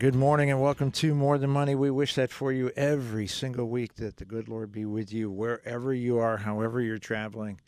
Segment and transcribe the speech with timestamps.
[0.00, 1.74] Good morning and welcome to More Than Money.
[1.74, 5.30] We wish that for you every single week that the good Lord be with you
[5.30, 7.60] wherever you are, however you're traveling.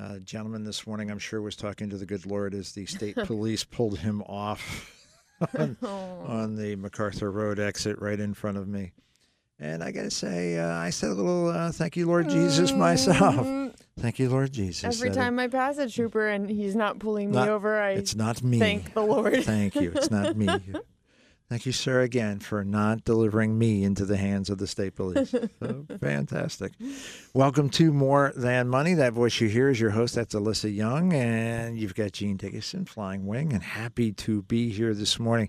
[0.00, 3.16] Uh, gentleman this morning, I'm sure, was talking to the good Lord as the state
[3.24, 5.10] police pulled him off
[5.58, 8.92] on, on, the MacArthur Road exit right in front of me.
[9.58, 12.70] And I got to say, uh, I said a little uh, thank you, Lord Jesus,
[12.70, 13.74] myself.
[13.98, 14.84] Thank you, Lord Jesus.
[14.84, 18.44] Every time I pass a trooper and he's not pulling me over, I it's not
[18.44, 18.60] me.
[18.60, 19.42] Thank the Lord.
[19.42, 19.90] Thank you.
[19.92, 20.46] It's not me.
[21.48, 25.30] Thank you, sir, again for not delivering me into the hands of the state police.
[25.62, 26.72] so, fantastic.
[27.32, 28.92] Welcome to More Than Money.
[28.92, 30.14] That voice you hear is your host.
[30.14, 31.14] That's Alyssa Young.
[31.14, 35.48] And you've got Gene Dickinson, Flying Wing, and happy to be here this morning.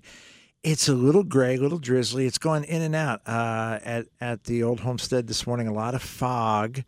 [0.62, 2.24] It's a little gray, a little drizzly.
[2.24, 5.68] It's going in and out uh, at, at the old homestead this morning.
[5.68, 6.82] A lot of fog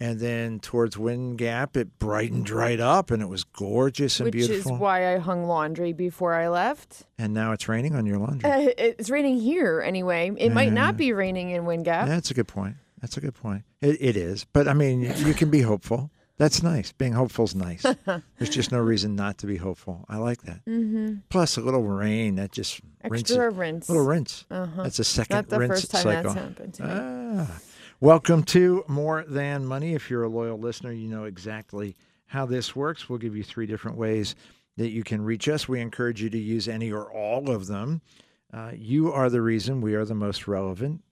[0.00, 4.32] and then towards Wind Gap, it brightened right up, and it was gorgeous and Which
[4.32, 4.72] beautiful.
[4.72, 7.04] Which is why I hung laundry before I left.
[7.18, 8.50] And now it's raining on your laundry.
[8.50, 10.32] Uh, it's raining here anyway.
[10.38, 12.08] It might not be raining in Wind Gap.
[12.08, 12.76] That's a good point.
[13.02, 13.64] That's a good point.
[13.82, 16.10] It, it is, but I mean, you can be hopeful.
[16.38, 16.92] That's nice.
[16.92, 17.82] Being hopeful is nice.
[18.06, 20.06] There's just no reason not to be hopeful.
[20.08, 20.64] I like that.
[20.64, 21.16] Mm-hmm.
[21.28, 23.88] Plus, a little rain that just extra rinses, rinse.
[23.90, 24.46] A little rinse.
[24.50, 24.82] Uh-huh.
[24.82, 26.32] That's a second not the rinse first time cycle.
[26.32, 26.88] That's happened to me.
[26.90, 27.60] Ah.
[28.02, 29.92] Welcome to More Than Money.
[29.92, 33.10] If you're a loyal listener, you know exactly how this works.
[33.10, 34.34] We'll give you three different ways
[34.78, 35.68] that you can reach us.
[35.68, 38.00] We encourage you to use any or all of them.
[38.50, 41.02] Uh, you are the reason we are the most relevant,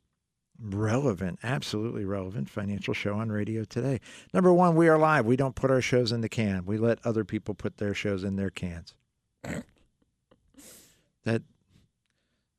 [0.59, 4.00] relevant, absolutely relevant financial show on radio today.
[4.33, 5.27] Number one, we are live.
[5.27, 6.64] We don't put our shows in the can.
[6.64, 8.94] We let other people put their shows in their cans.
[11.25, 11.43] That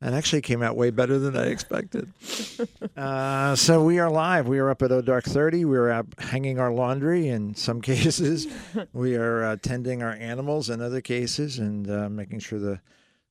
[0.02, 2.12] that actually came out way better than I expected.
[2.98, 4.48] uh, so we are live.
[4.48, 5.66] We are up at O Dark 30.
[5.66, 8.48] We are hanging our laundry in some cases.
[8.94, 12.80] we are uh, tending our animals in other cases and uh, making sure the,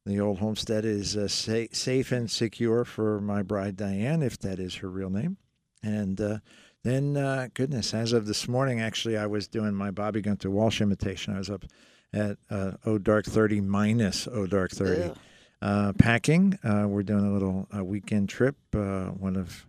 [0.05, 4.59] the old homestead is uh, sa- safe and secure for my bride, Diane, if that
[4.59, 5.39] is her real name.
[5.83, 6.39] And uh,
[6.85, 10.83] then, uh, goodness, as of this morning, actually, I was doing my Bobby Gunther Walsh
[10.83, 11.35] imitation.
[11.35, 11.65] I was up
[12.12, 12.37] at
[12.85, 15.03] O Dark 30 minus O Dark 30.
[15.03, 15.19] Ugh
[15.62, 16.58] uh, packing.
[16.62, 18.56] Uh, we're doing a little a weekend trip.
[18.74, 19.66] Uh, one of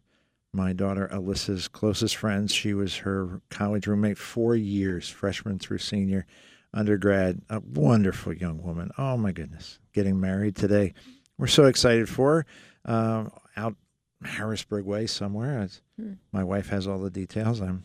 [0.54, 2.54] my daughter Alyssa's closest friends.
[2.54, 6.26] She was her college roommate four years, freshman through senior,
[6.74, 7.42] undergrad.
[7.50, 8.92] A wonderful young woman.
[8.98, 10.94] Oh my goodness, getting married today.
[11.38, 12.46] We're so excited for
[12.86, 12.92] her.
[12.92, 13.76] Um, out
[14.24, 15.68] Harrisburg Way somewhere.
[16.00, 16.14] Hmm.
[16.32, 17.62] My wife has all the details.
[17.62, 17.84] I'm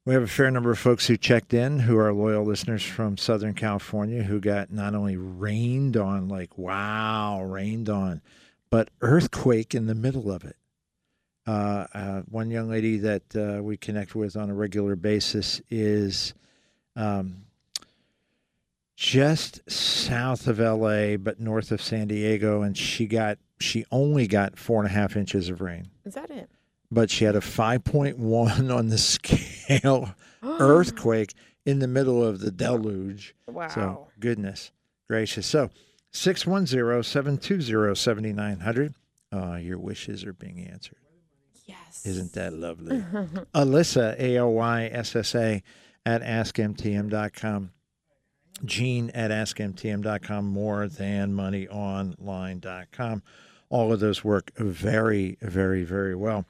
[0.03, 3.15] we have a fair number of folks who checked in who are loyal listeners from
[3.15, 8.21] Southern California who got not only rained on, like, wow, rained on,
[8.69, 10.57] but earthquake in the middle of it.
[11.47, 16.33] Uh, uh, one young lady that uh, we connect with on a regular basis is
[16.97, 17.45] um,
[18.99, 24.59] just south of LA, but north of San Diego, and she got she only got
[24.59, 25.89] four and a half inches of rain.
[26.03, 26.49] Is that it?
[26.91, 30.13] But she had a five point one on the scale
[30.43, 31.33] earthquake
[31.65, 33.33] in the middle of the deluge.
[33.47, 33.69] Wow.
[33.69, 34.71] So goodness
[35.09, 35.47] gracious.
[35.47, 35.69] So
[36.13, 38.93] 610-720-7900.
[39.31, 40.97] Oh, ah, your wishes are being answered.
[41.65, 42.03] yes.
[42.05, 42.97] Isn't that lovely?
[43.53, 45.61] Alyssa, A-L-Y-S-S-A,
[46.05, 47.71] at askmtm.com.
[48.65, 50.45] Gene at askmtm.com.
[50.45, 53.23] More than moneyonline.com.
[53.69, 56.45] All of those work very, very, very well.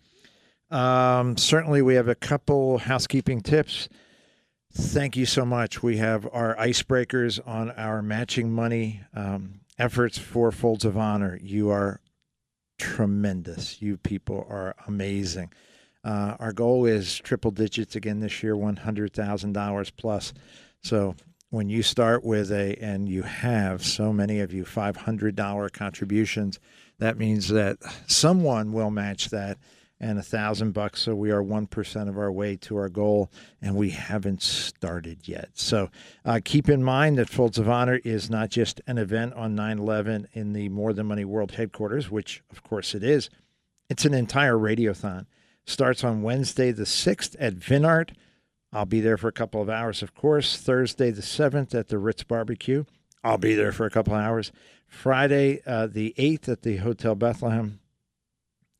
[0.71, 3.89] Um, certainly, we have a couple housekeeping tips.
[4.71, 5.81] Thank you so much.
[5.81, 11.39] We have our icebreakers on our matching money um, efforts for Folds of Honor.
[11.41, 12.01] You are
[12.77, 13.81] tremendous.
[13.81, 15.51] You people are amazing.
[16.03, 20.33] Uh, our goal is triple digits again this year, $100,000 plus.
[20.81, 21.15] So
[21.49, 26.59] when you start with a, and you have so many of you, $500 contributions,
[26.99, 29.57] that means that someone will match that
[30.01, 31.01] and a thousand bucks.
[31.01, 33.31] So we are 1% of our way to our goal
[33.61, 35.49] and we haven't started yet.
[35.55, 35.89] So
[36.23, 39.79] uh, keep in mind that Folds of Honor is not just an event on 9
[39.79, 43.29] 11 in the More Than Money World headquarters, which of course it is.
[43.89, 45.25] It's an entire radiothon.
[45.65, 48.11] Starts on Wednesday the 6th at Vinart.
[48.71, 50.57] I'll be there for a couple of hours, of course.
[50.57, 52.83] Thursday the 7th at the Ritz Barbecue.
[53.23, 54.51] I'll be there for a couple of hours.
[54.87, 57.79] Friday uh, the 8th at the Hotel Bethlehem.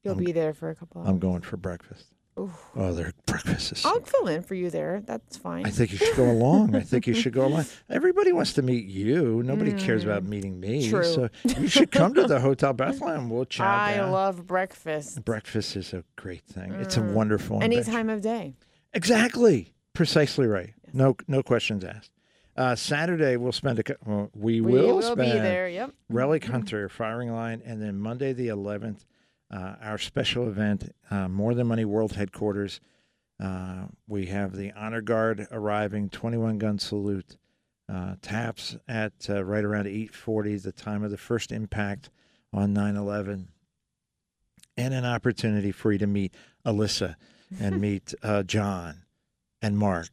[0.03, 1.09] You'll I'm- be there for a couple hours.
[1.09, 2.05] I'm going for breakfast.
[2.37, 2.53] Ooh.
[2.73, 5.01] Oh, their breakfast is so I'll fill in for you there.
[5.05, 5.65] That's fine.
[5.65, 6.73] I think you should go along.
[6.73, 7.65] I think you should go along.
[7.89, 9.43] Everybody wants to meet you.
[9.43, 10.87] Nobody cares about meeting me.
[10.87, 10.89] Mm.
[10.89, 11.03] True.
[11.03, 13.29] So you should come to the Hotel Bethlehem.
[13.29, 13.67] We'll chat.
[13.67, 14.11] I down.
[14.11, 15.25] love breakfast.
[15.25, 16.71] breakfast is a great thing.
[16.75, 17.93] It's a wonderful Any invention.
[17.93, 18.55] time of day.
[18.93, 19.73] Exactly.
[19.93, 20.73] Precisely right.
[20.93, 22.11] No no questions asked.
[22.59, 25.69] Uh, Saturday we'll spend a well, we, We will, will spend be there.
[25.69, 25.93] Yep.
[26.09, 29.05] Relic Hunter firing line, and then Monday the 11th,
[29.49, 32.81] uh, our special event, uh, More Than Money World Headquarters.
[33.39, 37.37] Uh, we have the Honor Guard arriving, 21 gun salute,
[37.87, 42.09] uh, taps at uh, right around 8:40, the time of the first impact
[42.51, 43.47] on 9/11,
[44.75, 46.33] and an opportunity for you to meet
[46.65, 47.15] Alyssa
[47.57, 49.03] and meet uh, John
[49.61, 50.09] and Mark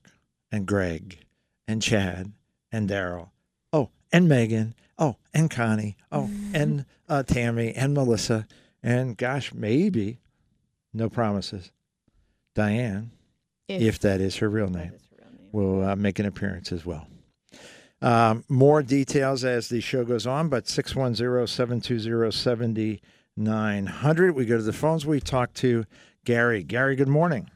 [0.50, 1.18] and Greg
[1.66, 2.32] and Chad
[2.72, 3.30] and Daryl.
[3.72, 4.74] Oh, and Megan.
[4.98, 5.96] Oh, and Connie.
[6.10, 8.46] Oh, and uh, Tammy and Melissa.
[8.82, 10.18] And gosh, maybe,
[10.92, 11.70] no promises,
[12.54, 13.10] Diane,
[13.68, 15.48] if, that is her real name, her real name.
[15.52, 17.06] will uh, make an appearance as well.
[18.02, 24.34] Um, more details as the show goes on, but 610 720 7900.
[24.34, 25.06] We go to the phones.
[25.06, 25.84] We talk to
[26.24, 26.62] Gary.
[26.62, 27.50] Gary, good morning.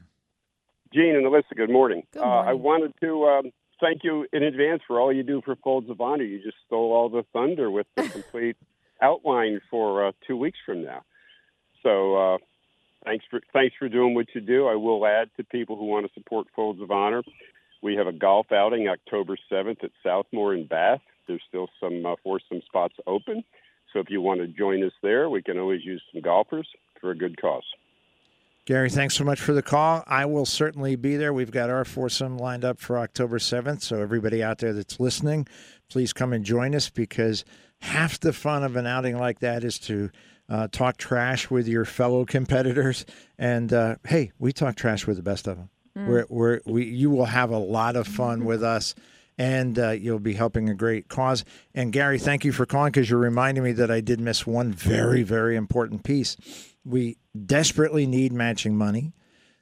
[0.93, 2.03] Gene and Alyssa, good morning.
[2.13, 5.55] Good Uh, I wanted to um, thank you in advance for all you do for
[5.57, 6.25] Folds of Honor.
[6.25, 8.57] You just stole all the thunder with the complete
[9.01, 11.03] outline for uh, two weeks from now.
[11.85, 12.39] So uh,
[13.05, 14.67] thanks for thanks for doing what you do.
[14.67, 17.23] I will add to people who want to support Folds of Honor.
[17.83, 21.01] We have a golf outing October 7th at Southmoore in Bath.
[21.29, 23.45] There's still some uh, foursome spots open.
[23.93, 26.69] So if you want to join us there, we can always use some golfers
[27.01, 27.65] for a good cause.
[28.67, 30.05] Gary, thanks so much for the call.
[30.07, 31.33] I will certainly be there.
[31.33, 33.83] We've got our foursome lined up for October 7th.
[33.83, 35.49] So, everybody out there that's listening,
[35.89, 37.45] please come and join us because
[37.81, 40.11] half the fun of an outing like that is to
[40.49, 43.07] uh, talk trash with your fellow competitors.
[43.39, 45.71] And uh, hey, we talk trash with the best of them.
[45.95, 48.95] We're, we're, we, you will have a lot of fun with us.
[49.39, 51.47] And uh, you'll be helping a great cause.
[51.75, 54.71] And Gary, thank you for calling because you're reminding me that I did miss one
[54.71, 56.37] very, very important piece.
[56.85, 59.13] We desperately need matching money.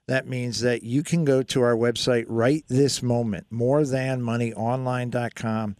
[0.06, 5.76] That means that you can go to our website right this moment, morethanmoneyonline.com.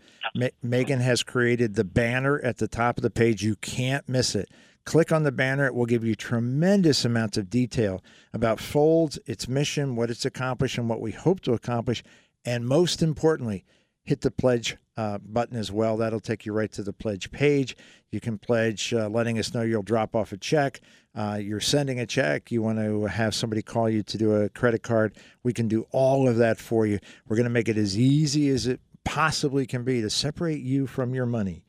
[0.63, 3.43] Megan has created the banner at the top of the page.
[3.43, 4.51] You can't miss it.
[4.85, 5.65] Click on the banner.
[5.67, 8.05] It will give you tremendous amounts of detail
[8.35, 12.05] about Folds, its mission, what it's accomplished, and what we hope to accomplish.
[12.45, 13.65] And most importantly,
[14.09, 15.99] hit the pledge uh, button as well.
[15.99, 17.77] That'll take you right to the pledge page.
[18.11, 20.81] You can pledge, uh, letting us know you'll drop off a check.
[21.15, 22.51] Uh, you're sending a check.
[22.51, 25.17] You want to have somebody call you to do a credit card.
[25.43, 26.99] We can do all of that for you.
[27.29, 30.87] We're going to make it as easy as it possibly can be to separate you
[30.87, 31.65] from your money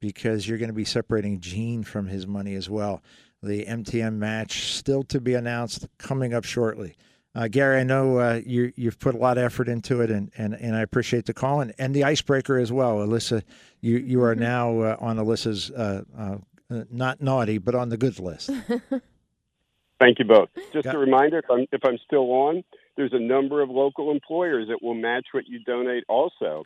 [0.00, 3.02] because you're going to be separating Gene from his money as well.
[3.42, 6.96] The MTM match still to be announced coming up shortly.
[7.34, 10.30] Uh, Gary, I know uh, you, you've put a lot of effort into it, and,
[10.36, 12.98] and, and I appreciate the call and, and the icebreaker as well.
[12.98, 13.42] Alyssa,
[13.80, 16.36] you, you are now uh, on Alyssa's uh, uh,
[16.70, 18.50] uh, not naughty, but on the good list.
[19.98, 20.50] Thank you both.
[20.72, 22.64] Just Got- a reminder, if I'm, if I'm still on,
[22.96, 26.64] there's a number of local employers that will match what you donate also.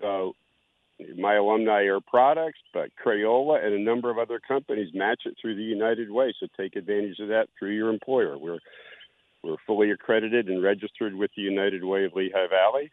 [0.00, 0.26] Uh,
[1.18, 5.56] my alumni Air Products, but Crayola and a number of other companies match it through
[5.56, 6.32] the United Way.
[6.38, 8.38] So take advantage of that through your employer.
[8.38, 8.60] We're
[9.42, 12.90] we're fully accredited and registered with the United Way of Lehigh Valley.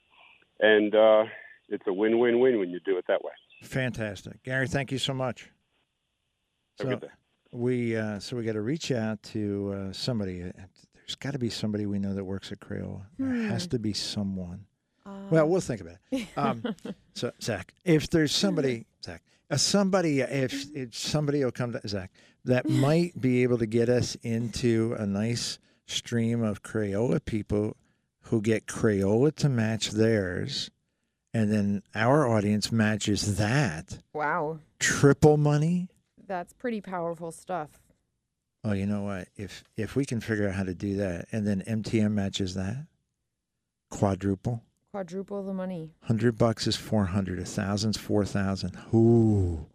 [0.59, 1.25] and uh,
[1.69, 3.31] it's a win-win-win when you do it that way.
[3.63, 4.67] Fantastic, Gary.
[4.67, 5.49] Thank you so much.
[6.79, 7.13] Have a So good day.
[7.51, 10.39] we uh, so we got to reach out to uh, somebody.
[10.41, 13.03] There's got to be somebody we know that works at Crayola.
[13.17, 14.65] There has to be someone.
[15.29, 16.27] Well, we'll think about it.
[16.37, 16.63] Um,
[17.13, 19.21] so Zach, if there's somebody, Zach,
[19.51, 22.11] uh, somebody, if, if somebody will come to Zach
[22.45, 25.59] that might be able to get us into a nice
[25.93, 27.75] stream of Crayola people
[28.27, 30.69] who get Crayola to match theirs,
[31.33, 35.89] and then our audience matches that Wow, triple money.
[36.25, 37.79] that's pretty powerful stuff.
[38.63, 39.27] Oh, you know what?
[39.35, 42.85] If if we can figure out how to do that, and then MTM matches that,
[43.89, 44.63] quadruple.
[44.91, 45.91] Quadruple the money.
[46.03, 47.39] Hundred bucks is four hundred.
[47.39, 48.77] A thousand's four thousand.
[48.93, 49.65] Ooh.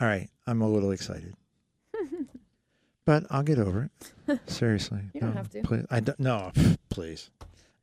[0.00, 1.34] All right, I'm a little excited,
[3.06, 3.88] but I'll get over
[4.28, 4.40] it.
[4.50, 5.62] Seriously, You don't No, have to.
[5.62, 6.20] Please, I don't.
[6.20, 6.52] No,
[6.90, 7.30] please.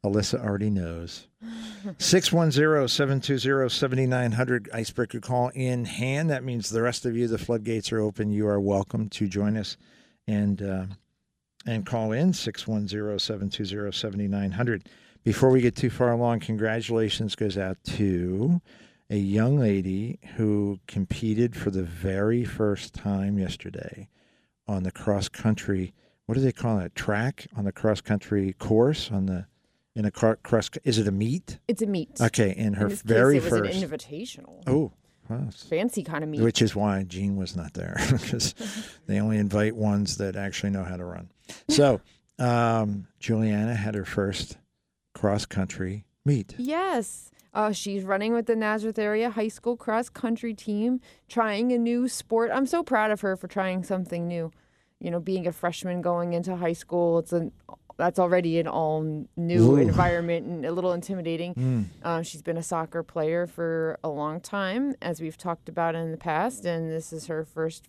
[0.05, 1.27] Alyssa already knows.
[1.97, 6.29] 610-720-7900 icebreaker call in hand.
[6.29, 8.33] That means the rest of you, the floodgates are open.
[8.33, 9.77] You are welcome to join us
[10.27, 10.85] and uh,
[11.65, 14.81] and call in 610-720-7900.
[15.23, 18.61] Before we get too far along, congratulations goes out to
[19.09, 24.09] a young lady who competed for the very first time yesterday
[24.67, 25.93] on the cross country.
[26.25, 26.95] What do they call it?
[26.95, 29.45] Track on the cross country course on the
[29.95, 30.69] in a car, cross.
[30.83, 31.59] Is it a meet?
[31.67, 32.19] It's a meet.
[32.19, 34.63] Okay, in her In very case, it was an invitational.
[34.65, 34.91] oh,
[35.29, 36.41] wow, Fancy kind of meet.
[36.41, 38.55] which is why Gene was not there because
[39.05, 41.29] they only invite ones that actually know how to run.
[41.69, 42.01] So,
[42.39, 44.57] um, Juliana had her first
[45.13, 46.55] cross country meet.
[46.57, 47.29] Yes.
[47.53, 52.07] Uh, she's running with the Nazareth area high school cross country team, trying a new
[52.07, 52.49] sport.
[52.53, 54.51] I'm so proud of her for trying something new.
[54.99, 57.51] You know, being a freshman going into high school, it's an
[57.97, 59.75] that's already an all new Ooh.
[59.77, 61.53] environment and a little intimidating.
[61.63, 61.85] Mm.
[62.03, 66.11] Uh, she's been a soccer player for a long time, as we've talked about in
[66.11, 67.87] the past, and this is her first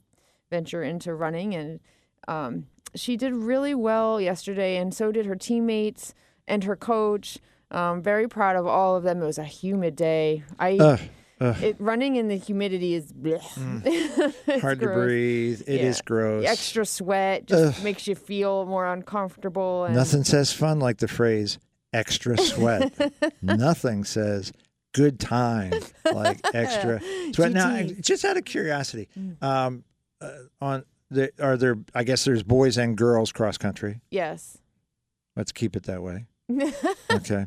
[0.51, 1.55] venture into running.
[1.55, 1.81] And
[2.29, 6.15] um, she did really well yesterday, and so did her teammates
[6.47, 7.39] and her coach.
[7.75, 9.21] Um, very proud of all of them.
[9.23, 10.45] It was a humid day.
[10.59, 11.01] I ugh,
[11.41, 13.13] it running in the humidity is.
[13.25, 15.63] It's hard to breathe.
[15.67, 16.03] It is Yeah.
[16.07, 16.47] gross.
[16.47, 17.85] Extra sweat just Ugh.
[17.85, 19.85] makes you feel more uncomfortable.
[19.85, 21.59] And Nothing says fun like the phrase
[21.93, 22.93] extra sweat.
[23.43, 24.53] Nothing says
[24.93, 25.73] good time
[26.13, 27.01] like extra
[27.33, 27.53] sweat.
[27.53, 29.43] Now, just out of curiosity, Mm.
[29.43, 29.85] um,
[30.21, 31.77] uh, on the are there?
[31.95, 34.01] I guess there's boys and girls cross country.
[34.11, 34.59] Yes.
[35.37, 36.27] Let's keep it that way.
[37.11, 37.47] Okay.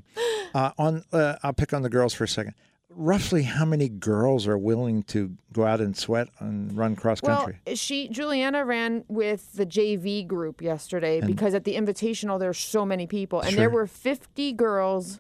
[0.54, 2.54] Uh, on uh, I'll pick on the girls for a second.
[2.90, 7.60] Roughly, how many girls are willing to go out and sweat and run cross country?
[7.68, 12.58] Well, she Juliana ran with the JV group yesterday And- because at the invitational there's
[12.58, 15.20] so many people, and there were 50 girls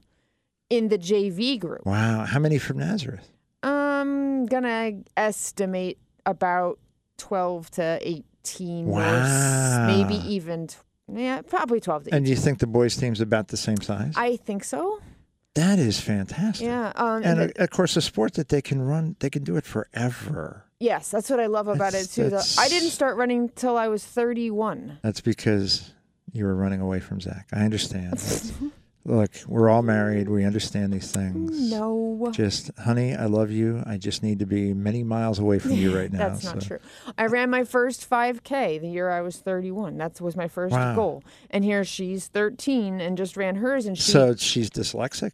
[0.70, 1.86] in the JV group.
[1.86, 3.30] wow, how many from Nazareth?
[3.64, 6.80] I'm gonna estimate about
[7.18, 9.88] 12 to 18, or s- Wow.
[9.88, 10.68] maybe even
[11.12, 12.18] yeah, probably 12 to 18.
[12.18, 14.14] And do you think the boys' team's about the same size?
[14.18, 15.00] I think so.
[15.56, 16.66] that is fantastic.
[16.68, 16.92] Yeah.
[16.96, 19.56] Um, And the- uh, of course, a sport that they can run, they can do
[19.58, 20.64] it forever.
[20.80, 22.30] yes, that's what I love about That's- it too.
[22.30, 25.00] The, I didn't start running till I was 31.
[25.02, 25.94] That's because
[26.32, 27.48] you were running away from Zach.
[27.52, 28.22] I understand.
[29.08, 30.28] Look, we're all married.
[30.28, 31.72] We understand these things.
[31.72, 32.30] No.
[32.34, 33.82] Just, honey, I love you.
[33.86, 36.28] I just need to be many miles away from you right now.
[36.28, 36.80] That's not so- true.
[37.18, 39.98] I ran my first 5K the year I was 31.
[39.98, 40.94] That was my first Wow.
[40.94, 41.24] goal.
[41.50, 43.86] And here she's 13 and just ran hers.
[43.86, 45.32] And she, So she's dyslexic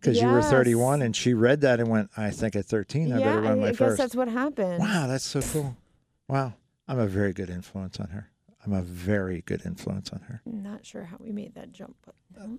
[0.00, 3.18] because you were 31 and she read that and went, I think at 13 I
[3.18, 4.78] yeah, better run I, my I guess that's what happened.
[4.78, 5.76] Wow, that's so cool.
[6.28, 6.54] Wow.
[6.88, 8.30] I'm a very good influence on her.
[8.64, 10.40] I'm a very good influence on her.
[10.46, 12.14] Not sure how we made that jump, but.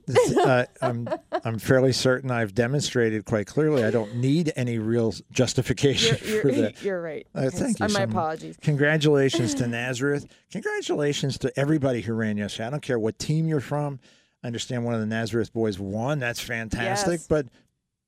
[0.05, 1.07] This- uh, I'm,
[1.43, 6.49] I'm fairly certain I've demonstrated quite clearly I don't need any real justification you're, for
[6.49, 6.81] you're, that.
[6.83, 7.27] you're right.
[7.33, 8.13] Uh, thank you uh, so My much.
[8.13, 8.57] apologies.
[8.61, 10.27] Congratulations to Nazareth.
[10.51, 12.67] Congratulations to everybody who ran yesterday.
[12.67, 13.99] I don't care what team you're from.
[14.43, 16.19] I understand one of the Nazareth boys won.
[16.19, 17.19] That's fantastic.
[17.19, 17.27] Yes.
[17.27, 17.47] But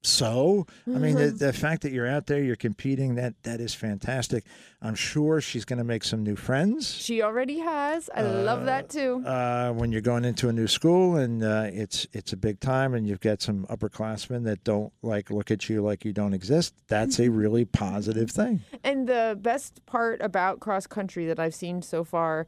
[0.06, 3.74] so, I mean, the, the fact that you're out there, you're competing, that that is
[3.74, 4.44] fantastic.
[4.82, 6.94] I'm sure she's going to make some new friends.
[6.94, 8.10] She already has.
[8.14, 9.24] I love that too.
[9.26, 12.94] Uh, when you're going into a new school and uh, it's it's a big time
[12.94, 16.76] and you've got some upperclassmen that don't like look at you like you don't exist,
[16.88, 18.62] that's a really positive thing.
[18.84, 22.46] And the best part about cross country that I've seen so far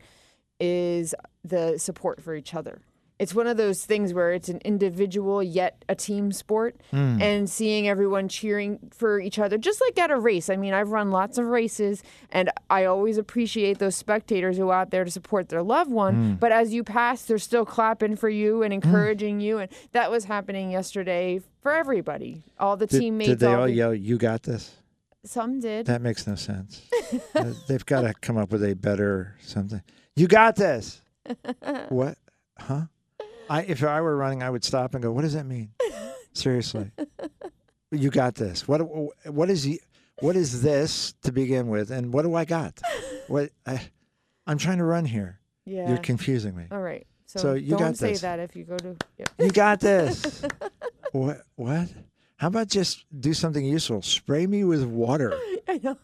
[0.60, 2.82] is the support for each other.
[3.20, 7.20] It's one of those things where it's an individual yet a team sport Hmm.
[7.22, 10.90] and seeing everyone cheering for each other just like at a race i mean i've
[10.92, 15.12] run lots of races and i always appreciate those spectators who are out there to
[15.12, 16.34] support their loved one Hmm.
[16.36, 20.26] but as you pass they're still clapping for you and encouraging you and that was
[20.26, 24.44] happening yesterday for everybody all the Did, teammates did they all the- yell, "You got
[24.44, 24.76] this"?
[25.26, 26.82] some did That makes no sense.
[27.36, 29.82] Uh, They've got to come up with a better something.
[30.16, 31.02] You got this.
[31.90, 32.18] what?
[32.60, 32.84] Huh?
[33.50, 35.72] I if I were running, I would stop and go, "What does that mean?"
[36.34, 36.92] Seriously.
[37.92, 38.68] You got this.
[38.68, 38.80] What
[39.26, 39.80] what is he
[40.20, 42.80] what is this to begin with and what do I got?
[43.28, 43.82] What I
[44.46, 45.40] I'm trying to run here.
[45.66, 46.66] yeah You're confusing me.
[46.72, 48.22] all right so, So you don't got say this.
[48.22, 49.30] that if you go to yep.
[49.40, 50.44] You got this.
[51.12, 51.90] what what?
[52.38, 54.02] How about just do something useful?
[54.02, 55.38] Spray me with water.
[55.68, 55.98] i know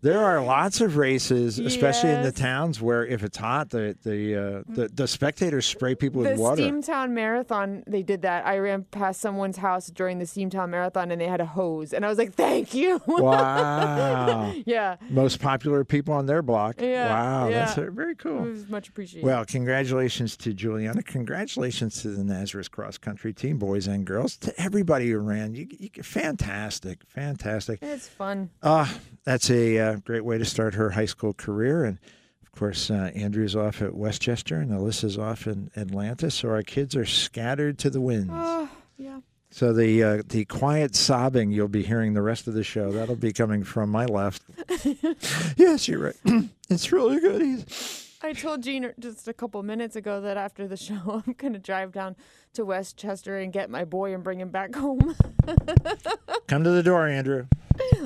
[0.00, 4.36] There are lots of races, especially in the towns, where if it's hot, the the
[4.36, 6.62] uh, the, the spectators spray people the with water.
[6.62, 8.46] Steamtown Marathon, they did that.
[8.46, 11.92] I ran past someone's house during the Steamtown Marathon and they had a hose.
[11.92, 13.00] And I was like, thank you.
[13.06, 14.52] Wow!
[14.66, 16.80] yeah, Most popular people on their block.
[16.80, 17.84] Yeah, Wow, that's yeah.
[17.84, 18.42] uh, very it cool.
[18.42, 19.26] was much appreciated.
[19.26, 21.02] Well, congratulations to Juliana.
[21.02, 24.36] Congratulations to the Nazareth cross country team, boys and girls.
[24.38, 27.78] To everybody who ran, you, you fantastic, fantastic.
[27.82, 28.50] it's fun.
[28.62, 31.84] Ah, that's a uh, great way to start her high school career.
[31.84, 31.98] And
[32.42, 36.30] of course, uh, Andrew's off at West Chester and Alyssa's off in Atlanta.
[36.30, 38.30] So our kids are scattered to the winds.
[38.32, 39.20] Oh, yeah.
[39.50, 43.16] So the uh, the quiet sobbing you'll be hearing the rest of the show that'll
[43.16, 44.42] be coming from my left.
[45.56, 46.16] yes, you're right.
[46.68, 47.40] it's really good.
[47.40, 51.52] He's, I told Gene just a couple minutes ago that after the show, I'm going
[51.52, 52.16] to drive down
[52.54, 55.14] to West Chester and get my boy and bring him back home.
[56.48, 57.46] come to the door, Andrew.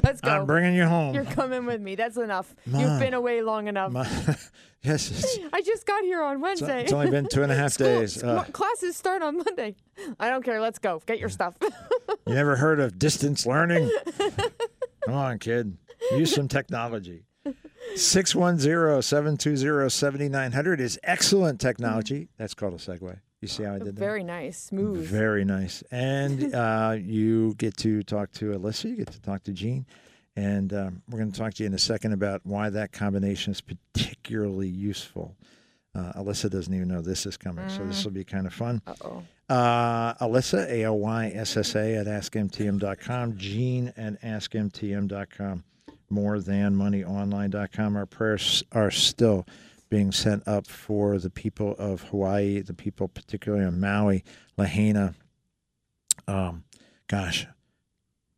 [0.02, 0.30] Let's go.
[0.30, 1.14] I'm bringing you home.
[1.14, 1.94] You're coming with me.
[1.94, 2.54] That's enough.
[2.66, 2.80] Mom.
[2.82, 3.90] You've been away long enough.
[3.92, 4.06] My-
[4.82, 6.82] yes, I just got here on Wednesday.
[6.82, 8.22] it's only been two and a half School- days.
[8.22, 9.76] Uh, classes start on Monday.
[10.20, 10.60] I don't care.
[10.60, 11.00] Let's go.
[11.06, 11.56] Get your stuff.
[11.62, 13.90] you never heard of distance learning?
[15.06, 15.78] Come on, kid.
[16.12, 17.24] Use some technology.
[17.94, 22.28] 610-720-7900 is excellent technology.
[22.38, 23.18] That's called a segue.
[23.40, 24.00] You see how I did that?
[24.00, 25.04] Very nice, smooth.
[25.04, 25.82] Very nice.
[25.90, 29.86] And uh, you get to talk to Alyssa, you get to talk to Gene.
[30.36, 33.50] And um, we're going to talk to you in a second about why that combination
[33.52, 35.36] is particularly useful.
[35.94, 38.80] Uh, Alyssa doesn't even know this is coming, so this will be kind of fun.
[38.86, 39.22] Uh oh.
[39.50, 45.64] Uh, Alyssa, A L Y S S A, at askmtm.com, Gene at askmtm.com,
[46.12, 47.96] more than moneyonline.com.
[47.96, 49.46] Our prayers are still
[49.88, 54.22] being sent up for the people of Hawaii, the people particularly on Maui,
[54.56, 55.14] Lahaina.
[56.28, 56.64] Um,
[57.08, 57.46] gosh,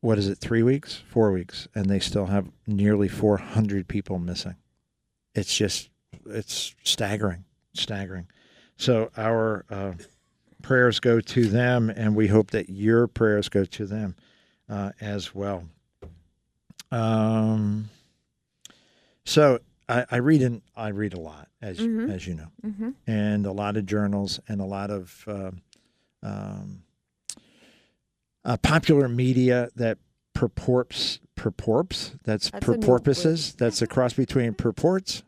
[0.00, 4.56] what is it, three weeks, four weeks, and they still have nearly 400 people missing.
[5.34, 5.90] It's just,
[6.26, 8.28] it's staggering, staggering.
[8.76, 9.92] So our uh,
[10.62, 14.16] prayers go to them, and we hope that your prayers go to them
[14.68, 15.64] uh, as well.
[16.94, 17.90] Um,
[19.24, 22.10] so I, I read in, I read a lot, as Mhm.
[22.12, 22.90] as you know, Mm-hmm.
[23.06, 25.62] and a lot of journals and a lot of um,
[26.22, 26.82] um,
[28.44, 29.98] uh, popular media that
[30.34, 32.12] purports purports.
[32.24, 33.52] That's, That's.
[33.54, 35.24] That's a cross between purports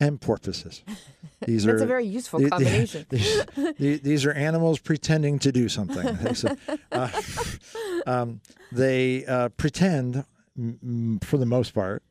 [0.00, 0.82] and porpoises.
[1.46, 3.06] These That's are a very useful the- combination.
[3.08, 3.44] these,
[3.78, 6.34] the- these are animals pretending to do something.
[6.34, 6.56] So,
[6.90, 7.08] uh,
[8.06, 8.40] um,
[8.72, 10.24] they uh, pretend,
[11.22, 12.02] for the most part,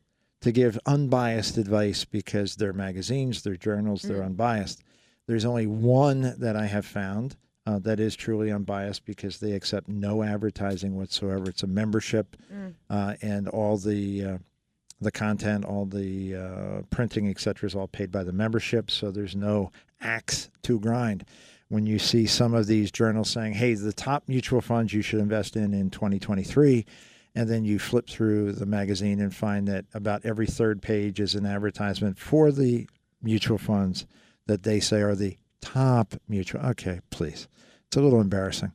[0.42, 4.26] to give unbiased advice because they're magazines, they're journals, they're Mm.
[4.26, 4.82] unbiased.
[5.26, 9.88] There's only one that I have found uh, that is truly unbiased because they accept
[9.88, 11.48] no advertising whatsoever.
[11.48, 12.74] It's a membership, Mm.
[12.90, 14.38] uh, and all the uh,
[15.00, 18.90] the content, all the uh, printing, etc., is all paid by the membership.
[18.90, 21.24] So there's no axe to grind.
[21.68, 25.20] When you see some of these journals saying, "Hey, the top mutual funds you should
[25.20, 26.84] invest in in 2023,"
[27.34, 31.34] and then you flip through the magazine and find that about every third page is
[31.34, 32.88] an advertisement for the
[33.22, 34.06] mutual funds
[34.46, 36.60] that they say are the top mutual.
[36.60, 37.48] Okay, please,
[37.86, 38.72] it's a little embarrassing.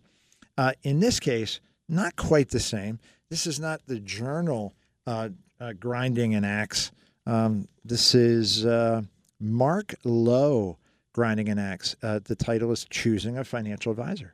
[0.58, 3.00] Uh, in this case, not quite the same.
[3.30, 4.74] This is not the journal
[5.08, 6.92] uh, uh, grinding an axe.
[7.26, 9.04] Um, this is uh,
[9.40, 10.78] Mark Lowe
[11.14, 11.96] grinding an axe.
[12.02, 14.34] Uh, the title is "Choosing a Financial Advisor."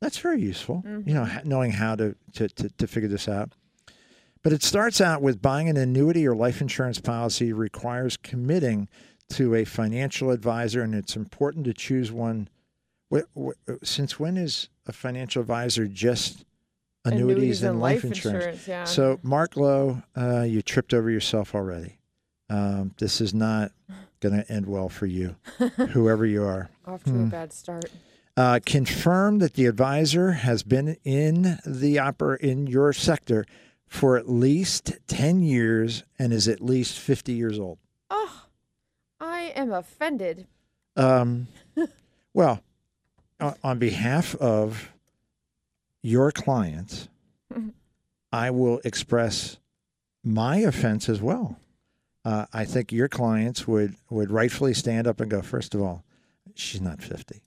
[0.00, 0.82] That's very useful.
[0.86, 3.52] You know, knowing how to, to, to, to figure this out.
[4.42, 8.88] But it starts out with buying an annuity or life insurance policy requires committing
[9.30, 12.48] to a financial advisor, and it's important to choose one.
[13.82, 16.44] Since when is a financial advisor just
[17.04, 18.66] annuities, and, life, insurance?
[18.66, 18.84] Yeah.
[18.84, 21.98] So, Mark Lowe, uh, you tripped over yourself already.
[22.48, 23.72] Um, this is not
[24.20, 25.36] going to end well for you,
[25.90, 26.70] whoever you are.
[26.86, 27.84] Off to a bad start.
[28.36, 33.44] Uh, confirm that the advisor has been in the oper- in your sector
[33.86, 37.78] for at least 10 years and is at least 50 years old.
[38.08, 38.44] Oh,
[39.20, 40.46] I am offended.
[40.96, 41.48] Um,
[42.34, 42.62] well,
[43.64, 44.92] on behalf of
[46.02, 47.08] your clients,
[48.32, 49.58] I will express
[50.22, 51.58] my offense as well.
[52.24, 56.04] Uh, I think your clients would, would rightfully stand up and go, first of all,
[56.54, 57.42] she's not 50.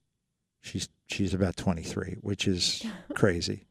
[0.64, 3.66] She's, she's about 23, which is crazy.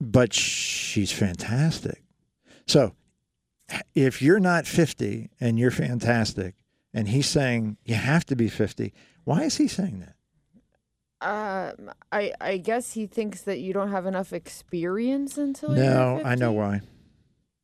[0.00, 2.02] But she's fantastic.
[2.66, 2.94] So
[3.94, 6.54] if you're not 50 and you're fantastic,
[6.94, 10.14] and he's saying you have to be 50, why is he saying that?
[11.24, 16.34] Um, I I guess he thinks that you don't have enough experience until No, I
[16.34, 16.80] know why.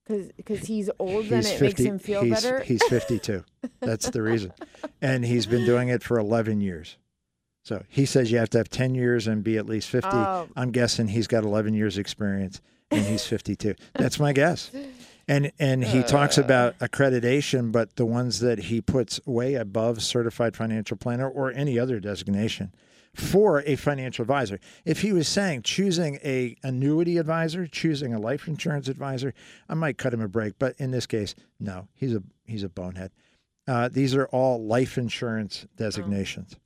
[0.07, 2.61] because he's old and He's it makes him feel he's, better.
[2.61, 3.45] He's 52.
[3.81, 4.53] That's the reason.
[5.03, 6.97] And he's been doing it for 11 years.
[7.69, 10.09] So he says you have to have 10 years and be at least 50.
[10.11, 10.49] Oh.
[10.57, 13.75] I'm guessing he's got 11 years experience and he's 52.
[13.93, 14.71] That's my guess.
[15.29, 16.45] And and he talks Uh.
[16.45, 21.79] about accreditation, but the ones that he puts way above certified financial planner or any
[21.79, 22.73] other designation
[23.13, 24.59] for a financial advisor.
[24.87, 29.35] If he was saying choosing a annuity advisor, choosing a life insurance advisor,
[29.69, 30.55] I might cut him a break.
[30.59, 33.11] But in this case, no, he's a he's a bonehead.
[33.67, 36.57] Uh, these are all life insurance designations.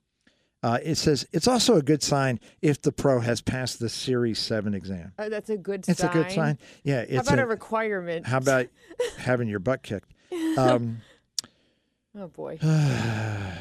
[0.62, 4.38] Uh, it says it's also a good sign if the pro has passed the Series
[4.38, 5.12] Seven exam.
[5.18, 6.06] Oh, that's a good It's sign.
[6.10, 6.58] It's a good sign.
[6.84, 8.26] Yeah, How about a- a requirement?
[8.26, 8.66] how about
[9.18, 10.12] having your butt kicked?
[10.56, 10.98] Um,
[12.16, 12.58] Oh boy.
[12.62, 13.58] uh,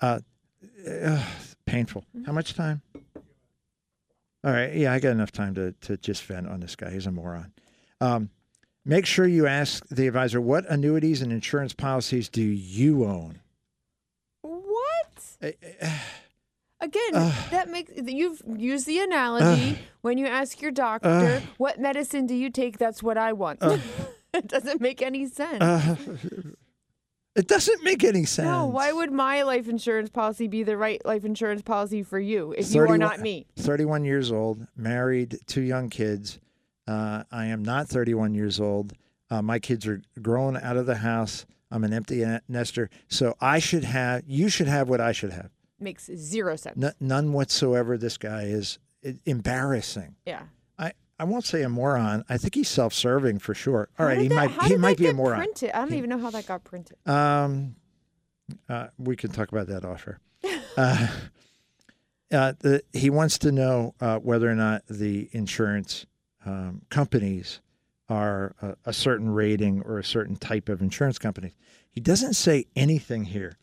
[0.00, 0.20] uh,
[1.66, 2.04] painful.
[2.26, 2.82] How much time?
[4.44, 4.74] All right.
[4.74, 6.90] Yeah, I got enough time to, to just vent on this guy.
[6.90, 7.52] He's a moron.
[8.00, 8.30] Um,
[8.84, 13.40] make sure you ask the advisor what annuities and insurance policies do you own?
[15.42, 15.48] Uh,
[15.80, 15.98] uh,
[16.80, 17.50] Again, Ugh.
[17.52, 21.42] that makes you've used the analogy when you ask your doctor, Ugh.
[21.56, 23.60] "What medicine do you take?" That's what I want.
[24.34, 25.62] it doesn't make any sense.
[25.62, 25.94] uh,
[27.36, 28.46] it doesn't make any sense.
[28.46, 32.52] no, why would my life insurance policy be the right life insurance policy for you
[32.58, 33.46] if you are not me?
[33.56, 36.40] 31 years old, married, two young kids.
[36.88, 38.92] Uh, I am not 31 years old.
[39.30, 41.46] Uh, my kids are grown out of the house.
[41.72, 42.90] I'm an empty nester.
[43.08, 45.50] So I should have, you should have what I should have.
[45.80, 46.80] Makes zero sense.
[46.80, 47.96] N- none whatsoever.
[47.96, 48.78] This guy is
[49.24, 50.14] embarrassing.
[50.26, 50.42] Yeah.
[50.78, 52.24] I, I won't say a moron.
[52.28, 53.88] I think he's self serving for sure.
[53.98, 55.38] All right, he that- might, he might be a moron.
[55.38, 55.70] Printed?
[55.72, 56.96] I don't even know how that got printed.
[57.06, 57.74] Um,
[58.68, 60.20] uh, we can talk about that offer.
[60.74, 61.06] Uh,
[62.32, 66.06] uh, the, he wants to know uh, whether or not the insurance
[66.46, 67.60] um, companies
[68.12, 71.54] are a, a certain rating or a certain type of insurance company.
[71.90, 73.56] He doesn't say anything here,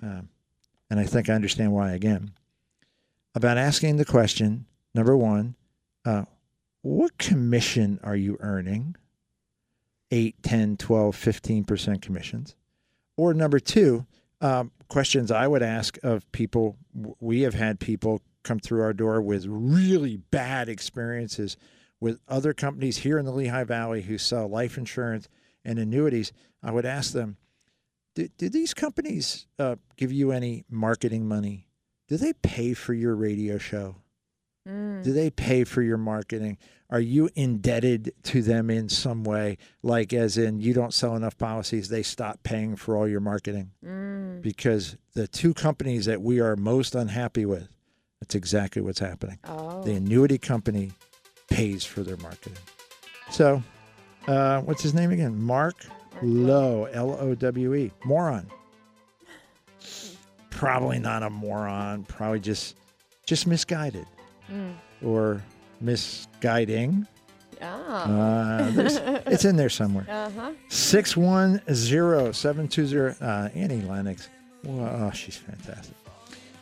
[0.00, 0.28] um,
[0.88, 2.32] and I think I understand why again,
[3.34, 5.56] about asking the question number one,
[6.04, 6.24] uh,
[6.82, 8.96] what commission are you earning?
[10.12, 12.54] 8, 10, 12, 15% commissions.
[13.16, 14.06] Or number two,
[14.40, 16.76] um, questions I would ask of people.
[17.20, 21.56] We have had people come through our door with really bad experiences
[22.02, 25.28] with other companies here in the Lehigh Valley who sell life insurance
[25.64, 26.32] and annuities.
[26.60, 27.36] I would ask them,
[28.16, 31.68] do, do these companies uh, give you any marketing money?
[32.08, 33.94] Do they pay for your radio show?
[34.68, 35.04] Mm.
[35.04, 36.58] Do they pay for your marketing?
[36.90, 39.56] Are you indebted to them in some way?
[39.80, 43.70] Like, as in, you don't sell enough policies, they stop paying for all your marketing?
[43.84, 44.42] Mm.
[44.42, 47.68] Because the two companies that we are most unhappy with,
[48.20, 49.38] that's exactly what's happening.
[49.44, 49.84] Oh.
[49.84, 50.90] The annuity company
[51.52, 52.58] pays for their marketing.
[53.30, 53.62] So,
[54.26, 55.40] uh, what's his name again?
[55.40, 55.74] Mark
[56.22, 58.46] Lowe, L O W E, moron.
[60.50, 62.04] Probably not a moron.
[62.04, 62.76] Probably just,
[63.26, 64.06] just misguided
[64.52, 64.74] Mm.
[65.04, 65.42] or
[65.80, 67.06] misguiding.
[67.62, 68.02] Ah.
[68.04, 68.72] Uh,
[69.26, 70.04] it's in there somewhere.
[70.10, 70.52] Uh huh.
[70.68, 73.14] 610 720.
[73.20, 74.28] Uh, Annie Lennox.
[74.68, 75.94] Oh, she's fantastic.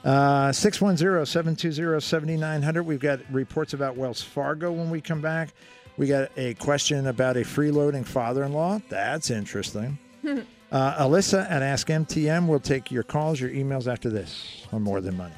[0.04, 2.82] Uh, 610 720 7900.
[2.82, 5.50] We've got reports about Wells Fargo when we come back.
[5.96, 8.80] We got a question about a freeloading father in law.
[8.88, 9.98] That's interesting.
[10.24, 15.00] uh, Alyssa at Ask MTM will take your calls, your emails after this on More
[15.02, 15.34] Than Money.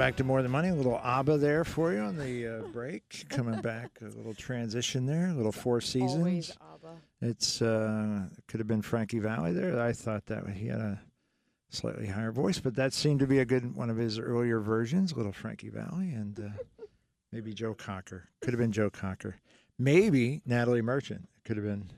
[0.00, 0.70] Back to More Than Money.
[0.70, 3.26] A little ABBA there for you on the uh, break.
[3.28, 6.14] Coming back, a little transition there, a little Four Seasons.
[6.14, 6.96] Always ABBA.
[7.20, 9.78] It's uh, could have been Frankie Valli there.
[9.78, 10.98] I thought that he had a
[11.68, 15.14] slightly higher voice, but that seemed to be a good one of his earlier versions,
[15.14, 16.84] little Frankie Valli, and uh,
[17.30, 18.26] maybe Joe Cocker.
[18.40, 19.36] Could have been Joe Cocker.
[19.78, 21.28] Maybe Natalie Merchant.
[21.44, 21.90] Could have been.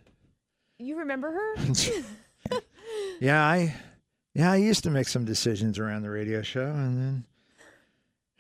[0.81, 1.55] You remember her?
[3.21, 3.77] yeah, I
[4.35, 7.25] yeah I used to make some decisions around the radio show, and then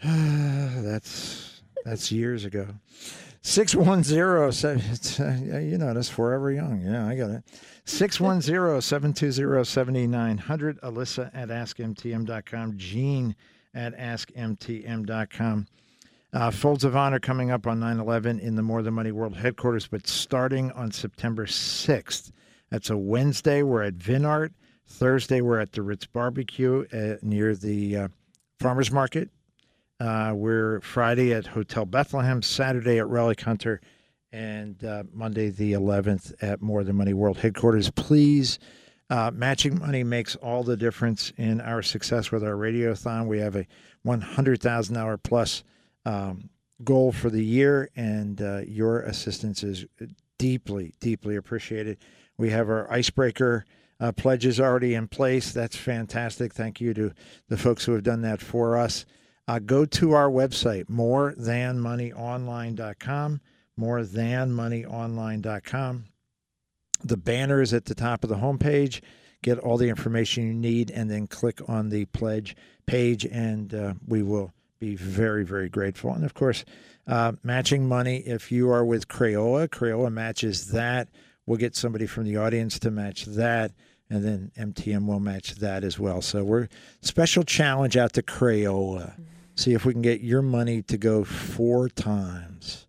[0.82, 2.68] that's that's years ago.
[3.42, 4.82] Six one zero seven.
[5.20, 6.82] Uh, you know that's forever young.
[6.82, 7.44] Yeah, I got it.
[7.84, 10.80] Six one zero seven two zero seventy nine hundred.
[10.80, 12.78] Alyssa at askmtm.com.
[12.78, 13.36] Gene
[13.74, 15.66] at askmtm.com.
[16.32, 19.36] Uh, Folds of Honor coming up on 9 11 in the More Than Money World
[19.36, 22.32] headquarters, but starting on September 6th.
[22.70, 23.62] That's a Wednesday.
[23.62, 24.52] We're at Vinart.
[24.86, 28.08] Thursday, we're at the Ritz Barbecue uh, near the uh,
[28.60, 29.28] Farmers Market.
[30.02, 33.80] Uh, we're Friday at Hotel Bethlehem, Saturday at Relic Hunter,
[34.32, 37.88] and uh, Monday the 11th at More Than Money World headquarters.
[37.88, 38.58] Please,
[39.10, 43.28] uh, matching money makes all the difference in our success with our radiothon.
[43.28, 43.64] We have a
[44.04, 45.62] $100,000 plus
[46.04, 46.50] um,
[46.82, 49.86] goal for the year, and uh, your assistance is
[50.36, 51.98] deeply, deeply appreciated.
[52.36, 53.64] We have our icebreaker
[54.00, 55.52] uh, pledges already in place.
[55.52, 56.52] That's fantastic.
[56.52, 57.12] Thank you to
[57.48, 59.06] the folks who have done that for us.
[59.48, 63.40] Uh, go to our website, morethanmoneyonline.com,
[63.78, 66.04] morethanmoneyonline.com.
[67.04, 69.00] The banner is at the top of the homepage.
[69.42, 72.54] Get all the information you need, and then click on the pledge
[72.86, 76.12] page, and uh, we will be very, very grateful.
[76.12, 76.64] And of course,
[77.08, 78.18] uh, matching money.
[78.18, 81.08] If you are with Crayola, Crayola matches that.
[81.46, 83.72] We'll get somebody from the audience to match that,
[84.08, 86.22] and then MTM will match that as well.
[86.22, 86.68] So we're
[87.00, 89.14] special challenge out to Crayola.
[89.62, 92.88] See if we can get your money to go four times.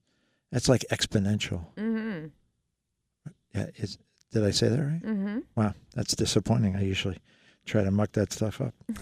[0.52, 1.68] That's like exponential.
[1.76, 2.30] Mm-hmm.
[3.54, 4.00] Yeah, is
[4.32, 5.04] did I say that right?
[5.04, 5.40] Mm-hmm.
[5.56, 6.76] Wow, that's disappointing.
[6.76, 7.20] I usually
[7.68, 8.74] try to muck that stuff up.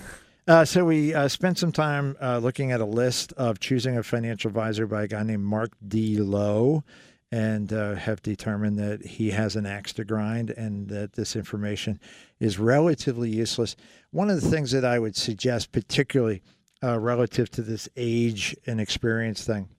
[0.48, 4.04] Uh, so we uh, spent some time uh, looking at a list of choosing a
[4.04, 6.18] financial advisor by a guy named Mark D.
[6.18, 6.84] Lowe,
[7.32, 12.00] and uh, have determined that he has an axe to grind, and that this information
[12.40, 13.76] is relatively useless.
[14.10, 16.42] One of the things that I would suggest, particularly
[16.84, 19.70] uh, relative to this age and experience thing,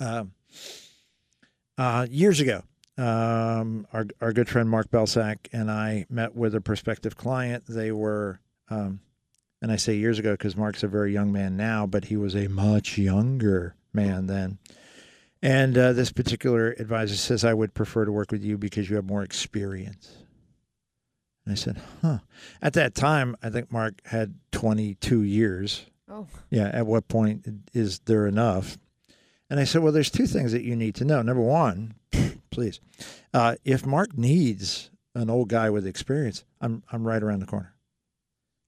[0.00, 0.32] um,
[1.78, 2.62] uh, years ago,
[2.96, 7.64] um, our our good friend Mark Belsack and I met with a prospective client.
[7.66, 9.00] They were, um,
[9.60, 12.36] and I say years ago because Mark's a very young man now, but he was
[12.36, 14.58] a much younger man then.
[15.42, 18.96] And uh, this particular advisor says, "I would prefer to work with you because you
[18.96, 20.23] have more experience."
[21.44, 22.18] And I said, "Huh."
[22.62, 25.86] At that time, I think Mark had 22 years.
[26.08, 26.26] Oh.
[26.50, 26.70] Yeah.
[26.72, 28.78] At what point is there enough?
[29.50, 31.22] And I said, well, there's two things that you need to know.
[31.22, 31.94] Number one,
[32.50, 32.80] please,
[33.32, 37.74] uh, if Mark needs an old guy with experience, I'm I'm right around the corner.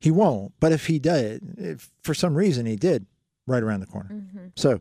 [0.00, 3.06] He won't, but if he did, if for some reason he did,
[3.46, 4.10] right around the corner.
[4.12, 4.46] Mm-hmm.
[4.54, 4.80] So,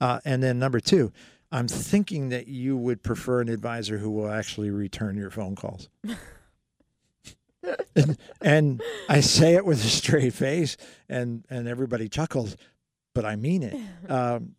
[0.00, 1.12] uh, and then number two,
[1.52, 5.88] I'm thinking that you would prefer an advisor who will actually return your phone calls.
[7.94, 10.76] and, and I say it with a straight face,
[11.08, 12.56] and and everybody chuckles,
[13.14, 13.76] but I mean it.
[14.08, 14.54] Um,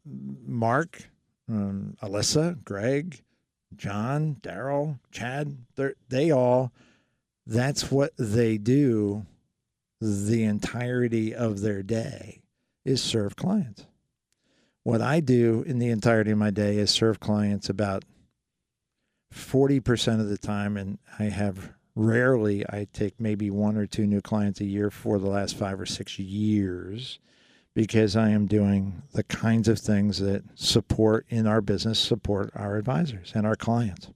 [0.46, 1.04] Mark,
[1.48, 3.24] um, Alyssa, Greg,
[3.78, 5.58] John, Daryl, Chad,
[6.10, 6.74] they all,
[7.46, 9.26] that's what they do
[10.02, 12.41] the entirety of their day
[12.86, 13.86] is serve clients.
[14.84, 18.04] What I do in the entirety of my day is serve clients about
[19.34, 24.22] 40% of the time, and I have rarely, I take maybe one or two new
[24.22, 27.20] clients a year for the last five or six years
[27.74, 32.78] because I am doing the kinds of things that support in our business, support our
[32.78, 34.10] advisors and our clients.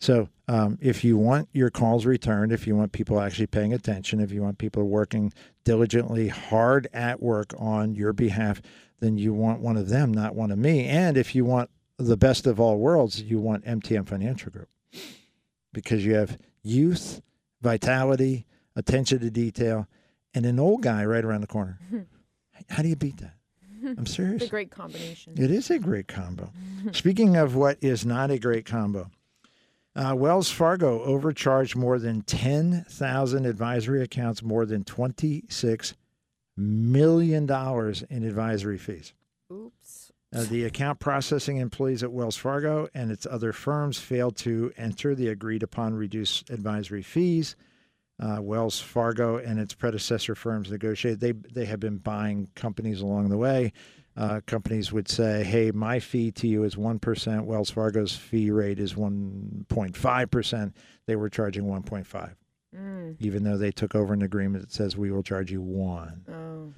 [0.00, 4.20] So, um, if you want your calls returned, if you want people actually paying attention,
[4.20, 5.32] if you want people working
[5.64, 8.60] diligently hard at work on your behalf,
[9.00, 10.86] then you want one of them, not one of me.
[10.86, 14.68] And if you want the best of all worlds, you want MTM Financial Group
[15.72, 17.22] because you have youth,
[17.62, 19.86] vitality, attention to detail,
[20.34, 21.78] and an old guy right around the corner.
[22.68, 23.34] How do you beat that?
[23.84, 24.42] I'm serious.
[24.42, 25.34] It's a great combination.
[25.36, 26.50] It is a great combo.
[26.92, 29.10] Speaking of what is not a great combo,
[29.94, 35.94] uh, Wells Fargo overcharged more than 10,000 advisory accounts, more than $26
[36.56, 37.44] million
[38.10, 39.12] in advisory fees.
[40.34, 45.14] Uh, the account processing employees at Wells Fargo and its other firms failed to enter
[45.14, 47.54] the agreed upon reduced advisory fees.
[48.20, 51.20] uh, Wells Fargo and its predecessor firms negotiated.
[51.20, 53.72] They they have been buying companies along the way.
[54.16, 57.44] Uh, companies would say, "Hey, my fee to you is one percent.
[57.46, 62.36] Wells Fargo's fee rate is one point five percent." They were charging one point five,
[62.76, 63.16] Mm.
[63.18, 66.22] even though they took over an agreement that says we will charge you one.
[66.28, 66.72] Oh.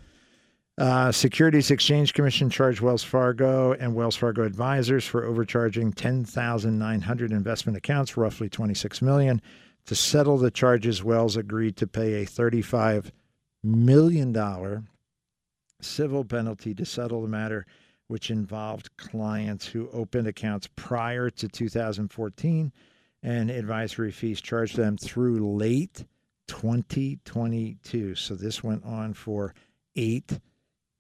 [0.79, 7.79] Uh, Securities Exchange Commission charged Wells Fargo and Wells Fargo advisors for overcharging 10,900 investment
[7.79, 9.41] accounts, roughly 26 million.
[9.87, 13.11] To settle the charges, Wells agreed to pay a 35
[13.63, 14.85] million dollar
[15.81, 17.65] civil penalty to settle the matter,
[18.09, 22.73] which involved clients who opened accounts prior to 2014
[23.23, 26.05] and advisory fees charged them through late
[26.49, 28.15] 2022.
[28.15, 29.55] So this went on for
[29.97, 30.39] eight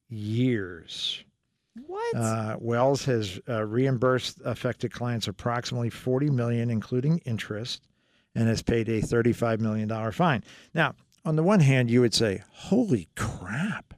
[0.08, 1.22] years.
[1.86, 2.16] What?
[2.16, 7.82] Uh, Wells has uh, reimbursed affected clients approximately 40 million, including interest,
[8.34, 10.42] and has paid a 35 million dollar fine.
[10.72, 13.94] Now, on the one hand, you would say, "Holy crap,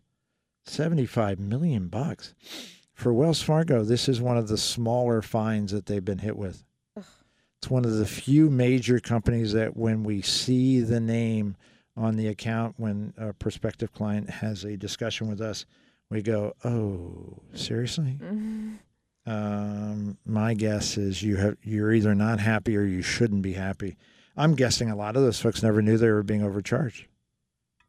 [0.64, 2.34] 75 million bucks."
[2.94, 6.64] For Wells Fargo, this is one of the smaller fines that they've been hit with.
[6.96, 11.56] It's one of the few major companies that when we see the name
[11.96, 15.64] on the account when a prospective client has a discussion with us,
[16.10, 18.78] we go, "Oh, seriously?" Mhm.
[19.26, 23.96] Um, my guess is you have you're either not happy or you shouldn't be happy.
[24.36, 27.06] I'm guessing a lot of those folks never knew they were being overcharged.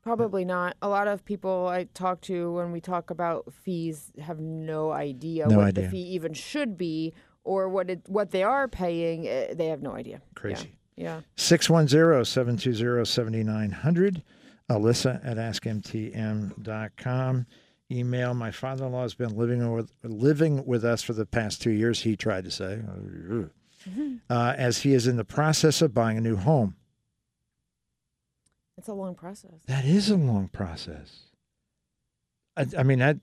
[0.01, 0.75] Probably not.
[0.82, 5.47] A lot of people I talk to when we talk about fees have no idea
[5.47, 5.86] No what idea.
[5.86, 9.27] the fee even should be or what it what they are paying.
[9.27, 10.21] eh, They have no idea.
[10.36, 10.75] Crazy.
[10.97, 11.21] Yeah.
[11.38, 14.23] 610-720-7900.
[14.69, 17.45] Alyssa at askmtm.com.
[17.91, 18.34] Email.
[18.34, 22.02] My father-in-law has been living with living with us for the past two years.
[22.02, 22.80] He tried to say,
[24.30, 26.75] uh, as he is in the process of buying a new home.
[28.78, 29.52] It's a long process.
[29.67, 31.23] That is a long process.
[32.56, 33.17] I, I mean that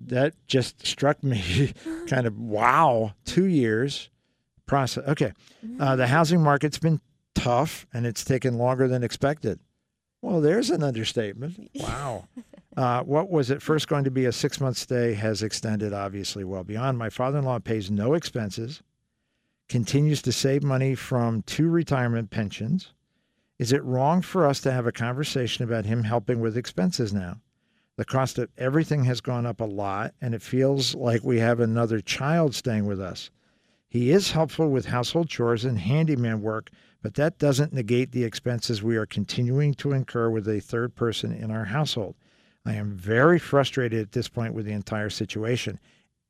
[0.00, 1.72] that just struck me
[2.06, 4.10] kind of wow, two years
[4.66, 5.06] process.
[5.08, 5.32] Okay,
[5.80, 7.00] uh, the housing market's been
[7.34, 9.60] tough and it's taken longer than expected.
[10.20, 11.70] Well, there's an understatement.
[11.74, 12.28] Wow.
[12.76, 16.44] Uh, what was at first going to be a six month stay has extended obviously
[16.44, 16.96] well beyond.
[16.96, 18.84] My father in law pays no expenses,
[19.68, 22.92] continues to save money from two retirement pensions.
[23.58, 27.40] Is it wrong for us to have a conversation about him helping with expenses now?
[27.96, 31.58] The cost of everything has gone up a lot, and it feels like we have
[31.58, 33.28] another child staying with us.
[33.88, 36.70] He is helpful with household chores and handyman work,
[37.02, 41.32] but that doesn't negate the expenses we are continuing to incur with a third person
[41.32, 42.16] in our household.
[42.66, 45.78] I am very frustrated at this point with the entire situation.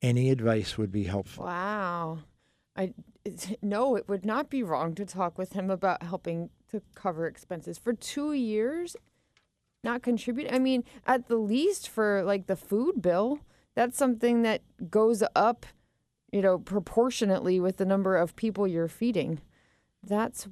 [0.02, 1.44] Any advice would be helpful.
[1.44, 2.18] Wow.
[2.76, 2.92] I
[3.61, 7.76] no, it would not be wrong to talk with him about helping to cover expenses
[7.76, 8.96] for 2 years.
[9.85, 10.52] Not contribute.
[10.52, 13.40] I mean, at the least for like the food bill,
[13.74, 15.66] that's something that goes up,
[16.33, 19.40] you know, proportionately with the number of people you're feeding.
[20.09, 20.49] That's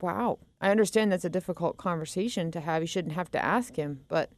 [0.00, 0.38] wow.
[0.60, 2.82] I understand that's a difficult conversation to have.
[2.82, 4.30] You shouldn't have to ask him, but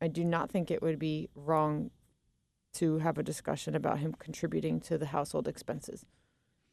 [0.00, 1.90] I do not think it would be wrong
[2.74, 6.04] to have a discussion about him contributing to the household expenses.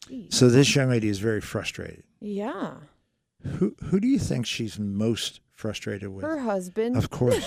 [0.07, 0.33] Jeez.
[0.33, 2.03] So this young lady is very frustrated.
[2.19, 2.73] Yeah.
[3.45, 6.25] Who who do you think she's most frustrated with?
[6.25, 6.97] Her husband.
[6.97, 7.45] Of course.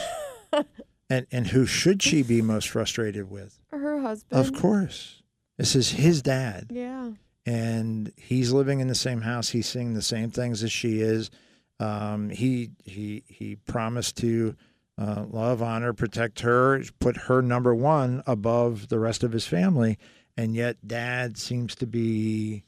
[1.10, 3.58] and and who should she be most frustrated with?
[3.70, 4.40] her husband.
[4.40, 5.22] Of course.
[5.58, 6.68] This is his dad.
[6.70, 7.12] Yeah.
[7.46, 9.50] And he's living in the same house.
[9.50, 11.30] He's seeing the same things as she is.
[11.78, 14.56] Um, he he he promised to
[14.98, 19.96] uh, love, honor, protect her, put her number one above the rest of his family,
[20.36, 22.64] and yet dad seems to be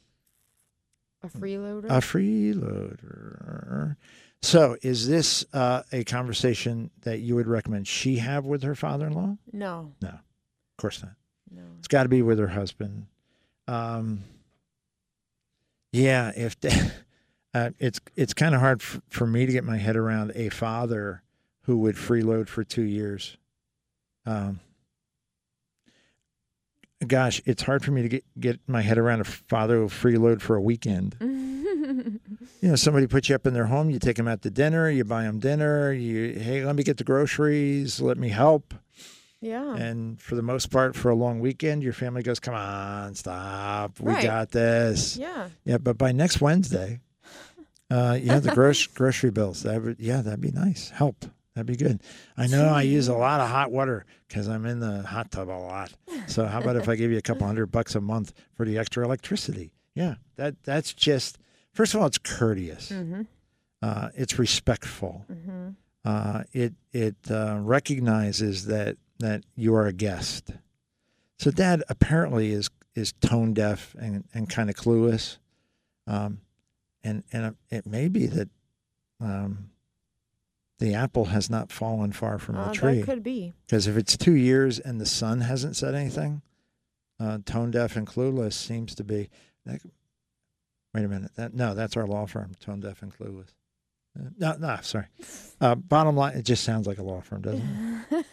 [1.23, 1.85] A freeloader.
[1.85, 3.95] a freeloader.
[4.41, 9.37] So, is this uh, a conversation that you would recommend she have with her father-in-law?
[9.51, 9.91] no.
[10.01, 11.13] No, of course not.
[11.51, 11.63] No.
[11.79, 13.07] It's got to be with her husband.
[13.67, 14.23] Um,
[15.91, 16.55] yeah, if
[17.53, 20.49] uh, it's it's kind of hard f- for me to get my head around a
[20.49, 21.23] father
[21.63, 23.37] who would freeload for two years.
[24.25, 24.59] Um,
[27.05, 30.41] gosh, it's hard for me to get get my head around a father who freeload
[30.41, 31.15] for a weekend.
[32.61, 34.89] You know, somebody puts you up in their home, you take them out to dinner,
[34.89, 38.73] you buy them dinner, you hey, let me get the groceries, let me help.
[39.41, 39.75] Yeah.
[39.75, 43.99] And for the most part, for a long weekend, your family goes, "Come on, stop,
[43.99, 44.23] we Right.
[44.23, 45.49] got this." yeah.
[45.65, 46.99] Yeah, but by next Wednesday,
[47.91, 49.63] uh, yeah, the gross grocery bills.
[49.63, 50.89] That would, yeah, that'd be nice.
[50.89, 51.25] Help.
[51.55, 52.01] That'd be good.
[52.37, 55.49] I know I use a lot of hot water because I'm in the hot tub
[55.49, 55.91] a lot.
[56.27, 58.77] So how about if I give you a couple hundred bucks a month for the
[58.77, 59.73] extra electricity?
[59.95, 61.37] Yeah, that that's just
[61.73, 62.89] first of all, it's courteous.
[62.91, 63.23] Mm-hmm.
[63.81, 65.25] Uh, it's respectful.
[65.27, 65.69] hmm
[66.05, 70.51] Uh, it it uh, recognizes that that you are a guest.
[71.37, 75.37] So dad apparently is is tone deaf and, and kind of clueless,
[76.07, 76.41] um,
[77.03, 78.49] and and it may be that
[79.21, 79.69] um,
[80.79, 82.99] the apple has not fallen far from Uh, the tree.
[82.99, 83.53] that could be.
[83.65, 86.41] Because if it's two years and the son hasn't said anything,
[87.19, 89.29] uh, tone deaf and clueless seems to be.
[89.65, 89.81] That,
[90.93, 91.31] wait a minute.
[91.35, 93.49] That no, that's our law firm, tone deaf and clueless.
[94.17, 95.05] Uh, no, no, sorry.
[95.61, 98.25] Uh, bottom line, it just sounds like a law firm, doesn't it?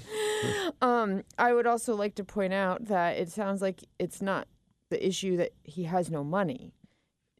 [0.82, 4.46] um, I would also like to point out that it sounds like it's not
[4.90, 6.72] the issue that he has no money.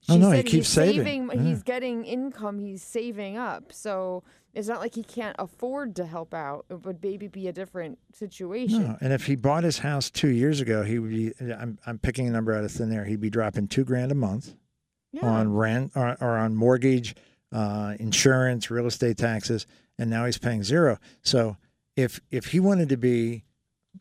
[0.09, 1.29] Oh, She no, he keeps he's saving.
[1.33, 1.41] Yeah.
[1.43, 2.59] He's getting income.
[2.59, 3.73] He's saving up.
[3.73, 4.23] So
[4.55, 6.67] it's not like he can't afford to help out.
[6.71, 8.83] It would maybe be a different situation.
[8.83, 11.33] No, and if he bought his house two years ago, he would be.
[11.41, 13.05] I'm I'm picking a number out of thin air.
[13.05, 14.55] He'd be dropping two grand a month
[15.13, 15.27] Yeah.
[15.27, 17.15] on rent or, or on mortgage,
[17.53, 19.67] uh, insurance, real estate taxes,
[19.99, 20.99] and now he's paying zero.
[21.23, 21.57] So
[21.97, 23.45] if if he wanted to be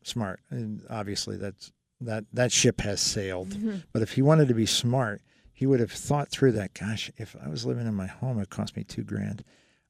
[0.03, 1.71] smart, and obviously that's
[2.01, 3.83] that that ship has sailed, Mhm.
[3.93, 5.21] but if he wanted to be smart,
[5.51, 6.73] he would have thought through that.
[6.73, 9.43] Gosh, if I was living in my home, it cost me two grand.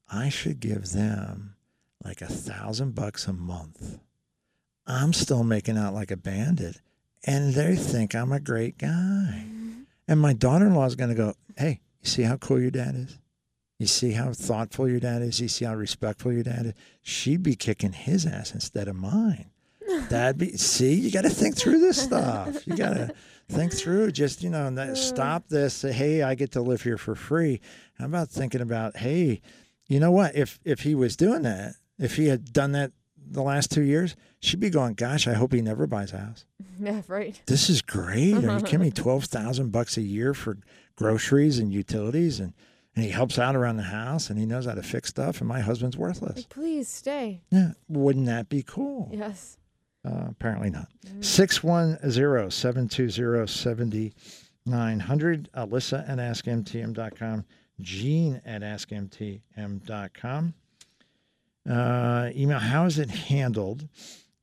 [0.10, 1.56] I should give them
[2.04, 4.00] like a thousand bucks a month.
[4.86, 6.80] I'm still making out like a bandit,
[7.26, 9.46] and they think I'm a great guy.
[10.08, 12.72] And my daughter in law is going to go, Hey, you see how cool your
[12.72, 13.20] dad is?
[13.80, 15.40] You see how thoughtful your dad is?
[15.40, 16.74] You see how respectful your dad is?
[17.04, 19.52] She'd be kicking his ass instead of mine.
[20.10, 22.66] That'd be, see, you got to think through this stuff.
[22.66, 23.14] You got to
[23.50, 25.76] think through just, you know, that, stop this.
[25.76, 27.62] Say, Hey, I get to live here for free.
[28.00, 29.42] How about thinking about, Hey,
[29.88, 30.36] you know what?
[30.36, 32.92] If, if he was doing that, if he had done that
[33.30, 36.46] the last two years, she'd be going, Gosh, I hope he never buys a house
[36.80, 37.40] yeah, right.
[37.46, 38.34] this is great.
[38.34, 38.92] Are you kidding me?
[38.96, 40.58] Twelve thousand bucks a year for
[40.96, 42.54] groceries and utilities, and
[42.98, 45.40] and he helps out around the house, and he knows how to fix stuff.
[45.40, 46.38] And my husband's worthless.
[46.38, 47.42] Like, please stay.
[47.52, 49.12] Yeah, wouldn't that be cool?
[49.14, 49.60] Yes.
[50.04, 50.88] Uh, apparently not.
[51.20, 54.14] Six one zero seven two zero seventy
[54.66, 55.48] nine hundred.
[55.56, 57.46] Alyssa at askmtm.com.
[57.80, 60.54] Gene at askmtm.com.
[61.70, 63.88] Uh, email: How is it handled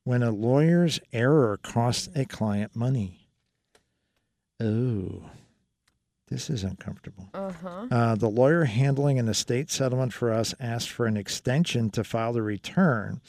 [0.04, 3.26] when a lawyer's error costs a client money?
[4.60, 5.24] Oh,
[6.28, 7.28] this is uncomfortable.
[7.34, 7.86] Uh huh.
[7.90, 12.32] Uh, the lawyer handling an estate settlement for us asked for an extension to file
[12.32, 13.20] the return,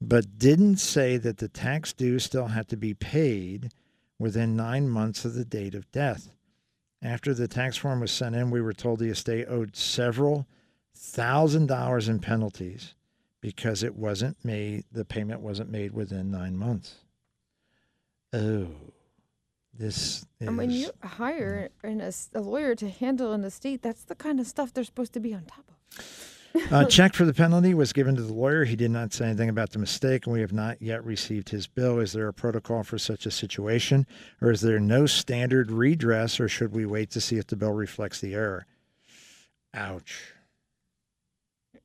[0.00, 3.70] but didn't say that the tax due still had to be paid
[4.18, 6.30] within nine months of the date of death.
[7.02, 10.46] After the tax form was sent in, we were told the estate owed several
[10.96, 12.94] thousand dollars in penalties
[13.40, 16.96] because it wasn't made, the payment wasn't made within nine months.
[18.32, 18.68] Oh,
[19.78, 19.96] this
[20.40, 20.48] is.
[20.48, 24.40] And when you hire an, es- a lawyer to handle an estate, that's the kind
[24.40, 25.74] of stuff they're supposed to be on top of.
[26.70, 28.64] A check for the penalty was given to the lawyer.
[28.64, 31.66] He did not say anything about the mistake, and we have not yet received his
[31.66, 31.98] bill.
[31.98, 34.06] Is there a protocol for such a situation,
[34.40, 37.72] or is there no standard redress, or should we wait to see if the bill
[37.72, 38.66] reflects the error?
[39.74, 40.32] Ouch.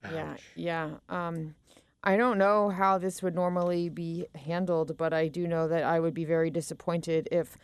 [0.03, 0.89] Yeah, yeah.
[1.09, 1.55] Um,
[2.03, 5.99] I don't know how this would normally be handled, but I do know that I
[5.99, 7.57] would be very disappointed if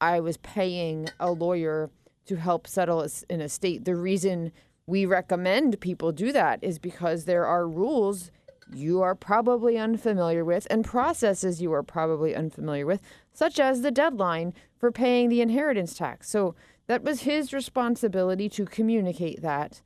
[0.00, 1.90] I was paying a lawyer
[2.26, 3.84] to help settle an estate.
[3.84, 4.52] The reason
[4.86, 8.30] we recommend people do that is because there are rules
[8.72, 13.00] you are probably unfamiliar with and processes you are probably unfamiliar with,
[13.32, 16.28] such as the deadline for paying the inheritance tax.
[16.28, 16.54] So
[16.88, 19.82] that was his responsibility to communicate that.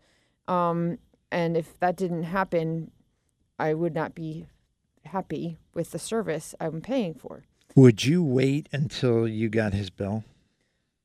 [0.48, 0.98] Um,
[1.30, 2.90] and if that didn't happen,
[3.58, 4.46] I would not be
[5.04, 7.44] happy with the service I'm paying for.
[7.76, 10.24] Would you wait until you got his bill?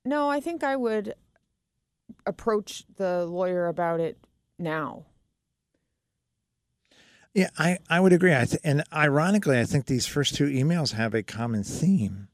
[0.03, 1.13] No, I think I would
[2.25, 4.17] approach the lawyer about it
[4.59, 5.05] now.
[7.33, 8.33] Yeah, I, I would agree.
[8.33, 12.29] I th- and ironically, I think these first two emails have a common theme.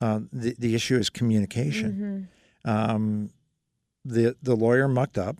[0.00, 2.28] Uh, the the issue is communication.
[2.64, 2.70] Mhm.
[2.70, 3.30] Um,
[4.04, 5.36] the the lawyer mucked up.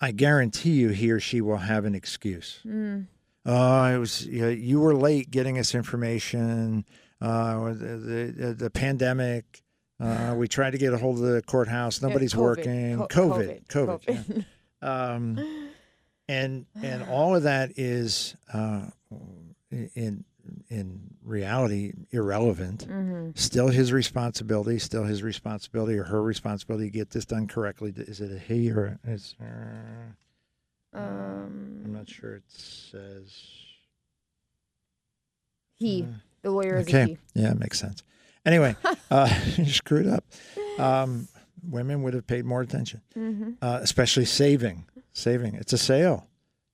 [0.00, 2.60] I guarantee you, he or she will have an excuse.
[2.66, 3.06] Mm.
[3.44, 6.84] Oh, it was you, you were late getting us information.
[7.20, 9.62] Uh, the, the the pandemic.
[10.00, 12.02] Uh, we tried to get a hold of the courthouse.
[12.02, 12.38] Nobody's COVID.
[12.38, 12.98] working.
[12.98, 13.66] Co- COVID.
[13.68, 14.08] COVID.
[14.08, 14.14] yeah.
[14.14, 14.44] COVID.
[14.84, 15.38] Um,
[16.28, 18.86] and and all of that is uh,
[19.70, 20.24] in
[20.68, 22.88] in reality irrelevant.
[22.88, 23.38] Mhm.
[23.38, 24.80] Still his responsibility.
[24.80, 27.92] Still his responsibility or her responsibility to get this done correctly.
[27.96, 29.36] Is it a he or a, it's?
[29.40, 29.44] Uh,
[30.94, 32.34] I'm Um, not sure.
[32.36, 33.32] It says
[35.78, 36.06] he, uh,
[36.42, 37.16] the lawyer is okay.
[37.34, 38.02] Yeah, it makes sense.
[38.44, 38.76] Anyway,
[39.10, 40.24] uh, you screwed up.
[40.78, 41.28] Um,
[41.68, 43.52] women would have paid more attention, Mm-hmm.
[43.62, 44.86] uh, especially saving.
[45.12, 45.54] Saving.
[45.54, 46.26] It's a sale.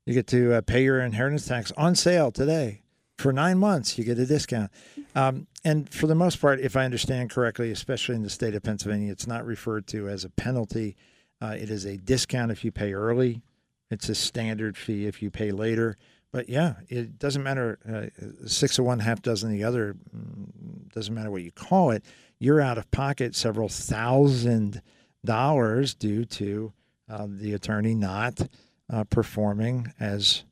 [0.06, 2.82] You get to uh, pay your inheritance tax on sale today
[3.18, 3.98] for nine months.
[3.98, 4.70] You get a discount.
[5.14, 8.62] Um, and for the most part, if I understand correctly, especially in the state of
[8.62, 10.96] Pennsylvania, it's not referred to as a penalty.
[11.42, 13.42] Uh, it is a discount if you pay early.
[13.90, 15.96] It's a standard fee if you pay later.
[16.30, 17.78] But yeah, it doesn't matter.
[17.90, 19.96] Uh, six of one, half dozen the other.
[20.14, 22.04] mm, Doesn't matter what you call it.
[22.38, 24.82] You're out of pocket several thousand
[25.24, 26.72] dollars due to
[27.08, 28.46] uh, the attorney not
[28.90, 30.44] uh, performing as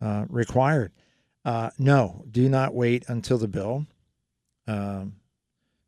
[0.00, 0.92] uh, required.
[1.44, 3.86] Uh, no, do not wait until the bill.
[4.66, 5.16] Um,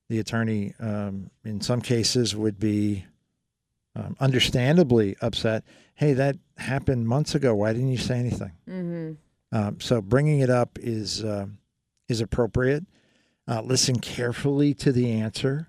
[0.09, 3.05] the attorney, um, in some cases, would be
[3.97, 5.65] um, understandably upset.
[5.95, 7.55] Hey, that happened months ago.
[7.55, 8.53] Why didn't you say anything?
[8.69, 9.13] Mm-hmm.
[9.57, 11.47] Um, so bringing it up is uh,
[12.09, 12.85] is appropriate.
[13.49, 15.69] Uh, listen carefully to the answer.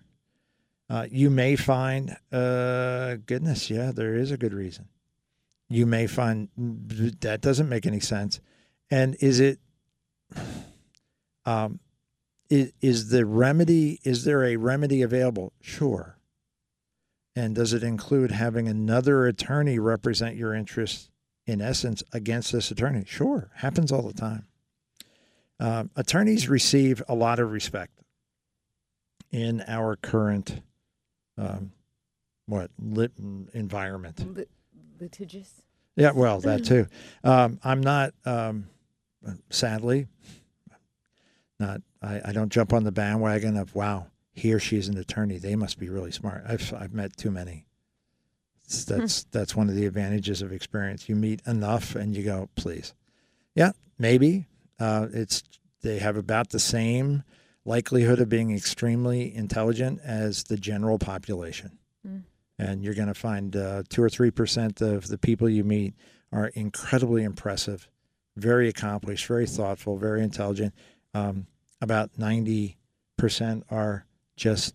[0.90, 4.88] Uh, you may find, uh, goodness, yeah, there is a good reason.
[5.70, 8.40] You may find "Mm, that doesn't make any sense.
[8.90, 9.60] And is it,
[11.46, 11.80] um,
[12.50, 15.52] is, is the remedy, is there a remedy available?
[15.62, 16.17] Sure.
[17.38, 21.12] And does it include having another attorney represent your interests
[21.48, 23.06] in essence, against this attorney.
[23.08, 24.46] Sure, happens all the time.
[25.60, 28.04] Um, attorneys receive a lot of respect
[29.32, 30.62] in our current,
[31.38, 31.72] um,
[32.46, 33.14] what lit
[33.54, 34.36] environment.
[34.36, 34.50] Lit-
[35.00, 35.62] litigious.
[35.96, 36.88] Yeah, well, that too.
[37.24, 38.68] Um, I'm not, um,
[39.50, 40.08] sadly,
[41.60, 41.82] not.
[42.00, 44.08] I, I don't jump on the bandwagon of wow,
[44.38, 45.38] he or she's an attorney.
[45.40, 46.44] They must be really smart.
[46.48, 47.66] I've I've met too many.
[48.66, 51.10] It's- That's that's one of the advantages of experience.
[51.10, 52.94] You meet enough, and you go, please,
[53.56, 54.48] yeah, maybe.
[54.80, 55.44] Uh, it's
[55.82, 57.24] they have about the same
[57.66, 61.78] likelihood of being extremely intelligent as the general population,
[62.08, 62.24] Mm.
[62.60, 65.94] and you're going to find uh, two or three percent of the people you meet
[66.32, 67.90] are incredibly impressive,
[68.36, 70.74] very accomplished, very thoughtful, very intelligent.
[71.14, 71.48] Um,
[71.82, 72.78] about ninety
[73.18, 74.06] percent are
[74.38, 74.74] just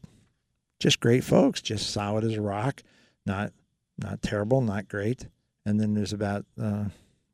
[0.78, 2.82] just great folks, just solid as a rock,
[3.24, 3.52] not
[3.96, 5.28] not terrible, not great.
[5.64, 6.86] And then there's about uh,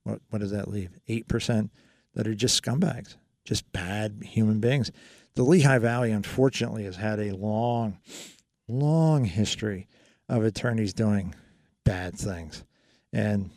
[0.04, 0.90] what what does that leave?
[1.08, 1.72] Eight percent
[2.14, 4.92] that are just scumbags, just bad human beings.
[5.34, 7.98] The Lehigh Valley, unfortunately, has had a long,
[8.68, 9.86] long history
[10.28, 11.34] of attorneys doing
[11.84, 12.64] bad things
[13.12, 13.50] and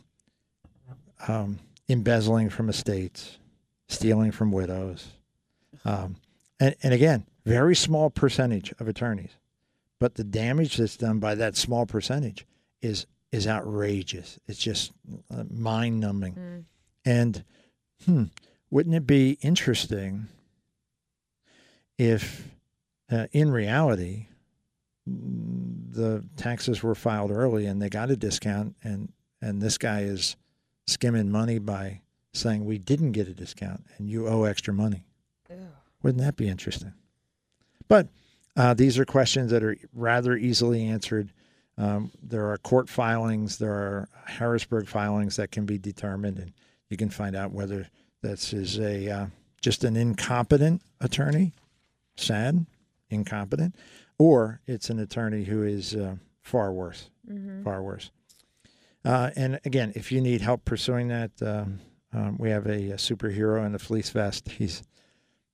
[1.28, 1.58] um,
[1.88, 3.36] embezzling from estates,
[3.88, 5.08] stealing from widows.
[5.84, 6.16] Um,
[6.60, 9.36] and, and again, very small percentage of attorneys,
[9.98, 12.46] but the damage that's done by that small percentage
[12.80, 14.38] is is outrageous.
[14.46, 14.92] It's just
[15.30, 16.34] uh, mind numbing.
[16.34, 16.64] Mm.
[17.04, 17.44] And
[18.04, 18.24] hmm,
[18.70, 20.28] wouldn't it be interesting
[21.98, 22.48] if,
[23.10, 24.26] uh, in reality,
[25.06, 30.36] the taxes were filed early and they got a discount, and and this guy is
[30.86, 35.06] skimming money by saying we didn't get a discount and you owe extra money.
[35.50, 35.56] Ew.
[36.02, 36.92] Wouldn't that be interesting?
[37.92, 38.08] But
[38.56, 41.28] uh, these are questions that are rather easily answered.
[41.76, 46.52] Um, there are court filings, there are Harrisburg filings that can be determined, and
[46.88, 47.86] you can find out whether
[48.22, 49.26] this is a uh,
[49.60, 51.52] just an incompetent attorney,
[52.16, 52.64] sad,
[53.10, 53.76] incompetent,
[54.18, 57.62] or it's an attorney who is uh, far worse, Mm-hmm.
[57.62, 58.10] far worse.
[59.04, 61.78] Uh, and again, if you need help pursuing that, um,
[62.14, 64.48] um, we have a, a superhero in the fleece vest.
[64.48, 64.82] He's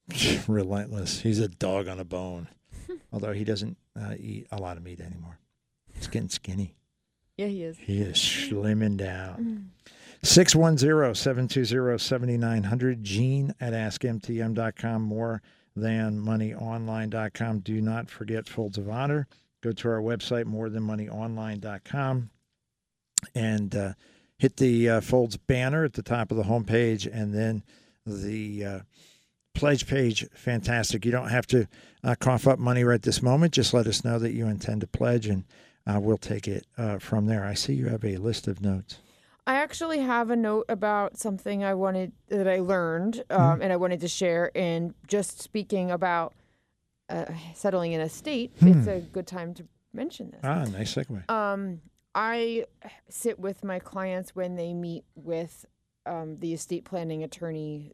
[0.49, 1.21] relentless.
[1.21, 2.49] He's a dog on a bone,
[3.13, 5.39] although he doesn't uh, eat a lot of meat anymore.
[5.95, 6.75] He's getting skinny.
[7.37, 7.79] Yeah, he is.
[7.79, 9.73] He is slimming down.
[9.85, 9.95] Mm.
[10.23, 13.05] 610 720 7900.
[13.05, 15.03] Gene at askmtm.com.
[15.03, 15.43] More
[15.77, 17.61] than moneyonline.com.
[17.61, 19.29] Do not forget Folds of Honor.
[19.63, 22.31] Go to our website, morethanmoneyonline.com,
[23.35, 23.93] and uh,
[24.39, 27.65] hit the uh, Folds banner at the top of the homepage, and then
[28.07, 28.81] the uh,
[29.55, 30.27] pledge page.
[30.33, 31.05] Fantastic.
[31.05, 31.67] You don't have to
[32.05, 33.53] uh, cough up money right this moment.
[33.53, 35.45] Just let us know that you intend to pledge, and
[35.87, 37.45] uh, we'll take it uh, from there.
[37.45, 38.99] I see you have a list of notes.
[39.47, 43.77] I actually have a note about something I wanted that I learned, um, and I
[43.77, 44.51] wanted to share.
[44.55, 46.35] And just speaking about
[47.09, 47.25] uh,
[47.55, 50.41] settling in a state, it's a good time to mention this.
[50.45, 51.31] Ah, nice segue.
[51.31, 51.81] Um,
[52.15, 52.67] I
[53.09, 55.65] sit with my clients when they meet with
[56.05, 57.93] um, the estate planning attorney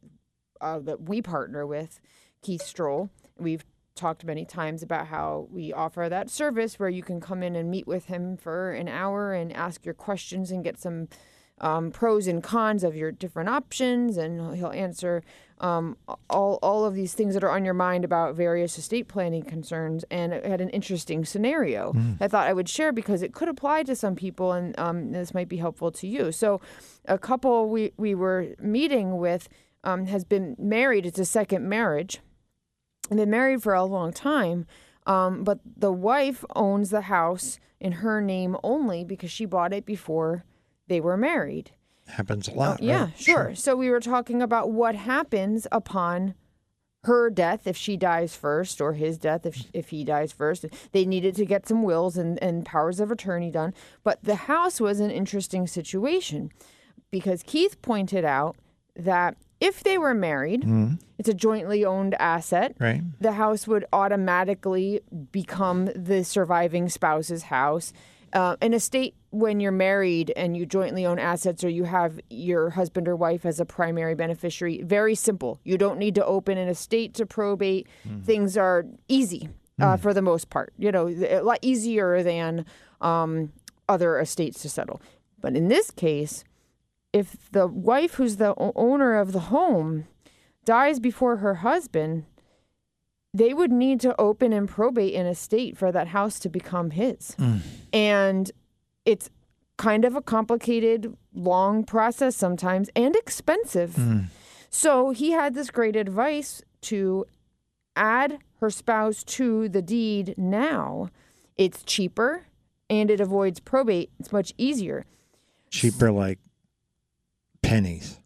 [0.60, 2.00] uh, that we partner with,
[2.42, 3.10] Keith Stroll.
[3.38, 7.54] We've talked many times about how we offer that service where you can come in
[7.54, 11.08] and meet with him for an hour and ask your questions and get some
[11.60, 15.22] um, pros and cons of your different options, and he'll answer
[15.60, 15.96] um,
[16.28, 20.04] all all of these things that are on your mind about various estate planning concerns.
[20.10, 23.84] And it had an interesting scenario I thought I would share because it could apply
[23.84, 26.32] to some people, and um, this might be helpful to you.
[26.32, 26.60] So,
[27.04, 29.48] a couple we we were meeting with
[29.84, 31.06] um, has been married.
[31.06, 32.20] It's a second marriage
[33.10, 34.66] and been married for a long time.
[35.06, 39.84] Um, but the wife owns the house in her name only because she bought it
[39.84, 40.44] before
[40.88, 41.72] they were married.
[42.06, 42.82] Happens a lot.
[42.82, 43.18] Yeah, right?
[43.18, 43.54] sure.
[43.54, 46.34] So we were talking about what happens upon
[47.04, 50.64] her death if she dies first, or his death if if he dies first.
[50.92, 53.74] They needed to get some wills and, and powers of attorney done.
[54.02, 56.50] But the house was an interesting situation
[57.10, 58.56] because Keith pointed out
[58.96, 60.64] that if they were married,
[61.18, 63.02] it's a jointly owned asset Right.
[63.20, 65.00] the house would automatically
[65.32, 67.92] become the surviving spouse's house.
[68.32, 72.70] Uh, an estate, when you're married and you jointly own assets or you have your
[72.70, 75.60] husband or wife as a primary beneficiary, very simple.
[75.62, 77.86] You don't need to open an estate to probate.
[78.24, 79.48] Things are easy
[79.80, 82.64] uh, for the most part, you know, a lot easier than
[83.00, 83.52] um,
[83.88, 85.00] other estates to settle.
[85.40, 86.42] But in this case,
[87.14, 90.06] if the wife who's the o- owner of the home
[90.64, 92.24] dies before her husband,
[93.32, 97.34] they would need to open and probate an estate for that house to become his.
[97.34, 97.58] Hmm.
[97.92, 98.50] And
[99.04, 99.30] it's
[99.76, 103.94] kind of a complicated, long process sometimes and expensive.
[103.94, 104.20] Hmm.
[104.68, 107.26] So he had this great advice to
[107.94, 111.10] add her spouse to the deed now.
[111.56, 112.46] It's cheaper
[112.90, 114.10] and it avoids probate.
[114.18, 115.06] It's much easier.
[115.70, 116.40] Cheaper like
[117.64, 118.18] pennies.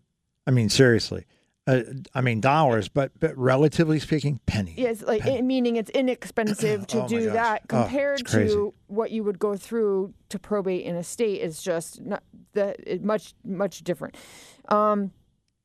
[0.46, 1.24] I mean, seriously.
[1.66, 1.82] Uh,
[2.14, 4.78] I mean dollars, but but relatively speaking, pennies.
[4.78, 8.54] Yes, like it, meaning it's inexpensive to Oh do that Oh, compared crazy.
[8.54, 12.22] to what you would go through to probate in a state Is just not
[12.54, 14.16] the much much different.
[14.70, 15.12] Um,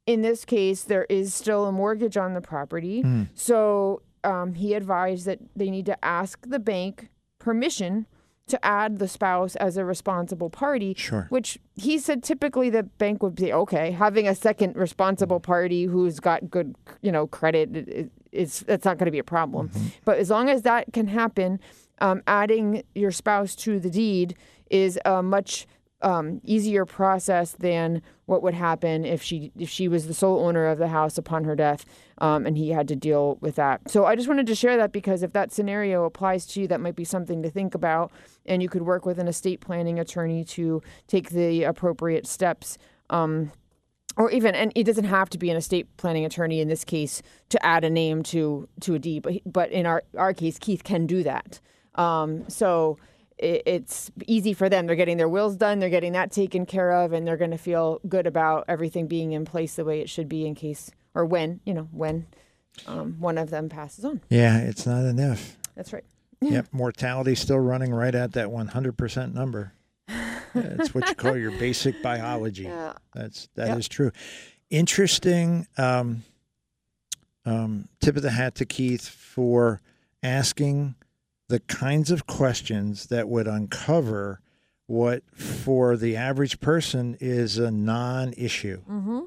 [0.05, 3.23] in this case, there is still a mortgage on the property, Hmm.
[3.33, 7.07] so um, he advised that they need to ask the bank
[7.39, 8.07] permission
[8.47, 10.93] to add the spouse as a responsible party.
[10.97, 11.27] Sure.
[11.29, 13.91] Which he said typically the bank would be okay.
[13.91, 18.83] Having a second responsible party who's got good, you know, credit i- i- is that's
[18.85, 19.71] not going to be a problem.
[20.05, 21.59] But as long as that can happen,
[22.01, 24.35] um, adding your spouse to the deed
[24.69, 25.67] is a much
[26.03, 30.67] um, easier process than what would happen if she if she was the sole owner
[30.67, 31.85] of the house upon her death,
[32.19, 33.89] um, and he had to deal with that.
[33.89, 36.81] So I just wanted to share that because if that scenario applies to you, that
[36.81, 38.11] might be something to think about,
[38.45, 42.77] and you could work with an estate planning attorney to take the appropriate steps.
[43.09, 43.51] Um,
[44.15, 47.23] or even, and it doesn't have to be an estate planning attorney in this case
[47.49, 50.83] to add a name to to a deed, but but in our our case, Keith
[50.83, 51.59] can do that.
[51.95, 52.97] Um, so
[53.43, 54.87] it's easy for them.
[54.87, 57.57] They're getting their wills done, they're getting that taken care of, and they're going to
[57.57, 61.25] feel good about everything being in place the way it should be in case or
[61.25, 62.25] when you know when
[62.87, 64.21] um, one of them passes on.
[64.29, 65.57] Yeah, it's not enough.
[65.75, 66.05] That's right.
[66.41, 69.73] Yep, mortality still running right at that 100% number.
[70.53, 72.63] That's what you call your basic biology.
[72.63, 72.93] Yeah.
[73.13, 73.91] That's that is Yep.
[73.91, 74.11] true.
[74.69, 76.23] Interesting um,
[77.45, 79.81] um, tip of the hat to Keith for
[80.21, 80.95] asking
[81.53, 84.41] the kinds of questions that would uncover
[84.87, 88.81] what for the average person is a non-issue.
[88.89, 89.19] Mm-hmm.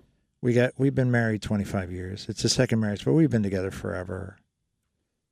[0.42, 2.26] We got we've been married 25 years.
[2.28, 4.38] It's a second marriage, but we've been together forever.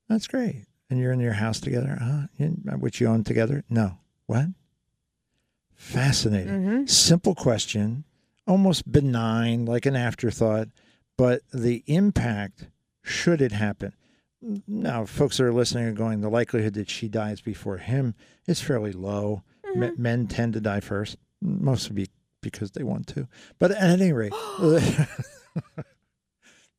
[0.09, 0.67] That's great.
[0.89, 2.29] And you're in your house together, huh?
[2.77, 3.65] Which you own together?
[3.69, 3.99] No.
[4.27, 4.47] What?
[5.75, 6.53] Fascinating.
[6.53, 6.87] Mm-hmm.
[6.87, 8.05] Simple question,
[8.47, 10.69] almost benign, like an afterthought,
[11.17, 12.69] but the impact
[13.03, 13.95] should it happen.
[14.67, 18.15] Now, folks that are listening are going, the likelihood that she dies before him
[18.47, 19.43] is fairly low.
[19.75, 22.09] Me- Men tend to die first, mostly
[22.43, 23.27] because they want to.
[23.59, 24.33] But at any rate,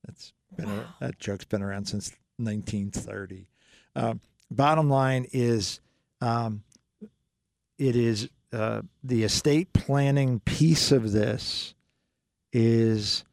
[0.03, 3.47] that's been a, that joke's been around since 1930.
[3.95, 5.79] Um, bottom line is,
[6.21, 6.63] um,
[7.77, 11.73] it is uh, the estate planning piece of this
[12.53, 13.23] is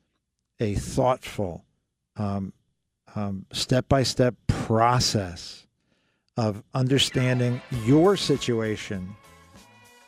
[0.59, 1.65] a thoughtful,
[2.17, 2.53] um,
[3.15, 5.67] um, step-by-step process
[6.37, 9.15] of understanding your situation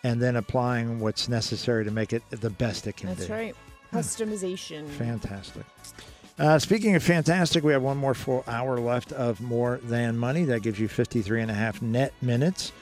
[0.04, 3.26] and then applying what's necessary to make it the best it can That's be.
[3.26, 3.56] That's right.
[3.92, 4.88] Customization.
[4.90, 5.64] Fantastic.
[6.38, 10.44] Uh, speaking of fantastic, we have one more full hour left of More Than Money.
[10.44, 12.72] That gives you 53 and a half net minutes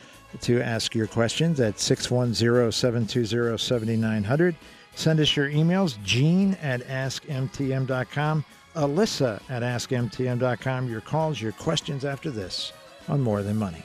[0.41, 4.55] to ask your questions at 610-720-7900.
[4.95, 8.45] Send us your emails, Gene at AskMTM.com,
[8.75, 10.89] Alyssa at AskMTM.com.
[10.89, 12.73] Your calls, your questions after this
[13.09, 13.83] on More Than Money.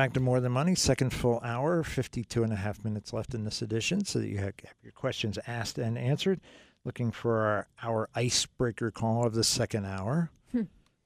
[0.00, 0.74] Back to More Than Money.
[0.74, 4.38] Second full hour, 52 and a half minutes left in this edition so that you
[4.38, 6.40] have your questions asked and answered.
[6.86, 10.30] Looking for our, our icebreaker call of the second hour.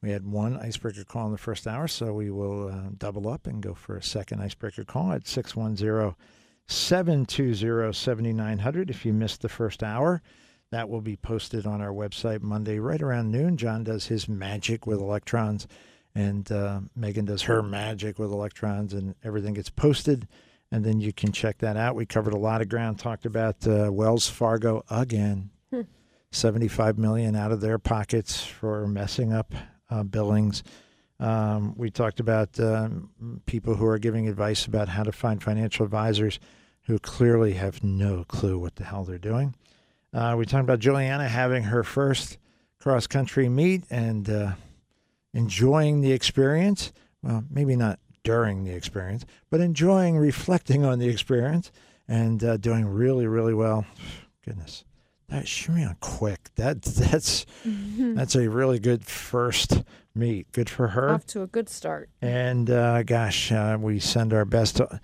[0.01, 3.49] We had one icebreaker call in the first hour, so we will uh, double up
[3.49, 6.15] and go for a second icebreaker call at 610
[6.69, 8.91] 720 7900.
[8.91, 10.23] If you missed the first hour,
[10.71, 13.57] that will be posted on our website Monday right around noon.
[13.57, 15.67] John does his magic with electrons,
[16.15, 20.29] and uh, Megan does her magic with electrons, and everything gets posted.
[20.71, 21.95] And then you can check that out.
[21.95, 25.51] We covered a lot of ground, talked about uh, Wells Fargo again.
[26.35, 29.55] 75 million out of their pockets for messing up
[29.91, 30.63] uh, billings.
[31.21, 35.85] Um, we talked about um, people who are giving advice about how to find financial
[35.85, 36.41] advisors
[36.83, 39.55] who clearly have no clue what the hell they're doing.
[40.13, 42.39] Uh, we talked about Juliana having her first
[42.81, 44.53] cross country meet and uh,
[45.35, 46.93] enjoying the experience.
[47.23, 51.71] Well, maybe not during the experience, but enjoying reflecting on the experience
[52.09, 53.85] and uh, doing really, really well.
[54.45, 54.85] Goodness,
[55.29, 56.49] that ran quick.
[56.57, 59.83] That that's that's a really good first
[60.15, 60.51] meet.
[60.53, 61.11] Good for her.
[61.11, 62.09] Off to a good start.
[62.23, 65.01] And uh, gosh, uh, we send our best to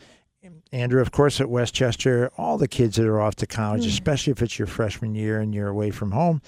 [0.72, 2.30] Andrew, of course, at West Chester.
[2.36, 5.54] All the kids that are off to college, especially if it's your freshman year and
[5.54, 6.40] you're away from home,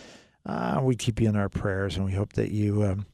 [0.47, 3.07] uh, we keep you in our prayers, and we hope that you, um,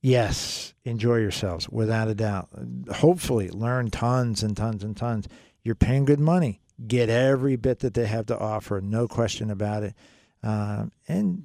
[0.00, 2.48] yes, enjoy yourselves without a doubt.
[2.96, 5.28] Hopefully, learn tons and tons and tons.
[5.62, 6.60] You're paying good money.
[6.86, 9.94] Get every bit that they have to offer, no question about it.
[10.42, 11.42] Uh, and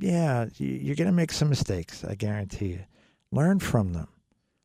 [0.00, 2.04] yeah, you- you're going to make some mistakes.
[2.04, 2.80] I guarantee you.
[3.30, 4.08] Learn from them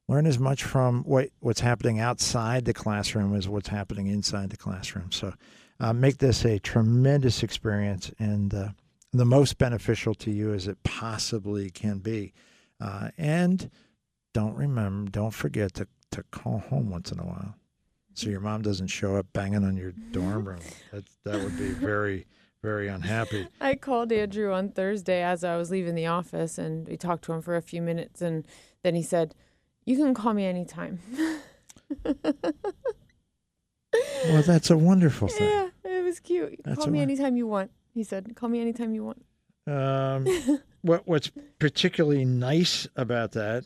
[0.10, 4.58] learn as much from what what's happening outside the classroom as what's happening inside the
[4.58, 5.10] classroom.
[5.12, 5.34] So,
[5.80, 8.68] uh, make this a tremendous experience and uh,
[9.14, 12.34] the most beneficial to you as it possibly can be.
[12.84, 13.72] Uh, and
[14.34, 17.56] don't remember, don't forget to to call home once in a while,
[18.14, 20.60] so your mom doesn't show up banging on your dorm room.
[20.92, 22.26] That that would be very
[22.62, 23.48] very unhappy.
[23.62, 27.34] I called Andrew on Thursday as I was leaving the office, and we talked to
[27.34, 28.46] him for a few minutes, and
[28.84, 29.34] then he said,
[29.86, 31.00] "You can call me anytime."
[34.30, 35.48] Well, that's a wonderful thing.
[35.48, 36.62] yeah, it was cute.
[36.64, 37.72] That's call me anytime you want.
[37.94, 39.24] He said, "Call me anytime you want."
[39.68, 40.26] Um,
[40.84, 43.66] what what's particularly nice about that,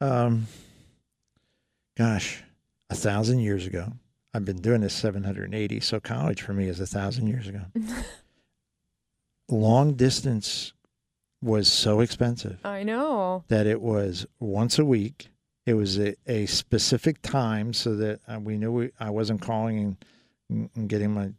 [0.00, 0.46] um,
[1.96, 2.44] gosh,
[2.90, 3.92] a thousand years ago,
[4.32, 7.62] I've been doing this 780, so college for me is a thousand years ago.
[9.48, 10.74] Long distance
[11.40, 13.44] was so expensive I know.
[13.48, 15.28] that it was once a week.
[15.66, 19.96] It was a, a specific time so that uh, we knew we, I wasn't calling
[20.50, 21.30] and, and getting my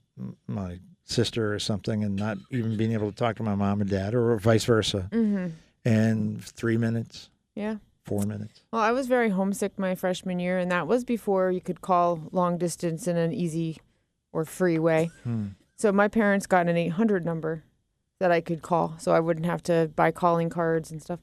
[0.48, 3.90] my sister or something and not even being able to talk to my mom and
[3.90, 5.10] dad or vice versa.
[5.12, 5.48] hmm
[5.84, 7.78] And three minutes, Yeah.
[8.06, 8.62] four minutes.
[8.72, 12.20] Well, I was very homesick my freshman year, and that was before you could call
[12.32, 13.78] long distance in an easy
[14.32, 15.12] or free way.
[15.24, 15.48] Hmm.
[15.78, 17.64] So my parents got an 800 number
[18.20, 21.20] that I could call, so I wouldn't have to buy calling cards and stuff.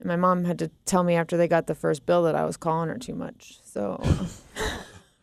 [0.00, 2.44] And my mom had to tell me after they got the first bill that I
[2.44, 3.58] was calling her too much.
[3.64, 4.02] So,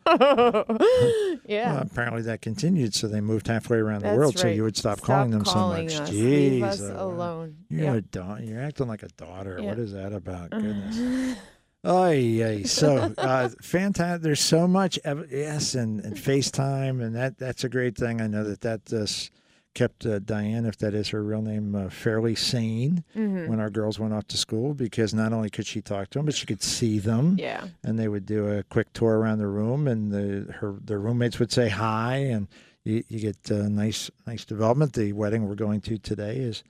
[1.46, 1.72] yeah.
[1.74, 4.56] Well, apparently that continued, so they moved halfway around the That's world so right.
[4.56, 6.10] you would stop, calling them calling so much.
[6.10, 6.14] us.
[6.14, 7.56] Jeez, Leave us alone.
[7.68, 9.62] You're a da- You're acting like a daughter.
[9.62, 10.50] What is that about?
[10.50, 11.38] Goodness.
[11.84, 12.64] Oh yeah.
[12.66, 14.22] So uh, fantastic.
[14.22, 14.98] There's so much.
[15.04, 18.20] Ev- yes, and, and FaceTime, and that that's a great thing.
[18.20, 19.30] I know that that uh, s-
[19.74, 23.48] kept uh, Diane, if that is her real name, uh, fairly sane Mhm.
[23.48, 26.26] when our girls went off to school because not only could she talk to them,
[26.26, 27.36] but she could see them.
[27.38, 27.68] Yeah.
[27.84, 31.38] and they would do a quick tour around the room, and the her their roommates
[31.38, 32.48] would say hi, and
[32.84, 34.92] you, you get uh, nice nice development.
[34.92, 36.62] The wedding we're going to today is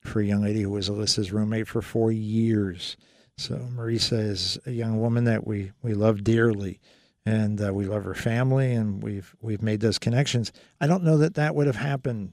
[0.00, 2.96] for a young lady who was Alyssa's roommate for four years.
[3.36, 6.78] So Marisa is a young woman that we we love dearly,
[7.26, 10.52] and uh, we love her family, and we've we've made those connections.
[10.80, 12.32] I don't know that that would have happened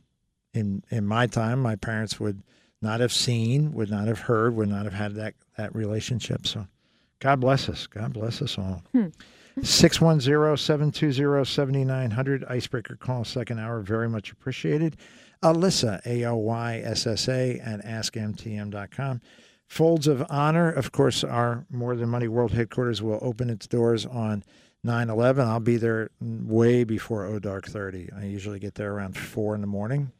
[0.53, 1.61] in in my time.
[1.61, 2.41] My parents would
[2.81, 6.47] not have seen, would not have heard, would not have had that that relationship.
[6.47, 6.67] So.
[7.21, 7.87] God bless us.
[7.87, 8.83] God bless us all.
[8.91, 9.07] Hmm.
[9.59, 14.95] 610-720-7900 icebreaker call second hour very much appreciated
[15.43, 19.19] alyssa a-l-y-s-s-a at askmtm.com
[19.67, 24.05] folds of honor of course our more than money world headquarters will open its doors
[24.05, 24.41] on
[24.85, 29.55] 9-11 i'll be there way before o dark 30 i usually get there around 4
[29.55, 30.11] in the morning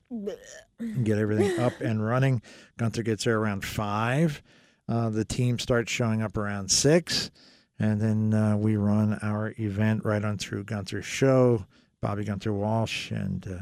[0.80, 2.42] and get everything up and running
[2.78, 4.44] gunther gets there around 5
[4.92, 7.32] uh, the team starts showing up around six,
[7.80, 11.66] and then uh, we run our event right on through Gunther's show.
[12.02, 13.60] Bobby Gunther Walsh and uh,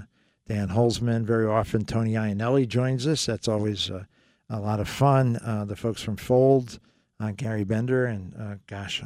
[0.48, 1.26] Dan Holzman.
[1.26, 3.28] Very often, Tony Iannelli joins us.
[3.28, 4.06] That's always uh,
[4.50, 5.38] a lot of fun.
[5.38, 6.80] Uh, the folks from Fold,
[7.20, 9.04] uh, Gary Bender, and uh, gosh,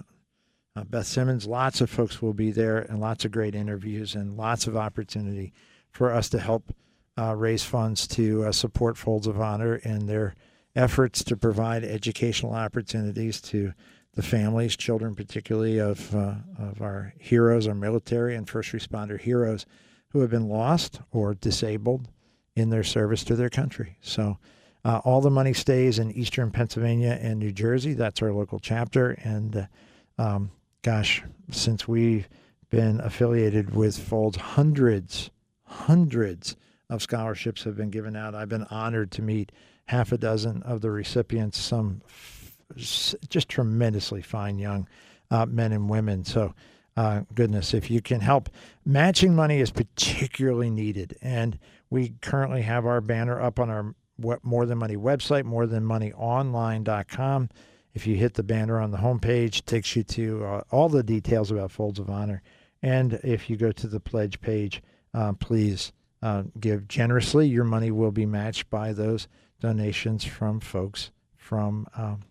[0.76, 1.46] uh, Beth Simmons.
[1.46, 5.54] Lots of folks will be there and lots of great interviews and lots of opportunity
[5.92, 6.74] for us to help
[7.18, 10.34] uh, raise funds to uh, support Folds of Honor and their
[10.76, 13.74] efforts to provide educational opportunities to
[14.16, 19.66] the families, children particularly of uh, of our heroes, our military and first responder heroes
[20.10, 22.08] who have been lost or disabled
[22.56, 23.98] in their service to their country.
[24.02, 24.38] So.
[24.86, 27.94] Uh, all the money stays in Eastern Pennsylvania and New Jersey.
[27.94, 29.12] That's our local chapter.
[29.12, 29.66] And uh,
[30.22, 30.52] um,
[30.84, 32.30] gosh, since we've
[32.70, 35.32] been affiliated with Folds, hundreds,
[35.64, 36.56] hundreds
[36.90, 38.36] of scholarships have been given out.
[38.36, 39.52] I've been honored to meet
[39.86, 44.88] half a dozen of the recipients, some f- just tremendously fine young
[45.32, 46.26] uh, men and women.
[46.26, 46.54] So,
[46.96, 48.50] uh, goodness, if you can help,
[48.86, 51.18] matching money is particularly needed.
[51.22, 51.58] And
[51.90, 53.96] we currently have our banner up on our
[54.44, 57.50] More Than Money website, morethanmoneyonline.com.
[57.94, 61.04] If you hit the banner on the homepage, it takes you to uh, all the
[61.04, 62.42] details about Folds of Honor.
[62.82, 64.82] And if you go to the pledge page,
[65.14, 67.48] uh, please uh, give generously.
[67.48, 69.28] Your money will be matched by those
[69.60, 72.22] donations from folks from um,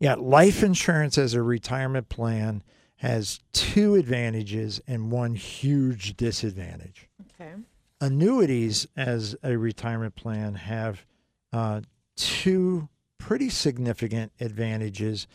[0.00, 2.62] Yeah, life insurance as a retirement plan
[2.96, 7.08] has two advantages and one huge disadvantage.
[7.40, 7.52] Okay.
[8.00, 11.04] Annuities as a retirement plan have
[11.52, 11.82] uh,
[12.16, 12.88] two
[13.18, 15.26] pretty significant advantages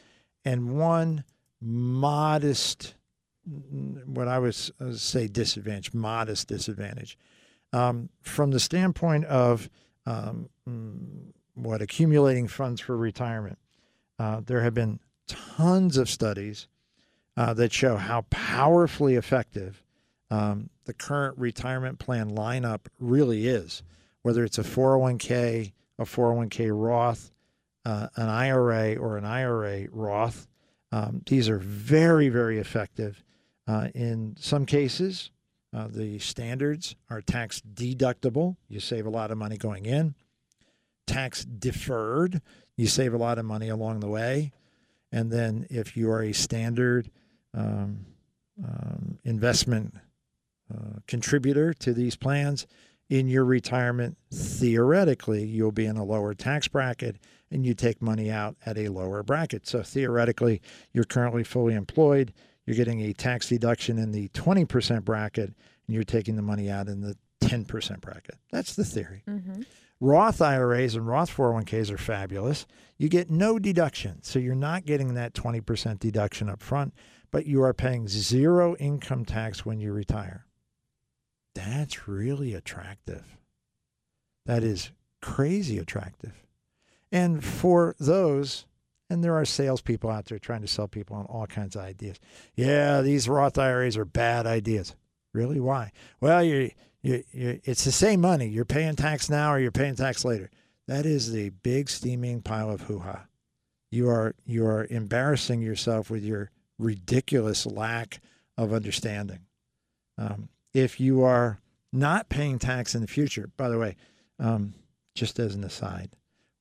[0.43, 1.24] and one
[1.61, 2.95] modest,
[4.05, 7.18] what I would uh, say disadvantage, modest disadvantage.
[7.74, 9.70] Um, from the standpoint of
[10.05, 13.57] um, mm, what accumulating funds for retirement,
[14.18, 16.68] uh, there have been tons of studies
[17.38, 19.84] uh, that show how powerfully effective
[20.32, 23.83] um, the current retirement plan lineup really is,
[24.21, 27.31] whether it's a 401k, a 401k Roth,
[27.86, 30.47] uh, an IRA, or an IRA Roth.
[30.91, 33.23] Um, these are very, very effective.
[33.67, 35.31] Uh, in some cases,
[35.75, 38.55] uh, the standards are tax deductible.
[38.69, 40.15] You save a lot of money going in.
[41.05, 42.41] Tax deferred.
[42.77, 44.51] You save a lot of money along the way.
[45.11, 47.09] And then if you are a standard
[47.53, 48.05] um,
[48.63, 49.95] um, investment
[50.74, 52.66] uh, contributor to these plans
[53.09, 57.18] in your retirement, theoretically, you'll be in a lower tax bracket
[57.51, 59.68] and you take money out at a lower bracket.
[59.68, 60.61] So theoretically,
[60.91, 62.34] you're currently fully employed,
[62.66, 65.53] you're getting a tax deduction in the 20% bracket,
[65.86, 68.36] and you're taking the money out in the 10% bracket.
[68.51, 69.24] That's the theory.
[69.28, 69.61] Mm-hmm.
[69.99, 72.66] Roth IRAs and Roth 401ks are fabulous.
[72.97, 74.24] You get no deduction.
[74.24, 76.93] So you're not getting that 20% deduction up front,
[77.32, 80.45] but you are paying zero income tax when you retire.
[81.56, 83.38] That's really attractive.
[84.45, 84.91] That is
[85.22, 86.34] crazy attractive.
[87.12, 88.66] And for those,
[89.10, 92.20] and there are salespeople out there trying to sell people on all kinds of ideas.
[92.56, 94.95] Yeah, these Roth IRAs are bad ideas.
[95.34, 95.60] Really?
[95.60, 95.91] Why?
[96.22, 98.47] Well, you you, you, it's the same money.
[98.47, 100.49] You're paying tax now or you're paying tax later.
[100.88, 103.26] That is the big steaming pile of hoo ha.
[103.91, 108.22] You are you are embarrassing yourself with your ridiculous lack
[108.58, 109.39] of understanding.
[110.18, 111.59] Um, if you are
[111.93, 113.95] not paying tax in the future, by the way,
[114.39, 114.73] um,
[115.15, 116.11] just as an aside,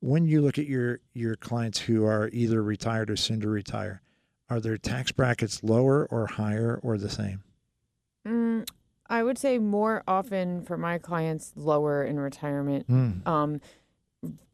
[0.01, 4.01] when you look at your your clients who are either retired or soon to retire,
[4.49, 7.43] are their tax brackets lower or higher or the same?
[8.27, 8.69] Mm,
[9.09, 12.89] I would say more often for my clients lower in retirement.
[12.89, 13.27] Mm.
[13.27, 13.61] Um,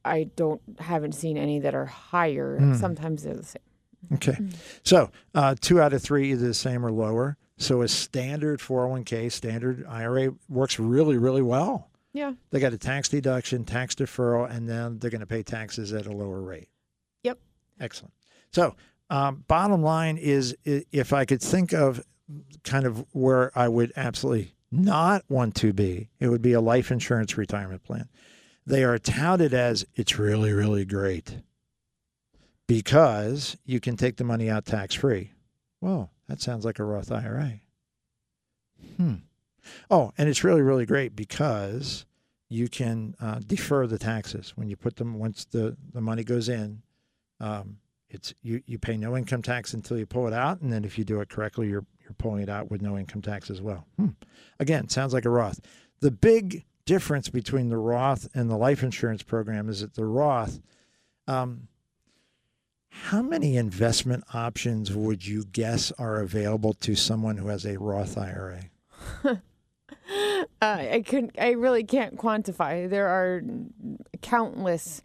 [0.04, 2.58] I don't haven't seen any that are higher.
[2.58, 2.76] Mm.
[2.76, 3.62] Sometimes they're the same.
[4.14, 4.38] Okay.
[4.82, 7.36] So uh, two out of three either the same or lower.
[7.61, 11.90] So a standard 401k, standard IRA works really, really well.
[12.14, 12.32] Yeah.
[12.50, 16.06] They got a tax deduction, tax deferral, and then they're going to pay taxes at
[16.06, 16.70] a lower rate.
[17.22, 17.38] Yep.
[17.78, 18.14] Excellent.
[18.50, 18.76] So,
[19.11, 22.02] um, bottom line is if I could think of
[22.64, 26.90] kind of where I would absolutely not want to be, it would be a life
[26.90, 28.08] insurance retirement plan.
[28.66, 31.42] They are touted as it's really, really great
[32.66, 35.32] because you can take the money out tax free.
[35.80, 37.61] Well, that sounds like a Roth IRA.
[38.97, 39.14] Hmm.
[39.91, 42.07] Oh, and it's really, really great because
[42.49, 46.49] you can uh, defer the taxes when you put them once the, the money goes
[46.49, 46.83] in.
[47.41, 47.78] Um,
[48.09, 50.97] it's you, you pay no income tax until you pull it out, and then if
[50.97, 53.87] you do it correctly, you're you're pulling it out with no income tax as well.
[53.97, 54.11] Hmm.
[54.61, 55.61] Again, sounds like a Roth.
[55.99, 60.61] The big difference between the Roth and the life insurance program is that the Roth.
[61.26, 61.68] Um,
[62.91, 68.18] how many investment options would you guess are available to someone who has a Roth
[68.18, 68.62] IRA?
[69.24, 69.34] Uh,
[70.62, 71.36] I couldn't.
[71.38, 72.91] I really can't quantify.
[72.91, 73.43] There are
[74.22, 75.03] countless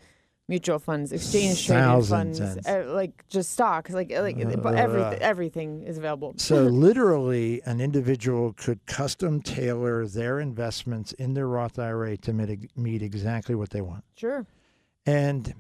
[0.48, 5.20] mutual funds, exchange traded funds, uh, like just stocks, like like Uh, everything.
[5.22, 6.34] Everything is available.
[6.38, 12.76] So literally, an individual could custom tailor their investments in their Roth IRA to meet,
[12.78, 14.04] meet exactly what they want.
[14.16, 14.46] Sure.
[15.06, 15.54] And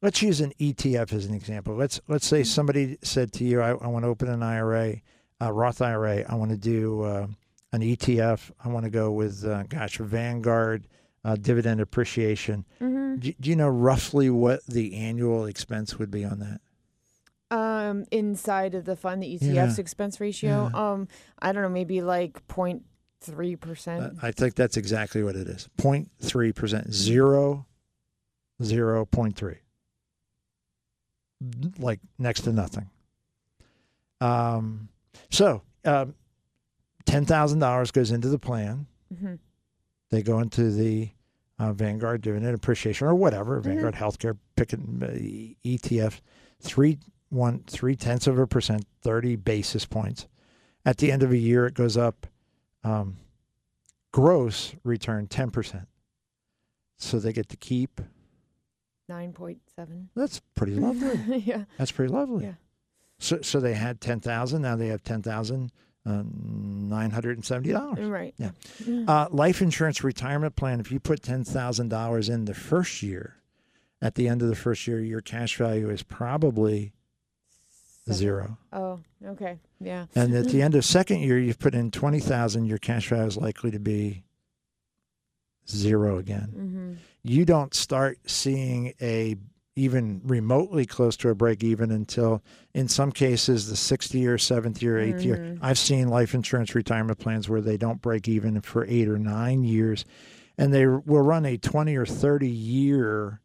[0.00, 1.74] let's use an ETF as an example.
[1.74, 4.96] Let's let's say somebody said to you, "I, I want to open an IRA,
[5.40, 6.24] a Roth IRA.
[6.28, 7.26] I want to do uh,
[7.72, 8.50] an ETF.
[8.64, 10.86] I want to go with, uh, gosh, Vanguard
[11.24, 16.24] uh, dividend appreciation." hmm Do, do you know roughly what the annual expense would be
[16.24, 16.60] on that?
[17.50, 19.44] Um, inside of the fund, the ETF's
[19.76, 19.80] Yeah.
[19.80, 20.70] expense ratio.
[20.74, 21.08] Um,
[21.38, 22.80] I don't know, maybe like 0.3
[23.54, 24.14] Uh, percent.
[24.22, 25.68] I think that's exactly what it is.
[25.76, 27.66] 0.3 percent, zero,
[28.62, 29.58] zero point three,
[31.78, 32.90] like next to nothing.
[34.20, 34.88] Um,
[35.30, 36.14] so um,
[37.04, 38.86] ten thousand dollars goes into the plan.
[39.16, 39.34] hmm
[40.10, 41.10] They go into the
[41.58, 46.20] uh, Vanguard dividend appreciation or whatever Vanguard Healthcare pick an uh, ETF,
[46.60, 46.98] three
[47.30, 50.26] one three tenths of a percent, thirty basis points.
[50.84, 52.26] At the end of a year, it goes up.
[52.84, 53.16] Um,
[54.12, 55.88] gross return ten percent.
[56.98, 58.00] So they get to keep.
[59.12, 60.06] 9.7.
[60.16, 61.38] That's pretty lovely.
[61.38, 61.64] yeah.
[61.78, 62.44] That's pretty lovely.
[62.46, 62.54] Yeah.
[63.18, 64.62] So so they had ten thousand.
[64.62, 65.70] Now they have ten thousand
[66.04, 68.04] uh, nine hundred and seventy dollars.
[68.08, 68.34] Right.
[68.36, 68.50] Yeah.
[68.84, 69.04] Yeah.
[69.06, 70.80] Uh, life insurance retirement plan.
[70.80, 73.36] If you put ten thousand dollars in the first year,
[74.00, 76.92] at the end of the first year, your cash value is probably
[78.06, 78.14] Seven.
[78.18, 78.58] zero.
[78.72, 79.58] Oh, okay.
[79.80, 80.06] Yeah.
[80.16, 82.64] And at the end of second year, you've put in twenty thousand.
[82.66, 84.24] Your cash value is likely to be
[85.68, 86.48] zero again.
[86.52, 86.92] hmm
[87.24, 89.36] You don't start seeing a
[89.74, 92.42] even remotely close to a break even until
[92.74, 95.36] in some cases the sixth year, seventh year, 8th year.
[95.38, 95.58] Mhm.
[95.62, 99.64] I've seen life insurance retirement plans where they don't break even for eight or nine
[99.64, 100.04] years,
[100.58, 103.40] and they will run a twenty or thirty year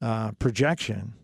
[0.00, 1.14] uh, projection.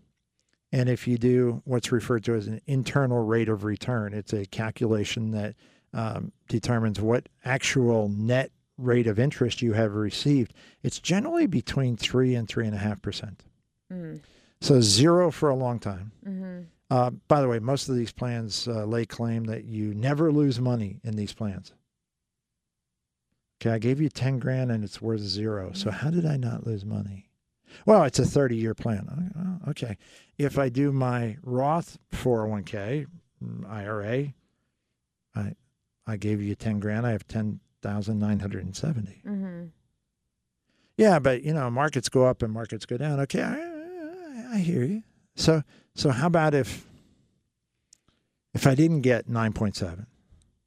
[0.73, 4.47] And if you do what's referred to as an internal rate of return, it's a
[4.47, 5.57] calculation that
[5.93, 10.55] um, determines what actual net rate of interest you have received.
[10.83, 13.45] It's generally between three and three and a half percent.
[13.93, 14.21] Mm.
[14.61, 16.13] So zero for a long time.
[16.25, 16.61] hmm
[16.91, 20.59] Uh, by the way, most of these plans uh, lay claim that you never lose
[20.61, 21.73] money in these plans.
[23.63, 25.73] Okay, I gave you 10 grand and it's worth zero.
[25.73, 27.29] So how did I not lose money?
[27.87, 29.61] Well, it's a 30 year plan.
[29.65, 29.97] Oh, Okay.
[30.39, 33.07] If I do my Roth 401k
[33.45, 34.33] mm, IRA,
[35.37, 35.55] I
[36.07, 37.29] I gave you 10 grand, I have
[37.83, 39.21] 10,970.
[39.25, 39.65] hmm
[40.97, 43.21] Yeah, but you know, markets go up and markets go down.
[43.21, 45.03] Okay, I, I, hear you.
[45.37, 45.63] So,
[45.95, 46.87] so how about if
[48.55, 50.07] if I didn't get nine point seven?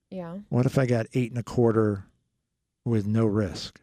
[0.09, 0.37] Yeah.
[0.49, 2.05] What if I got eight and a quarter
[2.85, 3.79] with no risk?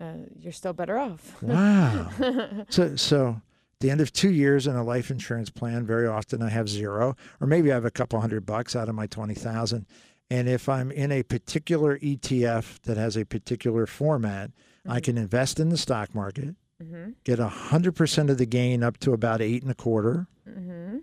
[0.00, 1.40] Uh, you're still better off.
[1.42, 2.10] Wow.
[2.68, 3.40] so, so
[3.80, 7.16] the end of two years in a life insurance plan, very often I have zero,
[7.40, 9.86] or maybe I have a couple hundred bucks out of my twenty thousand.
[10.32, 14.50] And if I'm in a particular ETF that has a particular format,
[14.88, 16.54] I can invest in the stock market.
[16.80, 20.26] hmm get a hundred percent of the gain up to about eight and a quarter.
[20.48, 20.98] hmm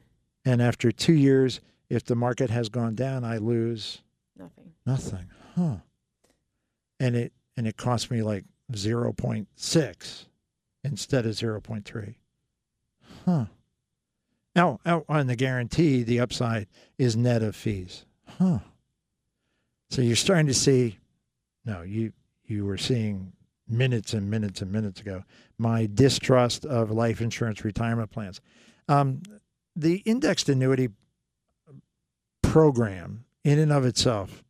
[0.46, 4.02] And after two years, if the market has gone down, I lose
[4.36, 4.72] Nothing.
[4.86, 5.26] nothing.
[5.56, 5.76] Huh.
[7.00, 10.26] And it and it cost me like zero point six
[10.84, 12.18] instead of zero point three.
[13.26, 13.46] Huh.
[14.56, 16.66] Now, now on the guarantee, the upside
[16.98, 18.06] is net of fees.
[18.40, 18.60] Huh.
[19.90, 20.98] So you're starting to see
[21.66, 22.14] no, you
[22.46, 23.34] you were seeing
[23.68, 25.24] minutes and minutes and minutes ago
[25.58, 28.42] my distrust of life insurance retirement plans.
[28.88, 29.22] Um,
[29.76, 30.90] the indexed annuity
[32.42, 34.44] program, in and of itself,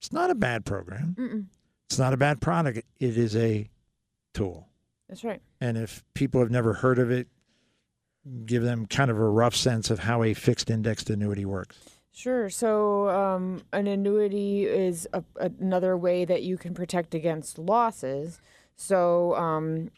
[0.00, 1.14] it's not a bad program.
[1.18, 1.46] Mm-mm.
[1.88, 2.78] It's not a bad product.
[2.98, 3.70] It is a
[4.32, 4.68] tool.
[5.08, 5.40] That's right.
[5.60, 7.28] And if people have never heard of it,
[8.46, 11.78] give them kind of a rough sense of how a fixed indexed annuity works.
[12.16, 12.48] Sure.
[12.48, 18.40] So, um, an annuity is a, another way that you can protect against losses.
[18.76, 19.90] So, um,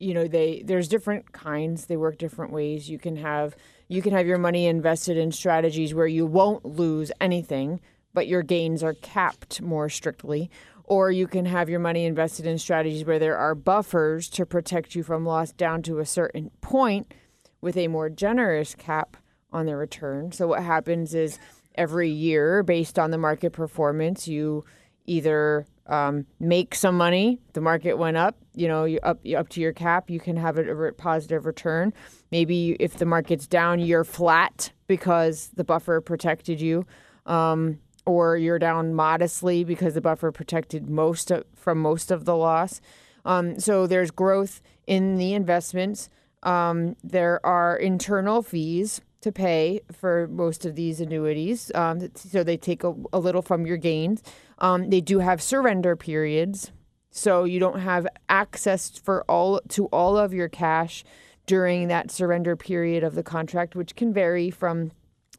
[0.00, 1.86] you know, they there's different kinds.
[1.86, 2.90] They work different ways.
[2.90, 3.54] You can have
[3.86, 7.80] you can have your money invested in strategies where you won't lose anything,
[8.12, 10.50] but your gains are capped more strictly.
[10.84, 14.96] Or you can have your money invested in strategies where there are buffers to protect
[14.96, 17.14] you from loss down to a certain point
[17.60, 19.16] with a more generous cap
[19.52, 20.32] on the return.
[20.32, 21.38] So what happens is
[21.80, 24.62] every year, based on the market performance, you
[25.06, 27.40] either um, make some money.
[27.54, 30.10] The market went up, you know, you up up to your cap.
[30.10, 31.94] You can have a, a positive return.
[32.30, 36.84] Maybe if the market's down, you're flat because the buffer protected you.
[37.24, 42.36] Um, or you're down modestly because the buffer protected most of, from most of the
[42.36, 42.80] loss.
[43.24, 46.08] Um, so there's growth in the investments.
[46.42, 51.70] Um, there are internal fees to pay for most of these annuities.
[51.74, 54.22] Um, so they take a, a little from your gains.
[54.58, 56.72] Um, they do have surrender periods,
[57.10, 61.04] so you don't have access for all to all of your cash
[61.46, 64.92] during that surrender period of the contract, which can vary from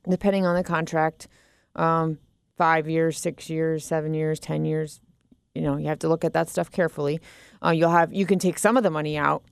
[0.10, 1.28] depending on the contract.
[1.76, 2.20] Um,
[2.58, 5.00] five years, six years, seven years, ten years.
[5.56, 7.20] You know, you have to look at that stuff carefully.
[7.64, 9.44] Uh, you'll have you can take some of the money out,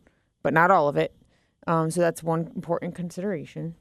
[0.44, 1.16] but not all of it.
[1.66, 3.76] Um, so that's one important consideration.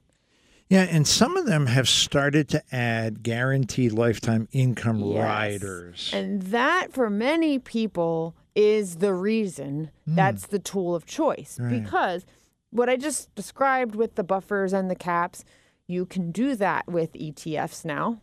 [0.68, 5.24] Yeah, and some of them have started to add guaranteed lifetime income Yes.
[5.24, 6.10] riders.
[6.12, 11.58] And that, for many people, is the reason that's the tool of choice.
[11.60, 11.82] Right.
[11.82, 12.26] Because
[12.70, 15.44] what I just described with the buffers and the caps,
[15.86, 18.20] you can do that with ETFs now.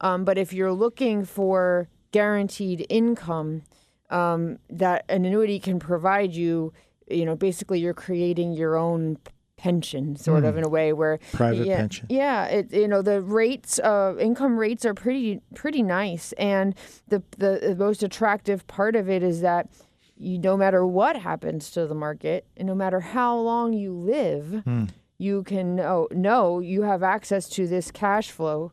[0.00, 3.62] Um, but if you're looking for guaranteed income
[4.08, 6.72] um, that an annuity can provide you,
[7.10, 9.18] you know, basically you're creating your own
[9.56, 10.58] pension, sort of hmm.
[10.58, 12.06] in a way where Private yeah, pension.
[12.08, 16.74] Yeah, it you know the rates, uh, income rates are pretty pretty nice, and
[17.08, 19.68] the, the the most attractive part of it is that
[20.16, 24.62] you no matter what happens to the market, and no matter how long you live,
[24.64, 24.84] hmm.
[25.18, 28.72] you can know, know you have access to this cash flow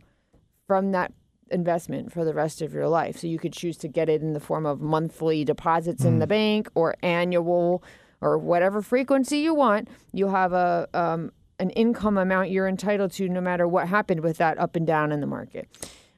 [0.68, 1.14] from that
[1.52, 3.18] investment for the rest of your life.
[3.18, 6.26] So you could choose to get it in the form of monthly deposits in the
[6.26, 6.30] hmm.
[6.30, 7.84] bank or annual
[8.24, 9.88] or whatever frequency you want.
[10.12, 14.38] You'll have a um, an income amount you're entitled to no matter what happened with
[14.38, 15.68] that up and down in the market.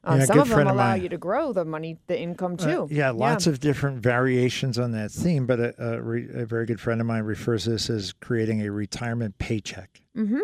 [0.03, 2.53] Uh, Yeah, some of them friend of allow you to grow the money, the income
[2.59, 2.87] Uh, too.
[2.91, 6.79] yeah, lots of different variations on that theme, but a, a, re, a very good
[6.79, 10.01] friend of mine refers to this as creating a retirement paycheck.
[10.15, 10.41] Mm-hmm.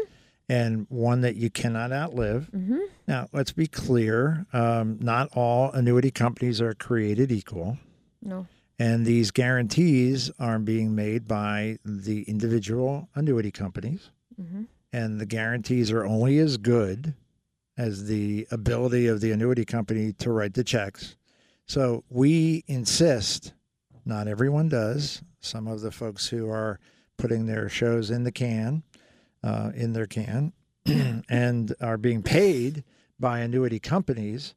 [0.50, 2.50] And one that you cannot outlive.
[2.54, 2.80] Mm-hmm.
[3.08, 7.78] Now, let's be clear um, not all annuity companies are created equal.
[8.22, 8.48] No.
[8.82, 14.10] And these guarantees are being made by the individual annuity companies.
[14.42, 14.64] Mm-hmm.
[14.92, 17.14] And the guarantees are only as good
[17.78, 21.16] as the ability of the annuity company to write the checks.
[21.68, 23.54] So we insist,
[24.04, 25.22] not everyone does.
[25.42, 26.80] Some of the folks who are
[27.18, 28.82] putting their shows in the can,
[29.44, 30.54] uh, in their can,
[31.30, 32.84] and are being paid
[33.20, 34.56] by annuity companies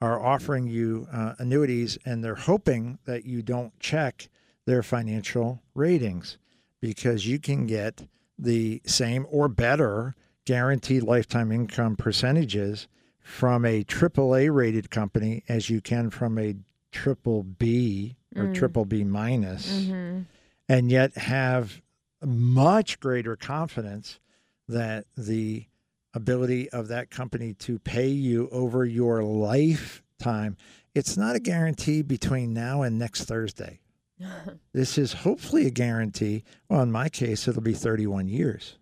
[0.00, 4.28] are offering you uh, annuities and they're hoping that you don't check
[4.66, 6.38] their financial ratings
[6.80, 8.06] because you can get
[8.38, 10.14] the same or better
[10.44, 12.86] guaranteed lifetime income percentages
[13.20, 16.54] from a AAA rated company as you can from a
[16.92, 20.20] triple B or triple B minus, Mm-hmm.
[20.68, 21.80] and yet have
[22.22, 24.20] much greater confidence
[24.68, 25.66] that the
[26.16, 30.56] ability of that company to pay you over your lifetime
[30.96, 33.80] it's not a guarantee between now and next Thursday.
[34.72, 36.42] this is hopefully a guarantee.
[36.70, 38.78] Well, in my case, it'll be 31 years.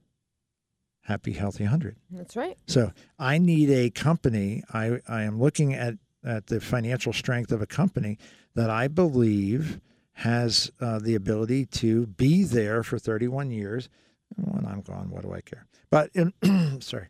[1.03, 1.97] Happy, healthy 100.
[2.13, 2.57] That's right.
[2.69, 4.63] So I need a company.
[4.73, 5.95] I, I am looking at,
[6.25, 8.17] at the financial strength of a company
[8.55, 9.81] that I believe
[10.13, 13.89] has uh, the ability to be there for 31 years.
[14.37, 15.67] When I'm gone, what do I care?
[15.91, 16.33] But in,
[16.81, 17.07] sorry,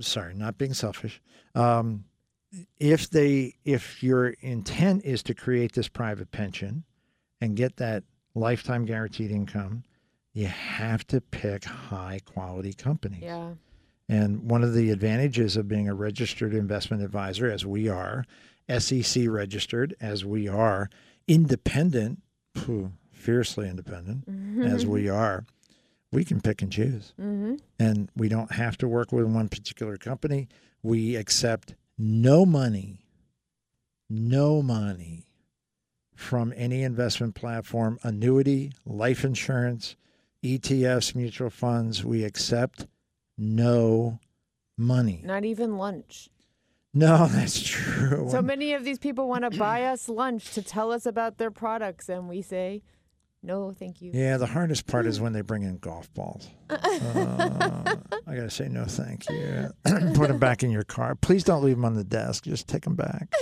[0.00, 1.20] sorry, not being selfish.
[1.54, 2.04] Um,
[2.78, 6.84] if they, if your intent is to create this private pension
[7.40, 9.84] and get that lifetime guaranteed income,
[10.32, 13.22] you have to pick high quality companies.
[13.22, 13.52] Yeah.
[14.08, 18.24] And one of the advantages of being a registered investment advisor, as we are,
[18.78, 20.88] SEC registered, as we are,
[21.26, 22.22] independent,
[22.54, 24.24] phew, fiercely independent,
[24.64, 25.44] as we are,
[26.12, 27.12] we can pick and choose.
[27.20, 27.56] Mm-hmm.
[27.78, 30.48] And we don't have to work with one particular company.
[30.82, 33.00] We accept no money,
[34.08, 35.26] no money
[36.14, 39.96] from any investment platform, annuity, life insurance,
[40.42, 42.04] ETFs, mutual funds.
[42.04, 42.86] We accept
[43.36, 44.18] no
[44.76, 45.22] money.
[45.24, 46.28] Not even lunch.
[46.94, 48.28] No, that's true.
[48.30, 51.50] So many of these people want to buy us lunch to tell us about their
[51.50, 52.82] products, and we say,
[53.42, 54.10] no, thank you.
[54.14, 56.48] Yeah, the hardest part is when they bring in golf balls.
[56.70, 57.96] Uh,
[58.26, 59.68] I gotta say no, thank you.
[60.14, 61.14] Put them back in your car.
[61.14, 62.44] Please don't leave them on the desk.
[62.44, 63.32] Just take them back.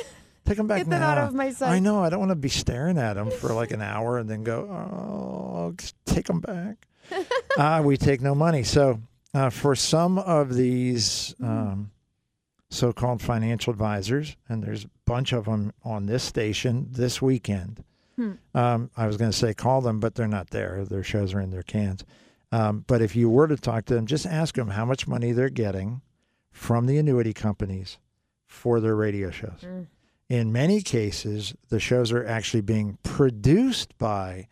[0.44, 1.08] Take them back Get them now.
[1.10, 1.70] out of my sight.
[1.72, 2.02] I know.
[2.04, 4.60] I don't want to be staring at them for like an hour and then go,
[4.60, 6.86] oh, just take them back.
[7.58, 8.62] uh, we take no money.
[8.62, 9.00] So
[9.34, 11.90] uh, for some of these um,
[12.70, 17.82] so-called financial advisors, and there's a bunch of them on this station this weekend.
[18.54, 20.84] Um, I was going to say call them, but they're not there.
[20.84, 22.04] Their shows are in their cans.
[22.52, 25.32] Um, but if you were to talk to them, just ask them how much money
[25.32, 26.00] they're getting
[26.52, 27.98] from the annuity companies
[28.46, 29.60] for their radio shows.
[30.28, 34.48] In many cases, the shows are actually being produced by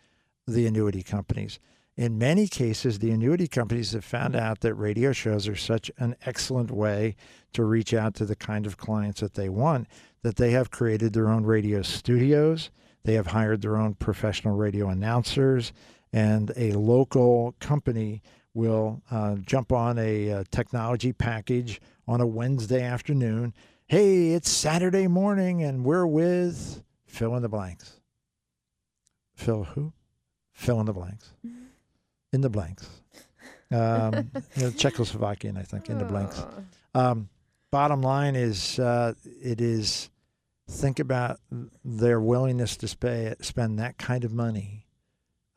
[0.47, 1.59] the annuity companies.
[1.97, 6.17] In many cases, the annuity companies have found out that radio shows are such an
[6.27, 7.15] excellent way
[7.53, 9.87] to reach out to the kind of clients that they want
[10.23, 12.71] that they have created their own radio studios.
[13.05, 15.73] They have hired their own professional radio announcers,
[16.13, 18.23] and a local company
[18.55, 23.53] will uh, jump on a, uh technology package on a Wednesday afternoon.
[23.87, 28.01] Hey, it's Saturday morning, and we're with fill in the blanks.
[29.35, 29.93] Fill who?
[30.53, 31.33] Fill in the blanks.
[32.33, 32.89] In the blanks.
[33.71, 36.43] Um, Czechoslovakian, I think, in the blanks.
[36.97, 37.29] Um,
[37.73, 40.11] bottom line is, uh, it is
[40.69, 41.41] think about
[41.85, 44.87] their willingness to spay, spend that kind of money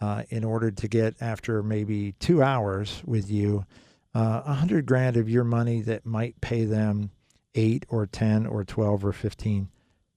[0.01, 3.65] uh, in order to get after maybe two hours with you
[4.13, 7.11] uh, a hundred grand of your money that might pay them
[7.53, 9.69] eight or ten or twelve or fifteen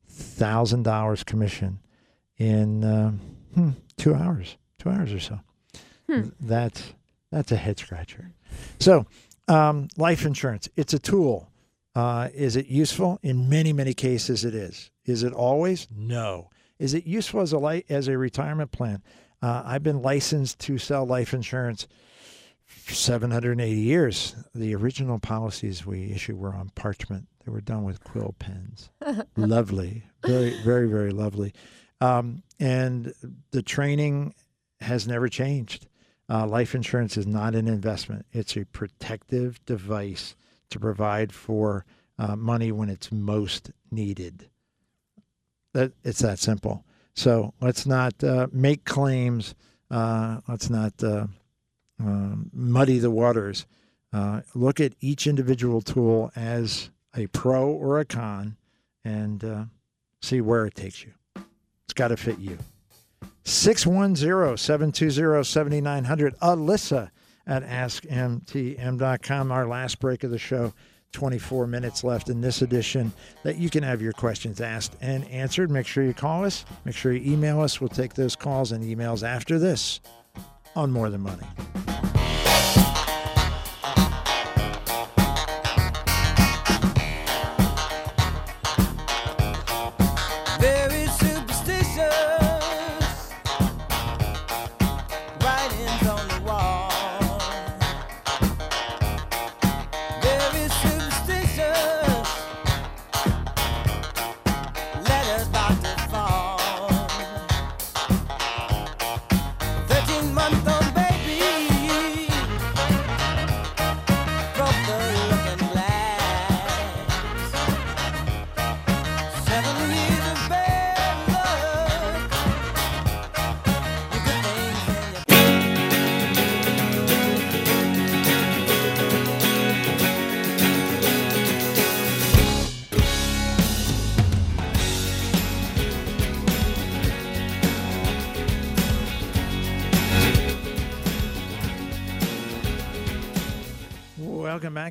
[0.08, 1.80] thousand dollars commission
[2.38, 3.20] in um,
[3.54, 5.40] hmm, two hours, two hours or so.
[6.40, 6.94] That's
[7.30, 8.32] that's a head scratcher.
[8.78, 9.06] So,
[9.48, 11.49] um, life insurance, it's a tool.
[11.94, 13.18] Uh, is it useful?
[13.22, 14.90] In many, many cases, it is.
[15.04, 15.88] Is it always?
[15.94, 16.50] No.
[16.78, 19.02] Is it useful as a li- as a retirement plan?
[19.42, 21.88] Uh, I've been licensed to sell life insurance
[22.64, 24.36] for 780 years.
[24.54, 27.26] The original policies we issued were on parchment.
[27.44, 28.90] They were done with quill pens.
[29.36, 31.52] lovely, very, very, very lovely.
[32.00, 33.12] Um, and
[33.50, 34.34] the training
[34.80, 35.86] has never changed.
[36.28, 40.36] Uh, life insurance is not an investment; it's a protective device
[40.70, 41.84] to provide for
[42.18, 44.48] uh, money when it's most needed.
[45.72, 46.84] That it's that simple.
[47.14, 49.54] So let's not uh, make claims.
[49.90, 51.26] Uh, let's not uh,
[51.98, 53.66] um, muddy the waters.
[54.12, 58.56] Uh, look at each individual tool as a pro or a con,
[59.04, 59.64] and uh,
[60.20, 61.12] see where it takes you.
[61.84, 62.58] It's got to fit you.
[63.44, 66.38] 610-720-7900.
[66.38, 67.10] Alyssa
[67.46, 69.52] at askmtm.com.
[69.52, 70.72] Our last break of the show.
[71.12, 73.12] 24 minutes left in this edition
[73.42, 75.68] that you can have your questions asked and answered.
[75.68, 76.64] Make sure you call us.
[76.84, 77.80] Make sure you email us.
[77.80, 80.00] We'll take those calls and emails after this
[80.76, 81.99] on More Than Money.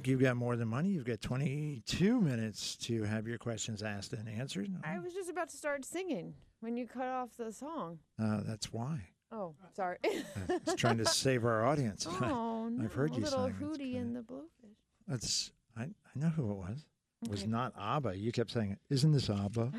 [0.09, 0.89] You've got more than money.
[0.89, 4.69] You've got 22 minutes to have your questions asked and answered.
[4.83, 7.99] I was just about to start singing when you cut off the song.
[8.19, 9.01] Uh, that's why.
[9.31, 9.97] Oh, sorry.
[10.03, 12.07] I was trying to save our audience.
[12.23, 12.71] oh.
[12.83, 13.53] I've heard you little sing.
[13.61, 14.73] Hootie and the blowfish.
[15.07, 16.85] That's I, I know who it was.
[17.23, 17.51] It was Okay.
[17.51, 18.17] not ABBA.
[18.17, 19.71] You kept saying, "Isn't this ABBA?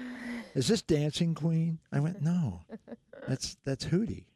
[0.55, 2.61] Is this Dancing Queen?" I went, "No,
[3.27, 4.27] that's that's Hootie.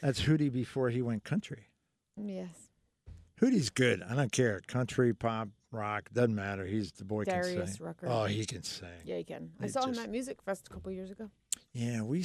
[0.00, 1.68] That's Hootie before he went country.
[2.16, 2.63] Yes.
[3.40, 4.02] Hootie's good.
[4.02, 4.60] I don't care.
[4.66, 6.64] Country, pop, rock doesn't matter.
[6.64, 7.86] He's the boy can Darius sing.
[7.86, 8.06] Rucker.
[8.08, 8.88] Oh, he can sing.
[9.04, 9.50] Yeah, he can.
[9.60, 11.30] I It saw him at Musikfest a couple years ago.
[11.72, 12.24] Yeah, we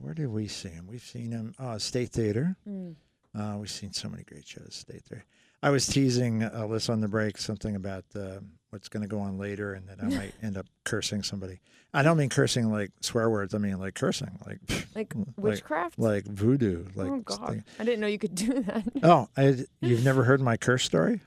[0.00, 0.86] where did we see him?
[0.86, 1.54] We've seen him.
[1.58, 2.56] Oh, State Theater.
[2.66, 2.94] Mm.
[3.38, 4.74] Uh, we've seen so many great shows.
[4.74, 5.24] State Theater.
[5.62, 8.38] I was teasing Alyssa on the break something about uh,
[8.70, 11.60] what's going to go on later, and that I might end up cursing somebody.
[11.94, 13.54] I don't mean cursing like swear words.
[13.54, 14.58] I mean like cursing, like
[14.94, 15.98] Like like- witchcraft?
[15.98, 16.84] like voodoo.
[16.94, 17.64] Like oh God, thing.
[17.78, 18.84] I didn't know you could do that.
[19.02, 21.20] Oh, I, you've never heard my curse story?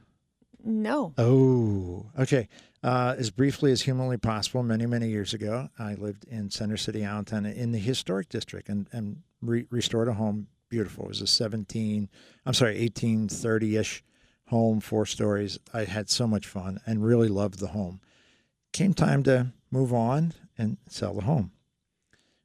[0.63, 1.13] no.
[1.17, 2.47] Oh, okay.
[2.83, 7.03] Uh, as briefly as humanly possible, many, many years ago, I lived in Center City,
[7.03, 10.47] Allentown, in the historic district and, and re- restored a home.
[10.69, 11.05] Beautiful.
[11.05, 12.09] It was a 17,
[12.45, 14.03] I'm sorry, 1830 ish
[14.51, 15.57] home, four stories.
[15.73, 18.01] I had so much fun and really loved the home.
[18.73, 21.51] Came time to move on and sell the home.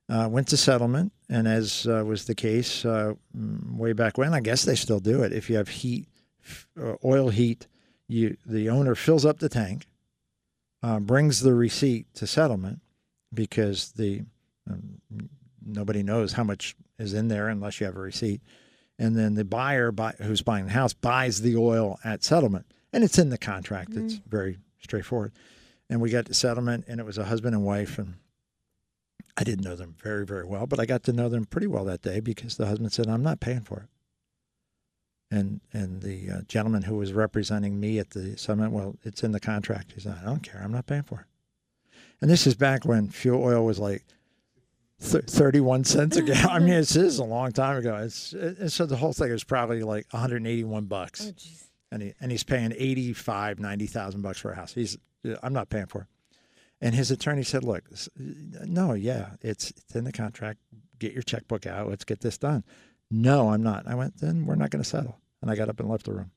[0.08, 4.34] Uh, went to settlement, and as uh, was the case uh, mm, way back when,
[4.34, 5.32] I guess they still do it.
[5.32, 6.06] If you have heat,
[6.80, 7.66] uh, oil heat,
[8.06, 9.88] you the owner fills up the tank,
[10.84, 12.82] uh, brings the receipt to settlement
[13.34, 14.22] because the
[14.70, 15.00] um,
[15.60, 18.40] nobody knows how much is in there unless you have a receipt,
[18.98, 23.04] and then the buyer buy, who's buying the house buys the oil at settlement, and
[23.04, 23.94] it's in the contract.
[23.94, 25.32] It's very straightforward.
[25.88, 28.14] And we got to settlement, and it was a husband and wife, and
[29.36, 31.84] I didn't know them very very well, but I got to know them pretty well
[31.84, 33.88] that day because the husband said, "I'm not paying for it."
[35.30, 39.32] And and the uh, gentleman who was representing me at the settlement, well, it's in
[39.32, 39.92] the contract.
[39.92, 40.60] He said, I don't care.
[40.62, 41.26] I'm not paying for it.
[42.20, 44.04] And this is back when fuel oil was like
[45.00, 46.48] 31 cents a gallon.
[46.48, 47.96] I mean, this is a long time ago.
[47.96, 51.32] It's it, so the whole thing is probably like 181 bucks, Oh
[51.92, 54.72] and he and he's paying 85, 90,000 bucks for a house.
[54.72, 54.96] He's
[55.42, 56.06] I'm not paying for it.
[56.80, 57.84] And his attorney said, "Look,
[58.18, 60.60] no, yeah, it's it's in the contract.
[60.98, 61.88] Get your checkbook out.
[61.88, 62.64] Let's get this done."
[63.10, 63.86] No, I'm not.
[63.86, 65.18] I went, then we're not going to settle.
[65.40, 66.30] And I got up and left the room.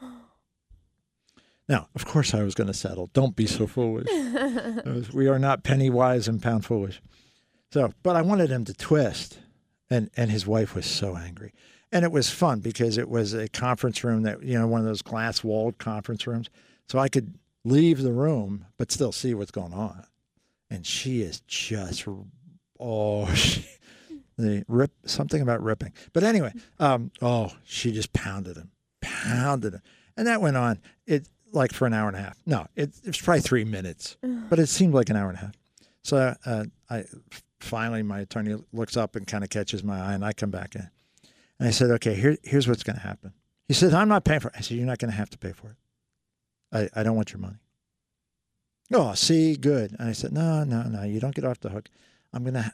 [1.68, 3.10] Now, of course, I was going to settle.
[3.12, 4.06] Don't be so foolish.
[5.12, 7.02] We are not penny wise and pound foolish.
[7.70, 9.38] So, but I wanted him to twist,
[9.90, 11.52] and and his wife was so angry,
[11.92, 14.86] and it was fun because it was a conference room that you know one of
[14.86, 16.48] those glass walled conference rooms,
[16.88, 17.34] so I could
[17.64, 20.04] leave the room but still see what's going on,
[20.70, 22.06] and she is just
[22.78, 23.66] oh she,
[24.38, 28.70] the rip something about ripping, but anyway, um oh she just pounded him,
[29.00, 29.82] pounded him,
[30.16, 32.36] and that went on it like for an hour and a half.
[32.46, 34.16] No, it, it was probably three minutes,
[34.48, 35.54] but it seemed like an hour and a half.
[36.02, 37.04] So uh, I
[37.60, 40.74] finally, my attorney looks up and kind of catches my eye, and I come back
[40.74, 40.88] in.
[41.58, 43.32] And I said, okay, here, here's what's going to happen.
[43.68, 44.54] He said, I'm not paying for it.
[44.56, 45.76] I said, you're not going to have to pay for it.
[46.72, 47.56] I, I don't want your money.
[48.92, 49.96] Oh, see, good.
[49.98, 51.88] And I said, no, no, no, you don't get off the hook.
[52.32, 52.72] I'm going to,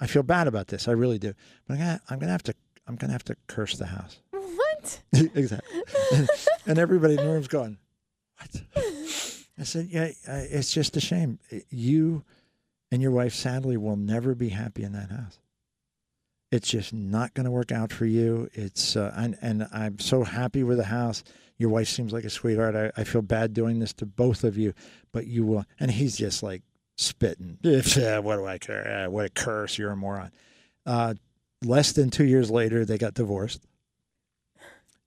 [0.00, 0.88] I feel bad about this.
[0.88, 1.32] I really do.
[1.66, 2.54] But I'm going to, I'm going to have to,
[2.86, 4.18] I'm going to have to curse the house.
[4.30, 5.00] What?
[5.34, 5.82] exactly.
[6.12, 6.28] And,
[6.66, 7.78] and everybody in the room's going,
[8.38, 8.62] what?
[9.58, 11.38] I said, yeah, it's just a shame.
[11.70, 12.24] You
[12.90, 15.38] and your wife, sadly, will never be happy in that house.
[16.50, 18.48] It's just not going to work out for you.
[18.52, 21.24] It's uh, and and I'm so happy with the house.
[21.58, 22.76] Your wife seems like a sweetheart.
[22.76, 24.72] I, I feel bad doing this to both of you,
[25.12, 25.64] but you will.
[25.80, 26.62] And he's just like
[26.96, 27.58] spitting.
[27.64, 29.06] "Uh, what do I care?
[29.06, 29.78] Uh, what a curse!
[29.78, 30.30] You're a moron.
[30.86, 31.14] Uh,
[31.64, 33.66] less than two years later, they got divorced.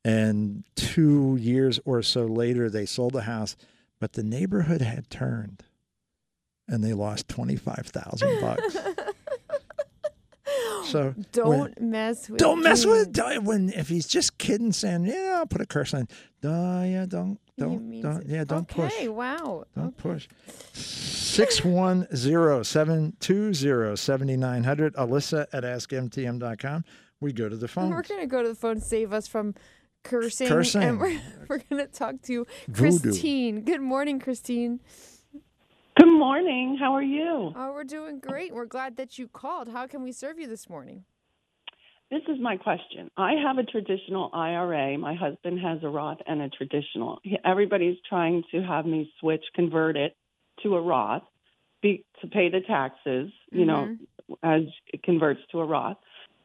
[0.03, 3.57] And two years or so later, they sold the house,
[3.99, 5.63] but the neighborhood had turned,
[6.67, 8.77] and they lost twenty five thousand bucks.
[10.85, 12.39] So Don't mess with.
[12.39, 16.07] don't mess with when if he's just kidding, saying yeah, I'll put a curse on.
[16.41, 18.27] Uh, yeah, don't don't don't it.
[18.29, 18.93] yeah, don't push.
[18.93, 19.65] Okay, wow.
[19.75, 20.29] Don't push.
[23.57, 24.91] 610-720-7900.
[24.91, 26.83] Alyssa at askmtm.com.
[27.19, 27.89] We go to the phone.
[27.89, 29.55] We're gonna go to the phone, save us from
[30.03, 30.83] cursing, Cursing.
[30.83, 31.19] and we're
[31.49, 32.99] we're gonna talk to Voodoo.
[33.11, 33.61] Christine.
[33.61, 34.79] Good morning, Christine.
[36.17, 36.77] Good morning.
[36.79, 37.53] How are you?
[37.55, 38.51] Oh, we're doing great.
[38.51, 39.67] We're glad that you called.
[39.67, 41.03] How can we serve you this morning?
[42.09, 43.11] This is my question.
[43.15, 44.97] I have a traditional IRA.
[44.97, 47.19] My husband has a Roth and a traditional.
[47.45, 50.17] Everybody's trying to have me switch, convert it
[50.63, 51.21] to a Roth
[51.83, 54.33] be, to pay the taxes, you know, mm-hmm.
[54.41, 55.97] as it converts to a Roth.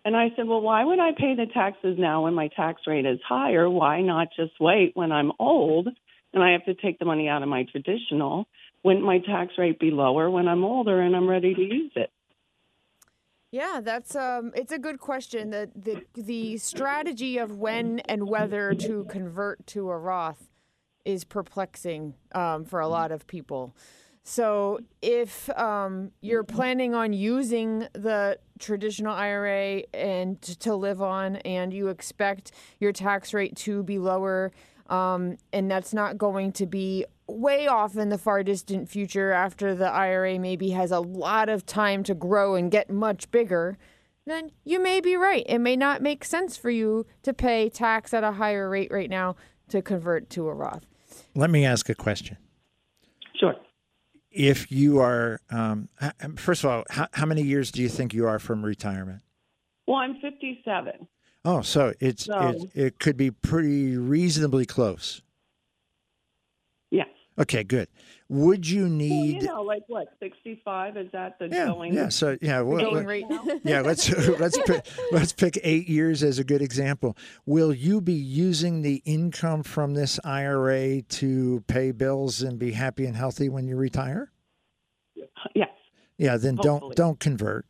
[0.04, 3.06] And I said, well, why would I pay the taxes now when my tax rate
[3.06, 3.70] is higher?
[3.70, 5.88] Why not just wait when I'm old
[6.34, 8.46] and I have to take the money out of my traditional?
[8.84, 12.10] Wouldn't my tax rate be lower when I'm older and I'm ready to use it?
[13.52, 15.50] Yeah, that's um it's a good question.
[15.50, 20.48] The the the strategy of when and whether to convert to a Roth
[21.04, 23.74] is perplexing um, for a lot of people.
[24.24, 31.74] So if um, you're planning on using the traditional IRA and to live on, and
[31.74, 34.52] you expect your tax rate to be lower,
[34.88, 39.74] um, and that's not going to be way off in the far distant future after
[39.74, 43.78] the IRA maybe has a lot of time to grow and get much bigger,
[44.26, 45.44] then you may be right.
[45.48, 49.10] It may not make sense for you to pay tax at a higher rate right
[49.10, 49.36] now
[49.68, 50.86] to convert to a Roth.
[51.34, 52.36] Let me ask a question.
[53.38, 53.54] Sure.
[54.30, 55.88] If you are, um,
[56.36, 59.22] first of all, how, how many years do you think you are from retirement?
[59.86, 61.06] Well, I'm 57.
[61.44, 65.22] Oh, so it's So- it, it could be pretty reasonably close.
[67.38, 67.88] Okay, good.
[68.28, 69.42] Would you Well, need?
[69.42, 70.96] you know, like what, 65?
[70.96, 71.94] Is that the yeah, going?
[71.94, 72.08] yeah.
[72.08, 73.24] So yeah, well, going well, rate.
[73.64, 73.80] yeah.
[73.80, 77.16] Let's let's pick, let's pick eight years as a good example.
[77.46, 83.06] Will you be using the income from this IRA to pay bills and be happy
[83.06, 84.30] and healthy when you retire?
[85.54, 85.68] Yes.
[86.18, 86.80] Yeah, then Hopefully.
[86.80, 87.66] don't don't convert.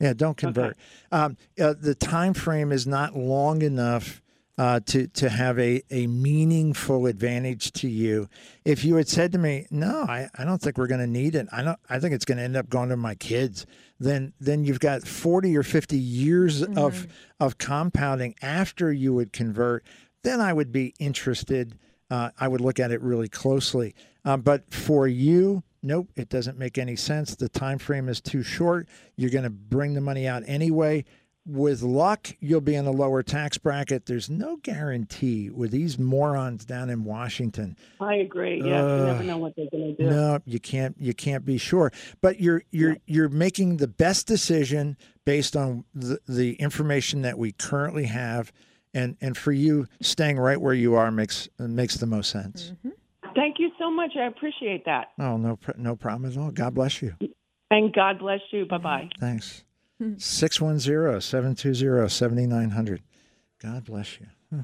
[0.00, 0.76] Yeah, don't convert.
[1.12, 4.20] Um, uh, the time frame is not long enough
[4.58, 8.28] uh, to to have a, a meaningful advantage to you.
[8.64, 11.34] If you had said to me, "No, I, I don't think we're going to need
[11.34, 11.48] it.
[11.52, 11.78] I don't.
[11.88, 13.66] I think it's going to end up going to my kids."
[13.98, 17.06] Then then you've got forty or fifty years of
[17.40, 19.84] of compounding after you would convert.
[20.22, 21.78] Then I would be interested.
[22.10, 23.94] Uh, I would look at it really closely.
[24.24, 27.34] Um, but for you, nope, it doesn't make any sense.
[27.34, 28.88] The time frame is too short.
[29.16, 31.04] You're going to bring the money out anyway.
[31.44, 34.06] With luck, you'll be in a lower tax bracket.
[34.06, 37.76] There's no guarantee with these morons down in Washington.
[38.00, 38.58] I agree.
[38.58, 38.66] Yes.
[38.66, 40.08] you never know what they're going to do.
[40.08, 40.94] No, you can't.
[41.00, 41.90] You can't be sure.
[42.20, 47.50] But you're you're you're making the best decision based on the, the information that we
[47.50, 48.52] currently have,
[48.94, 52.70] and and for you, staying right where you are makes makes the most sense.
[52.70, 52.90] Mm-hmm.
[53.34, 54.12] Thank you so much.
[54.16, 55.08] I appreciate that.
[55.18, 56.52] Oh no, no problem at all.
[56.52, 57.16] God bless you.
[57.70, 58.66] And God bless you.
[58.66, 59.08] Bye bye.
[59.18, 59.64] Thanks.
[60.16, 63.00] 610-720-7900.
[63.60, 64.26] God bless you.
[64.54, 64.62] Huh.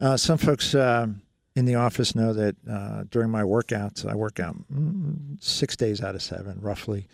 [0.00, 1.22] Uh, some folks um,
[1.56, 6.02] in the office know that uh, during my workouts, I work out mm, six days
[6.02, 7.06] out of seven, roughly.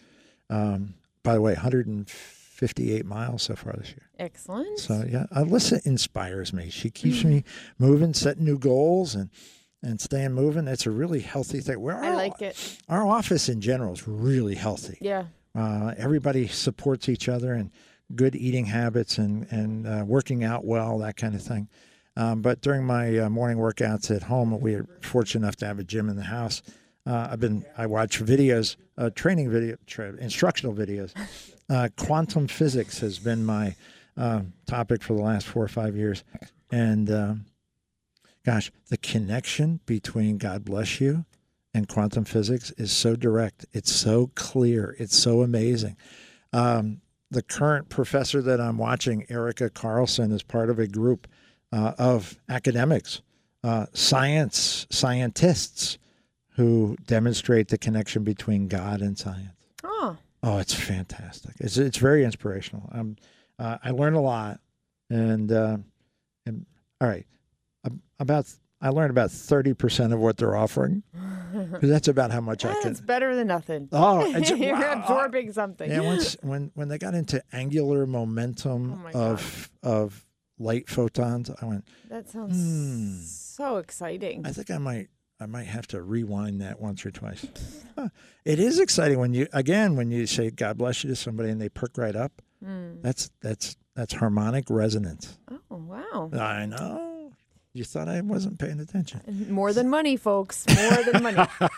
[0.51, 4.09] Um, by the way, 158 miles so far this year.
[4.19, 4.79] Excellent.
[4.79, 6.71] So yeah, Alyssa inspires me.
[6.71, 7.43] She keeps me
[7.79, 9.31] moving, setting new goals, and
[9.83, 10.69] and staying moving.
[10.69, 11.81] It's a really healthy thing.
[11.81, 12.79] Where are I like it.
[12.89, 14.99] Our office in general is really healthy.
[15.01, 15.25] Yeah.
[15.57, 17.71] Uh, everybody supports each other and
[18.15, 21.69] good eating habits and and uh, working out well, that kind of thing.
[22.17, 25.79] Um, but during my uh, morning workouts at home, we are fortunate enough to have
[25.79, 26.63] a gym in the house.
[27.07, 31.13] Uh, I've been I watch videos, uh, training video, tra- instructional videos.
[31.69, 33.75] Uh, quantum physics has been my
[34.67, 36.23] topic for the last four or five years,
[36.71, 37.47] and um,
[38.45, 41.25] gosh, the connection between God bless you
[41.77, 43.67] and quantum physics is so direct.
[43.73, 44.97] It's so clear.
[44.99, 45.97] It's so amazing.
[46.53, 51.27] Um, the current professor that I'm watching, Erica Carlson, is part of a group
[51.73, 53.21] uh, of academics,
[53.63, 55.99] uh, science scientists
[56.57, 59.51] who demonstrate the connection between God and science.
[59.85, 61.55] Oh, Oh, it's fantastic.
[61.59, 62.89] It's it's very inspirational.
[62.93, 63.17] Um,
[63.59, 64.61] uh, I learn a lot,
[65.11, 65.79] and uh,
[66.47, 66.65] and
[67.01, 67.27] all right,
[67.85, 68.47] Ab- about
[68.81, 71.03] I learned about thirty percent of what they're offering.
[71.57, 72.91] 'Cause that's about how much I can.
[72.91, 73.89] It's better than nothing.
[73.93, 75.01] Oh, it's, You're wow.
[75.01, 75.91] absorbing something.
[75.91, 80.27] Yeah, once when when they got into angular momentum Oh of of
[80.59, 81.87] light photons, I went.
[82.11, 83.21] That sounds Hmm.
[83.23, 84.45] so exciting.
[84.45, 85.09] I think I might
[85.41, 87.47] I might have to rewind that once or twice.
[87.97, 88.09] Huh.
[88.45, 91.61] It is exciting when you again when you say God bless you to somebody and
[91.61, 92.43] they perk right up.
[92.63, 93.01] Hmm.
[93.01, 95.39] That's that's that's harmonic resonance.
[95.51, 96.31] Oh, wow.
[96.39, 97.06] I know.
[97.77, 99.21] You thought I wasn't paying attention.
[99.51, 100.65] More than money, folks.
[100.67, 101.47] More than money.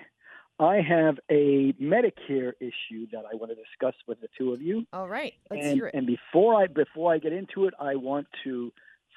[0.60, 4.86] I have a Medicare issue that I want to discuss with the two of you.
[4.94, 5.34] All right.
[5.50, 5.96] Let's and, hear it.
[5.96, 8.72] and before I before I get into it, I want to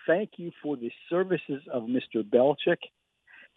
[0.07, 2.23] thank you for the services of Mr.
[2.23, 2.79] Belchick.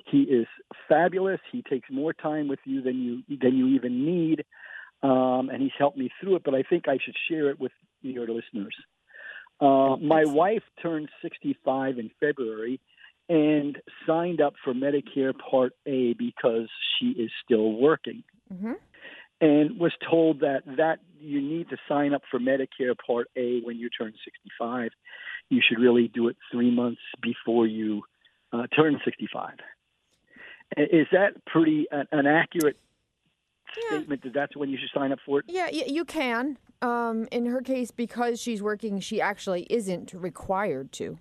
[0.06, 0.48] He is
[0.88, 1.40] fabulous.
[1.52, 4.46] He takes more time with you than you than you even need,
[5.04, 6.44] um, and he's helped me through it.
[6.44, 7.72] But I think I should share it with
[8.02, 8.76] your listeners.
[9.60, 12.80] Uh, my wife turned 65 in February
[13.28, 18.74] and signed up for Medicare Part A because she is still working hmm
[19.40, 23.78] and was told that that you need to sign up for Medicare Part A when
[23.78, 24.92] you turn 65.
[25.50, 28.04] You should really do it three months before you
[28.52, 29.54] uh, turn 65.
[30.76, 32.78] Is that pretty an, an accurate
[33.90, 33.98] Yeah.
[34.00, 35.46] statement that that's when you should sign up for it?
[35.48, 36.58] Yeah, y- you can.
[36.82, 41.18] Um, in her case, because she's working, she actually isn't required to.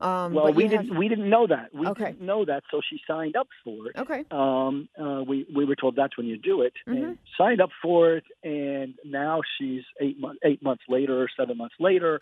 [0.00, 1.72] Um, Well, we didn't we didn't know that.
[1.74, 2.06] We Okay.
[2.12, 3.96] didn't know that, so she signed up for it.
[3.96, 4.24] Okay.
[4.30, 7.04] Um, uh, we we were told that's when you do it, Mm-hmm.
[7.04, 8.24] and signed up for it.
[8.42, 12.20] And now she's eight months eight months later or seven months later,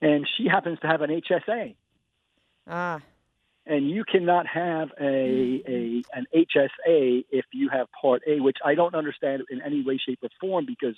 [0.00, 1.74] and she happens to have an HSA.
[2.68, 3.00] Ah.
[3.66, 8.74] And you cannot have a, a an HSA if you have Part A, which I
[8.74, 10.94] don't understand in any way, shape, or form because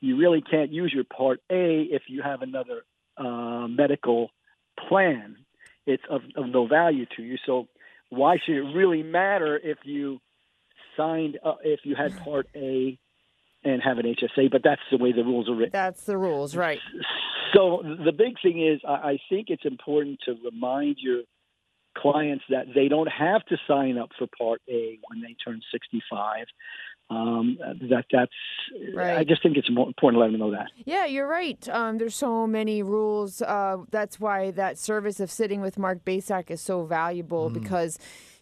[0.00, 2.84] you really can't use your Part A if you have another
[3.18, 4.30] uh, medical
[4.88, 5.36] plan.
[5.86, 7.36] It's of, of no value to you.
[7.44, 7.68] So
[8.08, 10.18] why should it really matter if you
[10.96, 12.98] signed up, if you had Part A
[13.62, 14.50] and have an HSA?
[14.50, 15.70] But that's the way the rules are written.
[15.72, 16.80] That's the rules, right?
[17.54, 21.22] So the big thing is, I think it's important to remind your
[22.00, 26.46] clients that they don't have to sign up for Part A when they turn 65.
[27.08, 27.58] Um,
[27.88, 28.32] that that's.
[28.98, 30.70] I just think it's important to let them know that.
[30.84, 31.68] Yeah, you're right.
[31.68, 33.40] Um, there's so many rules.
[33.42, 37.98] Uh, that's why that service of sitting with Mark Basak is so valuable because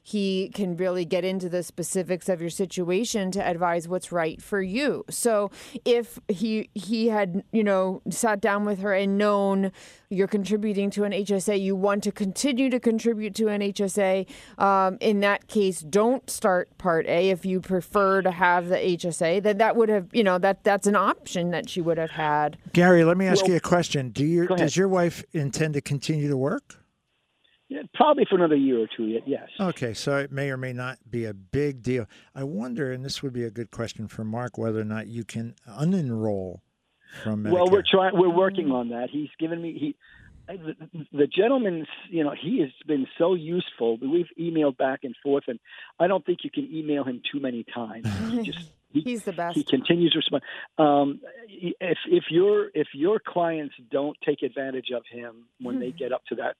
[0.06, 4.60] he can really get into the specifics of your situation to advise what's right for
[4.60, 5.02] you.
[5.08, 5.50] So
[5.86, 9.72] if he he had you know sat down with her and known
[10.10, 14.28] you're contributing to an HSA, you want to continue to contribute to an HSA.
[14.58, 19.42] Um, in that case, don't start Part A if you prefer to have the HSA.
[19.42, 22.58] Then that would have you know that that's an option that she would have had.
[22.74, 24.10] Gary, let me ask Well- you a question.
[24.10, 24.66] Do you Go ahead.
[24.66, 26.76] does your wife intend to continue to work?
[27.68, 29.22] Yeah, probably for another year or two yet.
[29.26, 29.48] Yes.
[29.58, 32.06] Okay, so it may or may not be a big deal.
[32.34, 35.24] I wonder, and this would be a good question for Mark, whether or not you
[35.24, 36.60] can unenroll
[37.22, 37.52] from Medicare.
[37.52, 38.12] Well, we're trying.
[38.14, 39.08] We're working on that.
[39.10, 39.96] He's given me he.
[40.46, 40.74] The,
[41.10, 43.96] the gentleman's, you know, he has been so useful.
[43.96, 45.58] We've emailed back and forth, and
[45.98, 48.06] I don't think you can email him too many times.
[48.30, 49.56] He just he, He's the best.
[49.56, 50.42] he continues to respond.
[50.76, 56.12] Um, if if your if your clients don't take advantage of him when they get
[56.12, 56.56] up to that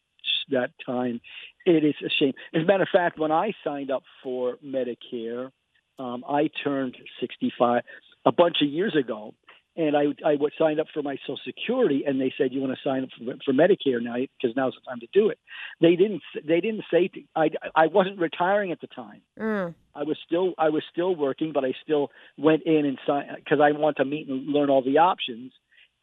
[0.51, 1.21] that time,
[1.67, 2.33] it is a shame.
[2.55, 5.51] As a matter of fact, when I signed up for Medicare,
[5.99, 7.83] um, I turned 65
[8.27, 9.35] a bunch of years ago,
[9.77, 12.75] and I I would signed up for my Social Security, and they said you want
[12.75, 15.39] to sign up for, for Medicare now because now's the time to do it.
[15.81, 19.21] They didn't they didn't say to, I I wasn't retiring at the time.
[19.39, 19.75] Mm.
[19.95, 23.59] I was still I was still working, but I still went in and signed because
[23.61, 25.53] I want to meet and learn all the options.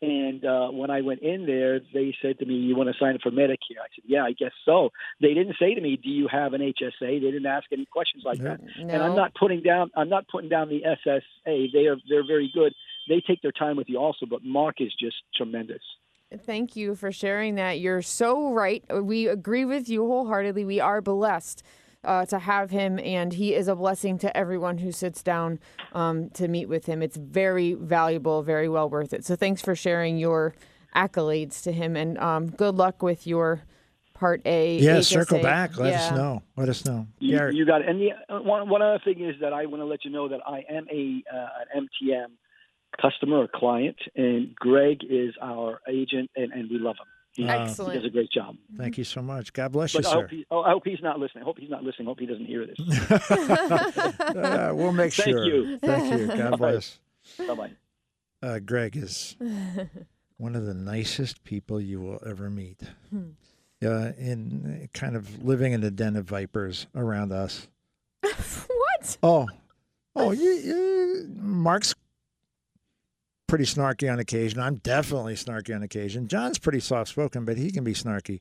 [0.02, 3.14] And uh, when I went in there, they said to me, "You want to sign
[3.14, 4.90] up for Medicare?" I said, "Yeah, I guess so."
[5.22, 8.24] They didn't say to me, "Do you have an HSA?" They didn't ask any questions
[8.26, 8.62] like that.
[8.94, 11.72] And I'm not putting down I'm not putting down the SSA.
[11.72, 12.74] They are they're very good.
[13.10, 15.82] They take their time with you also, but Mark is just tremendous.
[16.46, 17.80] Thank you for sharing that.
[17.80, 18.84] You're so right.
[19.04, 20.64] We agree with you wholeheartedly.
[20.66, 21.62] We are blessed
[22.04, 25.60] uh, to have him, and he is a blessing to everyone who sits down
[25.94, 27.02] um, to meet with him.
[27.02, 29.26] It's very valuable, very well worth it.
[29.26, 30.56] So thanks for sharing your
[30.96, 33.62] accolades to him, and um, good luck with your
[34.14, 34.78] Part A.
[34.78, 35.06] yeah, HSA.
[35.06, 35.78] circle back.
[35.80, 36.44] Let us know.
[36.56, 37.08] Let us know.
[37.18, 37.90] You, Gary, you got it.
[37.90, 40.30] And the uh, one one other thing is that I want to let you know
[40.30, 42.28] that I am a uh, an MTM
[43.02, 47.08] customer or client, and Greg is our agent, and, and we love him.
[47.34, 48.58] He, he does a great job.
[48.78, 49.54] thank you so much.
[49.54, 50.22] God bless But you, I sir.
[50.22, 51.44] hope, he, oh, I hope he's not listening.
[51.44, 52.08] I hope he's not listening.
[52.08, 52.78] I hope he doesn't hear this.
[54.32, 55.46] Uh, we'll make Thank sure.
[55.46, 55.78] you.
[55.80, 56.28] Thank you.
[56.28, 57.00] God bless.
[57.38, 57.72] bye bye.
[58.42, 59.36] Uh, Greg is
[60.38, 62.82] one of the nicest people you will ever meet.
[63.84, 67.68] Uh, in kind of living in a den of vipers around us.
[68.22, 69.18] what?
[69.24, 69.48] Oh,
[70.16, 71.94] oh, you, you, Mark's
[73.52, 74.62] pretty snarky on occasion.
[74.62, 76.30] I'm definitely snarky on occasion.
[76.30, 78.40] John's pretty soft spoken, but he can be snarky.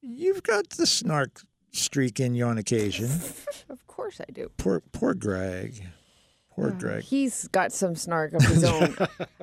[0.00, 3.10] You've got the snark streak in you on occasion.
[3.70, 4.50] Of course I do.
[4.56, 5.84] Poor, poor Greg.
[6.58, 7.00] Poor.
[7.00, 8.96] He's got some snark of his own.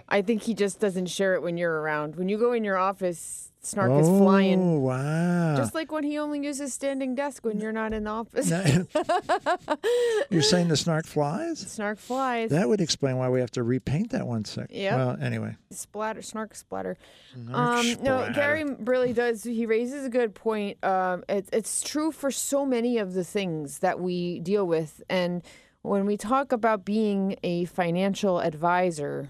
[0.09, 2.15] I think he just doesn't share it when you're around.
[2.15, 4.61] When you go in your office, snark is flying.
[4.61, 5.55] Oh, wow.
[5.55, 8.49] Just like when he only uses standing desk when you're not in the office.
[10.29, 11.59] You're saying the snark flies?
[11.59, 12.49] snark flies.
[12.49, 14.67] That would explain why we have to repaint that one sec.
[14.71, 14.95] Yep.
[14.97, 15.55] Well, anyway.
[15.71, 16.97] splatter, snark splatter.
[17.33, 18.31] Snark Um, no.
[18.33, 19.43] Gary really does.
[19.43, 20.83] He raises a good point.
[20.83, 25.41] Um, it, it's true for so many of the things that we deal with, and
[25.85, 29.29] when we talk about being a financial advisor,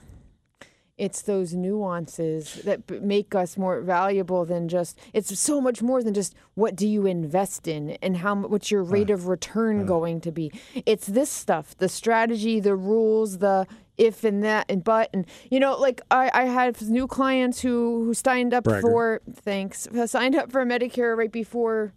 [0.97, 4.97] it's those nuances that b- make us more valuable than just.
[5.13, 8.83] It's so much more than just what do you invest in and how what's your
[8.83, 10.51] rate of return going to be.
[10.85, 13.67] It's this stuff, the strategy, the rules, the
[13.97, 18.03] if and that and but and you know like I, I had new clients who
[18.03, 18.81] who signed up Bragger.
[18.81, 21.93] for thanks signed up for Medicare right before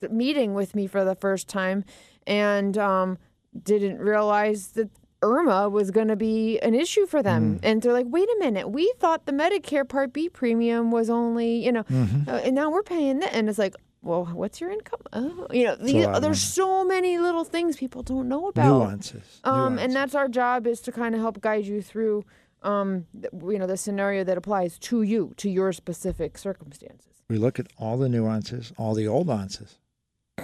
[0.00, 1.84] the meeting with me for the first time
[2.28, 3.18] and um,
[3.60, 4.90] didn't realize that
[5.22, 7.60] IRMAA was going to be an issue for them.
[7.62, 11.64] And they're like, wait a minute, we thought the Medicare Part B premium was only,
[11.64, 11.84] you know,
[12.26, 13.32] uh, and now we're paying that.
[13.32, 14.98] And it's like, well, what's your income?
[15.12, 18.66] Oh, you know, the, of there's so many little things people don't know about.
[18.66, 19.40] Nuances.
[19.44, 19.84] Um, nuances.
[19.84, 22.24] and that's our job is to kind of help guide you through,
[22.64, 27.22] um, you know, the scenario that applies to you, to your specific circumstances.
[27.28, 29.78] we look at all the nuances, all the old nuances.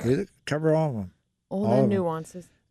[0.05, 1.11] We cover all of them.
[1.51, 1.89] All, All the of 'em.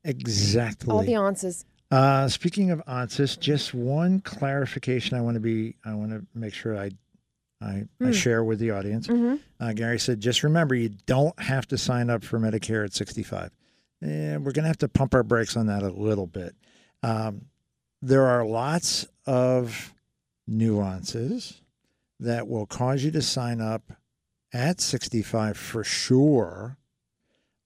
[0.07, 0.91] Exactly.
[0.91, 1.65] all the answers.
[1.91, 6.53] Uh, speaking of answers, just one clarification I want to be I want to make
[6.53, 6.91] sure I
[7.61, 8.13] I, I Mm.
[8.13, 9.07] share with the audience.
[9.07, 9.35] Mm-hmm.
[9.59, 13.49] Uh, Gary said, just remember you don't have to sign up for Medicare at 65.
[14.01, 16.55] And we're going to have to pump our brakes on that a little bit.
[17.01, 17.45] Um,
[18.03, 19.91] there are lots of
[20.45, 21.61] nuances
[22.19, 23.91] that will cause you to sign up
[24.53, 26.77] at 65 for sure.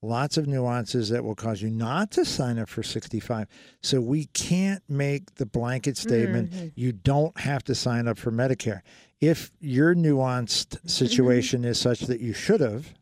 [0.04, 3.48] Lots of nuances that will cause you not to sign up for 65.
[3.84, 6.72] So we can't make the blanket statement Mhm.
[6.76, 8.82] you don't have to sign up for Medicare.
[9.20, 12.96] If your nuanced situation is such that you should have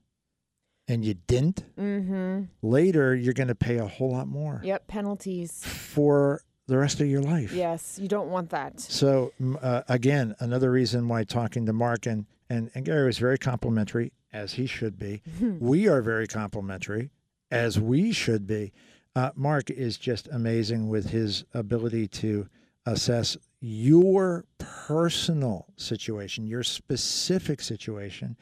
[0.90, 2.44] and you didn't, Mm-hmm.
[2.62, 4.88] later you're going to pay a whole lot more Yep.
[4.88, 5.64] Penalties.
[5.64, 7.54] for the rest of your life.
[7.54, 8.80] Yes, you don't want that.
[8.82, 9.32] So
[9.62, 14.12] uh, again, another reason why talking to Mark and, and, and Gary was very complimentary,
[14.31, 15.22] as he should be.
[15.60, 17.11] we are very complimentary,
[17.51, 18.72] as we should be.
[19.15, 22.47] Uh, Mark is just amazing with his ability to
[22.85, 28.38] assess your personal situation, your specific situation,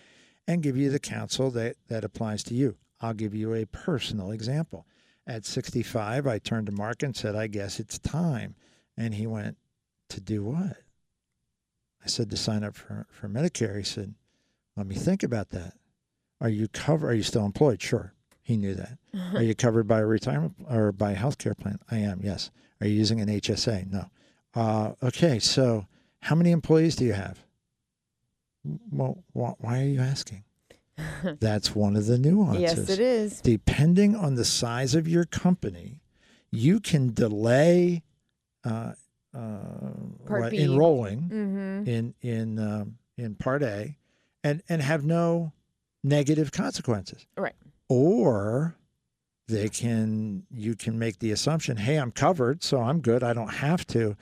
[0.48, 2.76] and give you the counsel that, that applies to you.
[3.02, 4.86] I'll give you a personal example.
[5.26, 8.56] At 65, I turned to Mark and said, I guess it's time.
[8.96, 9.58] And he went,
[10.10, 10.78] To do what?
[12.04, 13.78] I said, To sign up for, for Medicare.
[13.78, 14.16] He said,
[14.78, 15.74] Let me think about that.
[16.40, 17.10] Are you covered?
[17.10, 17.82] Are you still employed?
[17.82, 18.14] Sure.
[18.44, 18.98] He knew that.
[19.34, 21.80] Are you covered by a retirement or by a health care plan?
[21.92, 22.52] I am, yes.
[22.80, 23.92] Are you using an HSA?
[23.92, 24.06] No.
[24.54, 25.88] Uh, okay, so
[26.22, 27.44] how many employees do you have?
[28.92, 30.44] Well, wh- why are you asking?
[31.40, 33.42] That's one of the nuances yes, it is.
[33.42, 36.02] depending on the size of your company,
[36.52, 38.04] you can delay
[38.64, 38.94] uh,
[39.36, 39.40] uh,
[40.26, 40.60] Part what, B.
[40.60, 41.90] enrolling Mm-hmm.
[41.90, 43.96] in in um, in Part A,
[44.48, 45.54] and and have no
[46.04, 47.26] negative consequences.
[47.38, 47.56] Right.
[47.90, 48.76] Or
[49.48, 53.24] they can you can make the assumption, hey, I'm covered, so I'm good.
[53.24, 54.16] I don't have to,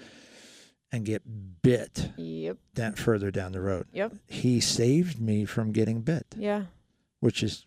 [0.91, 1.21] and get
[1.61, 2.57] bit Yep.
[2.75, 3.87] that further down the road.
[3.91, 4.13] Yep.
[4.27, 6.65] He saved me from getting bit, Yeah.
[7.19, 7.65] which is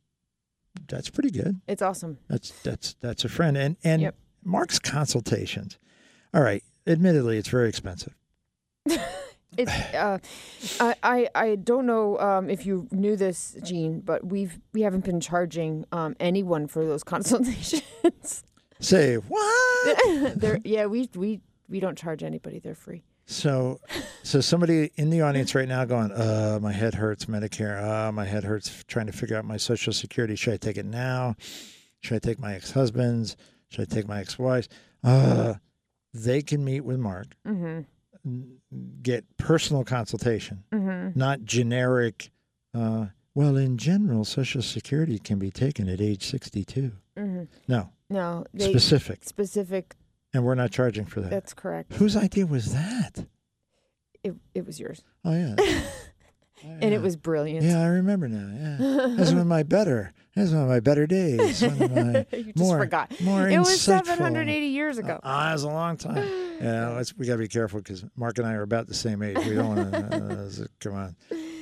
[0.86, 1.60] that's pretty good.
[1.66, 2.18] It's awesome.
[2.28, 3.56] That's that's that's a friend.
[3.56, 4.14] And and Yep.
[4.44, 5.78] Mark's consultations.
[6.32, 6.62] All right.
[6.86, 8.14] Admittedly, it's very expensive.
[9.56, 10.18] It's uh,
[10.80, 15.04] I, I I don't know um, if you knew this, Gene, but we've we haven't
[15.04, 18.44] been charging um, anyone for those consultations.
[18.80, 19.98] Say what?
[20.38, 22.58] They're yeah, we we we don't charge anybody.
[22.60, 23.02] They're free.
[23.26, 23.80] so,
[24.22, 27.24] so somebody in the audience right now going, "Uh, my head hurts.
[27.24, 27.82] Medicare.
[27.82, 28.84] Uh, my head hurts.
[28.86, 30.36] Trying to figure out my Social Security.
[30.36, 31.34] Should I take it now?
[32.00, 33.36] Should I take my ex-husband's?
[33.70, 34.68] Should I take my ex-wife's?
[35.02, 35.54] Uh,
[36.14, 37.80] they can meet with Mark, Mm-hmm.
[39.02, 41.18] Get personal consultation, Mm-hmm.
[41.18, 42.30] not generic.
[42.74, 46.92] Uh, well, in general, Social Security can be taken at age 62.
[47.16, 47.42] Mm-hmm.
[47.68, 49.94] No, No, specific, specific.
[50.34, 51.30] and we're not charging for that.
[51.30, 51.94] That's correct.
[51.94, 53.26] Whose idea was that?
[54.24, 55.54] It it was yours, Oh yeah,
[56.64, 57.64] and it was brilliant.
[57.64, 58.50] Yeah, I remember now.
[58.80, 60.12] Yeah, that's one of my better.
[60.34, 61.62] That's one of my better days.
[61.62, 63.12] One of my you just more, forgot.
[63.20, 65.20] More It was 780 years ago.
[65.22, 66.28] Ah, that was a long time.
[66.60, 69.22] Yeah, let's, we got to be careful because Mark and I are about the same
[69.22, 69.36] age.
[69.46, 70.62] We don't want to.
[70.62, 71.16] Uh, come on.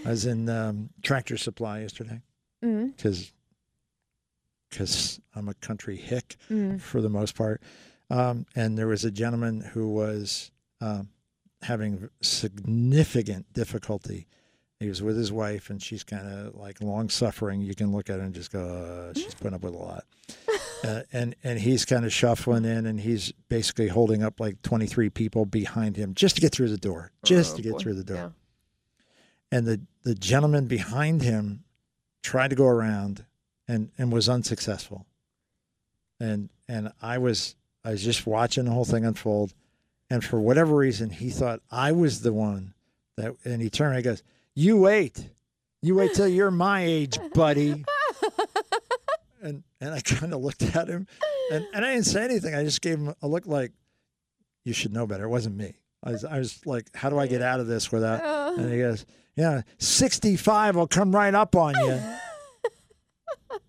[0.07, 2.23] I was in um, Tractor Supply yesterday
[2.65, 2.89] mm-hmm.
[2.89, 3.33] because
[4.71, 6.79] because I'm a country hick Mm-hmm.
[6.79, 7.63] for the most part.
[8.11, 10.51] Um, and there was a gentleman who was
[10.81, 11.09] um,
[11.63, 14.27] having significant difficulty.
[14.79, 17.63] He was with his wife, and she's kind of like long suffering.
[17.63, 20.05] You can look at her and just go, uh, she's putting up with a lot.
[20.87, 25.11] Uh, and and he's kind of shuffling in, and he's basically holding up like 23
[25.11, 27.79] people behind him just to get through the door, just Oh, to get boy.
[27.79, 28.17] through the door.
[28.17, 28.29] Yeah.
[29.59, 31.65] and the the gentleman behind him
[32.23, 33.25] tried to go around
[33.69, 35.07] and and was unsuccessful.
[36.21, 37.55] And and i was
[37.85, 39.53] i was just watching the whole thing unfold.
[40.09, 42.75] And for whatever reason he thought i was the one
[43.17, 44.23] that and he turned around and he goes
[44.55, 45.29] you wait.
[45.83, 47.85] You wait till you're my age buddy
[49.47, 51.07] and and i kind of looked at him
[51.51, 53.73] and and i didn't say anything i just gave him a look like
[54.65, 55.75] you should know better it wasn't me
[56.05, 58.47] i was, I was like how do i get out of this without oh.
[58.57, 59.05] and he goes,
[59.37, 62.01] Yeah, 65 will come right up on you.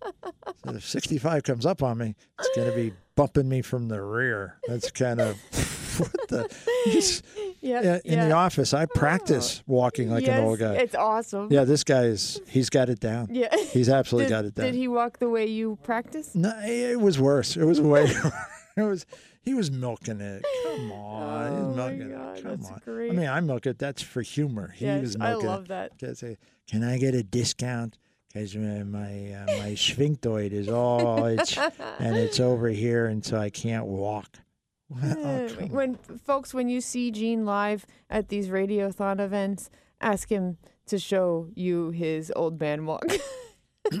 [0.64, 4.02] so if 65 comes up on me, it's going to be bumping me from the
[4.02, 4.56] rear.
[4.66, 5.36] That's kind of
[5.98, 7.47] what the.
[7.68, 8.74] Yeah, in the office.
[8.74, 10.74] I practice walking like yes, an old guy.
[10.74, 11.48] It's awesome.
[11.50, 12.40] Yeah, this guy is.
[12.48, 13.28] He's got it down.
[13.30, 13.54] Yeah.
[13.56, 14.66] He's absolutely did, got it down.
[14.66, 16.34] Did he walk the way you practice?
[16.34, 17.56] No, it was worse.
[17.56, 18.04] It was way.
[18.76, 19.06] it was.
[19.42, 20.44] He was milking it.
[20.64, 22.42] Come on, Oh he's milking God, it.
[22.42, 22.80] Come that's on.
[22.84, 23.12] great.
[23.12, 23.78] I mean, I milk it.
[23.78, 24.74] That's for humor.
[24.76, 25.68] He yes, was I milking love it.
[25.68, 25.98] that.
[25.98, 26.36] Can I say,
[26.66, 27.96] can I get a discount?
[28.32, 31.56] Because my my, uh, my sphinctoid is all it's
[31.98, 34.38] and it's over here, and so I can't walk.
[34.90, 39.68] Oh, Uh, when folks, when you see Gene live at these radiothon events,
[40.00, 40.56] ask him
[40.86, 43.04] to show you his old man walk.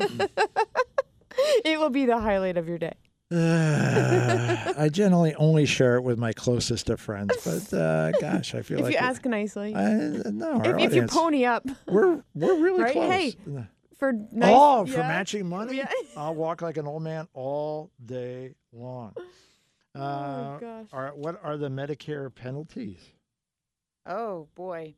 [1.64, 2.94] it will be the highlight of your day.
[3.30, 8.62] Uh, I generally only share it with my closest of friends, but uh, gosh, I
[8.62, 9.92] feel like if like you ask nicely, I,
[10.30, 12.92] no, if, if you pony up we're we're really Right?
[12.92, 13.12] close.
[13.12, 13.34] Hey,
[13.98, 15.90] for nice, oh, for matching money, Yeah.
[16.16, 19.14] I'll walk like an old man all day long.
[19.98, 20.86] Oh Uh, gosh.
[20.92, 23.00] are, what are the Medicare penalties?
[24.06, 24.94] Oh boy.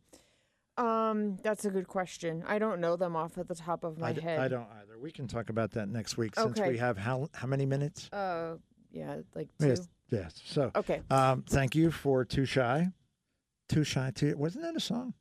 [0.76, 2.42] Um, that's a good question.
[2.46, 4.38] I don't know them off at the top of my I, d- head.
[4.40, 4.98] I don't either.
[4.98, 8.08] We can talk about that next week since we have how how many minutes?
[8.12, 8.56] Uh,
[8.92, 9.68] yeah, like two.
[9.68, 10.40] Yes, yes.
[10.44, 11.02] So, Okay.
[11.10, 12.88] um, thank you for Too Shy.
[13.68, 14.36] Too Shy, too.
[14.38, 15.14] Wasn't that a song?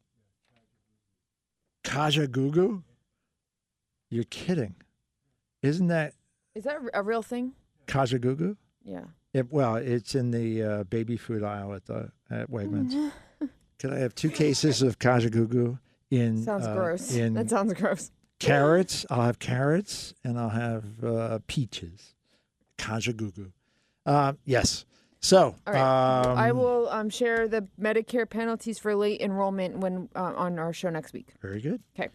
[1.83, 2.83] Kajagoogoo?
[4.09, 4.75] You're kidding.
[5.61, 6.13] Isn't that
[6.55, 7.53] Is that a real thing?
[7.87, 8.55] Kajagoogoo?
[8.83, 9.03] Yeah.
[9.33, 13.11] It, well, it's in the uh, baby food aisle at the at Wegmans.
[13.79, 15.77] Could I have two cases of Kajagoogoo
[16.11, 17.13] in Sounds uh, gross.
[17.15, 18.11] in That sounds gross.
[18.39, 19.05] carrots?
[19.09, 22.15] I'll have carrots and I'll have uh, peaches.
[22.77, 23.51] Kajagoogoo.
[24.05, 24.85] Uh, yes.
[25.21, 25.75] So right.
[26.25, 30.73] um, I will um, share the Medicare penalties for late enrollment when uh, on our
[30.73, 31.27] show next week.
[31.41, 31.81] Very good.
[31.95, 32.09] 'Kay.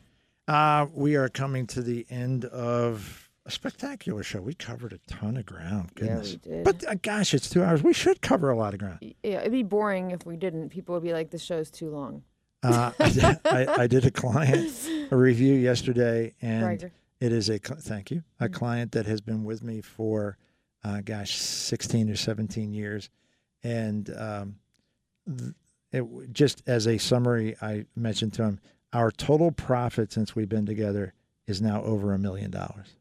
[0.49, 4.41] Uh, we are coming to the end of a spectacular show.
[4.41, 5.91] We covered a ton of ground.
[5.95, 6.33] Goodness.
[6.33, 6.65] Yeah, we did.
[6.65, 7.83] But uh, gosh, it's two hours.
[7.83, 9.01] We should cover a lot of ground.
[9.23, 10.71] yeah, it'd be boring if we didn't.
[10.71, 12.23] People would be like, "The show's too long."
[12.62, 14.73] Uh, I, did- I, I did a client
[15.11, 16.91] a review yesterday, and
[17.21, 20.39] it is a thank you a client that has been with me for,
[20.83, 23.11] uh, gosh, sixteen or seventeen years,
[23.62, 24.57] and um,
[25.93, 28.61] it just as a summary, I mentioned to him
[28.93, 31.12] our total profit since we've been together
[31.47, 32.97] is now over a million dollars.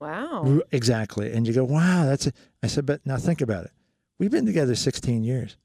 [0.00, 0.60] Wow.
[0.72, 2.26] Exactly, and you go, wow, that's.
[2.26, 2.34] it.
[2.62, 3.70] I said, but now think about it.
[4.18, 5.56] We've been together sixteen years.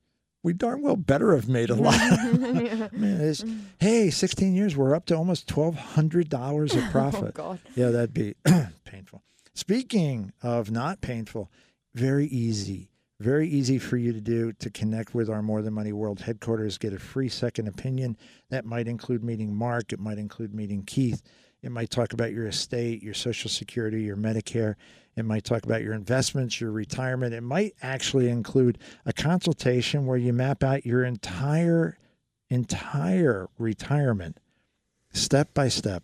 [0.44, 1.94] We darn well better have made a lot.
[2.02, 2.88] Yeah.
[2.92, 3.46] I mean, it's,
[3.80, 7.34] hey, 16 years, we're up to almost $1,200 of Oh profit.
[7.36, 7.60] God.
[7.76, 8.34] yeah, that'd be
[8.86, 9.22] painful.
[9.54, 11.52] Speaking of not painful,
[11.94, 12.90] very easy.
[13.20, 16.80] Very easy for you to do to connect with our More Than Money World headquarters,
[16.80, 18.18] get a free second opinion.
[18.50, 21.22] That might include meeting Mark, it might include meeting Keith.
[21.64, 24.76] It might talk about your estate, your Social Security, your Medicare.
[25.16, 27.34] It might talk about your investments, your retirement.
[27.34, 31.98] It might actually include a consultation where you map out your entire
[32.50, 34.38] entire retirement
[35.14, 36.04] step by step,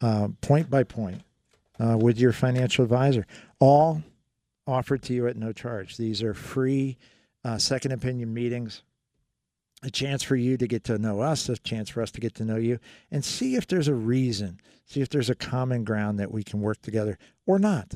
[0.00, 1.22] uh, point by point,
[1.80, 3.26] uh, with your financial advisor,
[3.58, 4.02] all
[4.66, 5.96] offered to you at no charge.
[5.96, 6.98] These are free
[7.44, 8.82] uh, second opinion meetings,
[9.86, 12.34] a chance for you to get to know us, a chance for us to get
[12.34, 12.80] to know you,
[13.12, 16.60] and see if there's a reason, see if there's a common ground that we can
[16.60, 17.94] work together or not.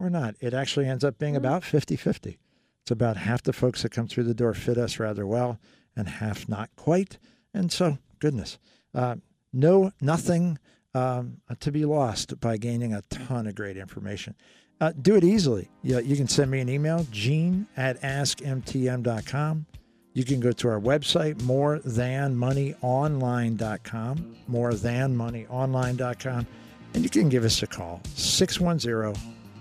[0.00, 0.34] Or not.
[0.40, 2.38] It actually ends up being about 50 50.
[2.82, 5.60] It's about half the folks that come through the door fit us rather well,
[5.96, 7.18] and half not quite.
[7.54, 8.58] And so, goodness,
[8.94, 9.16] uh,
[9.52, 10.58] no, nothing
[10.94, 14.34] um, to be lost by gaining a ton of great information.
[14.80, 15.68] Uh, do it easily.
[15.82, 19.66] Yeah, you can send me an email, gene at askmtm.com.
[20.18, 26.46] You can go to our website, morethanmoneyonline.com, morethanmoneyonline.com,
[26.94, 29.14] and you can give us a call, 610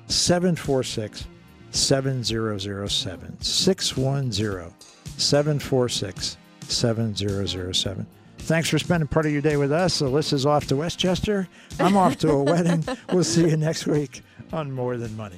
[0.07, 1.27] 746
[1.69, 3.39] 7007.
[3.39, 4.73] 610
[5.17, 8.07] 746 7007.
[8.39, 10.01] Thanks for spending part of your day with us.
[10.01, 11.47] Alyssa's off to West Chester.
[11.79, 12.83] I'm off to a wedding.
[13.13, 15.37] We'll see you next week on More Than Money.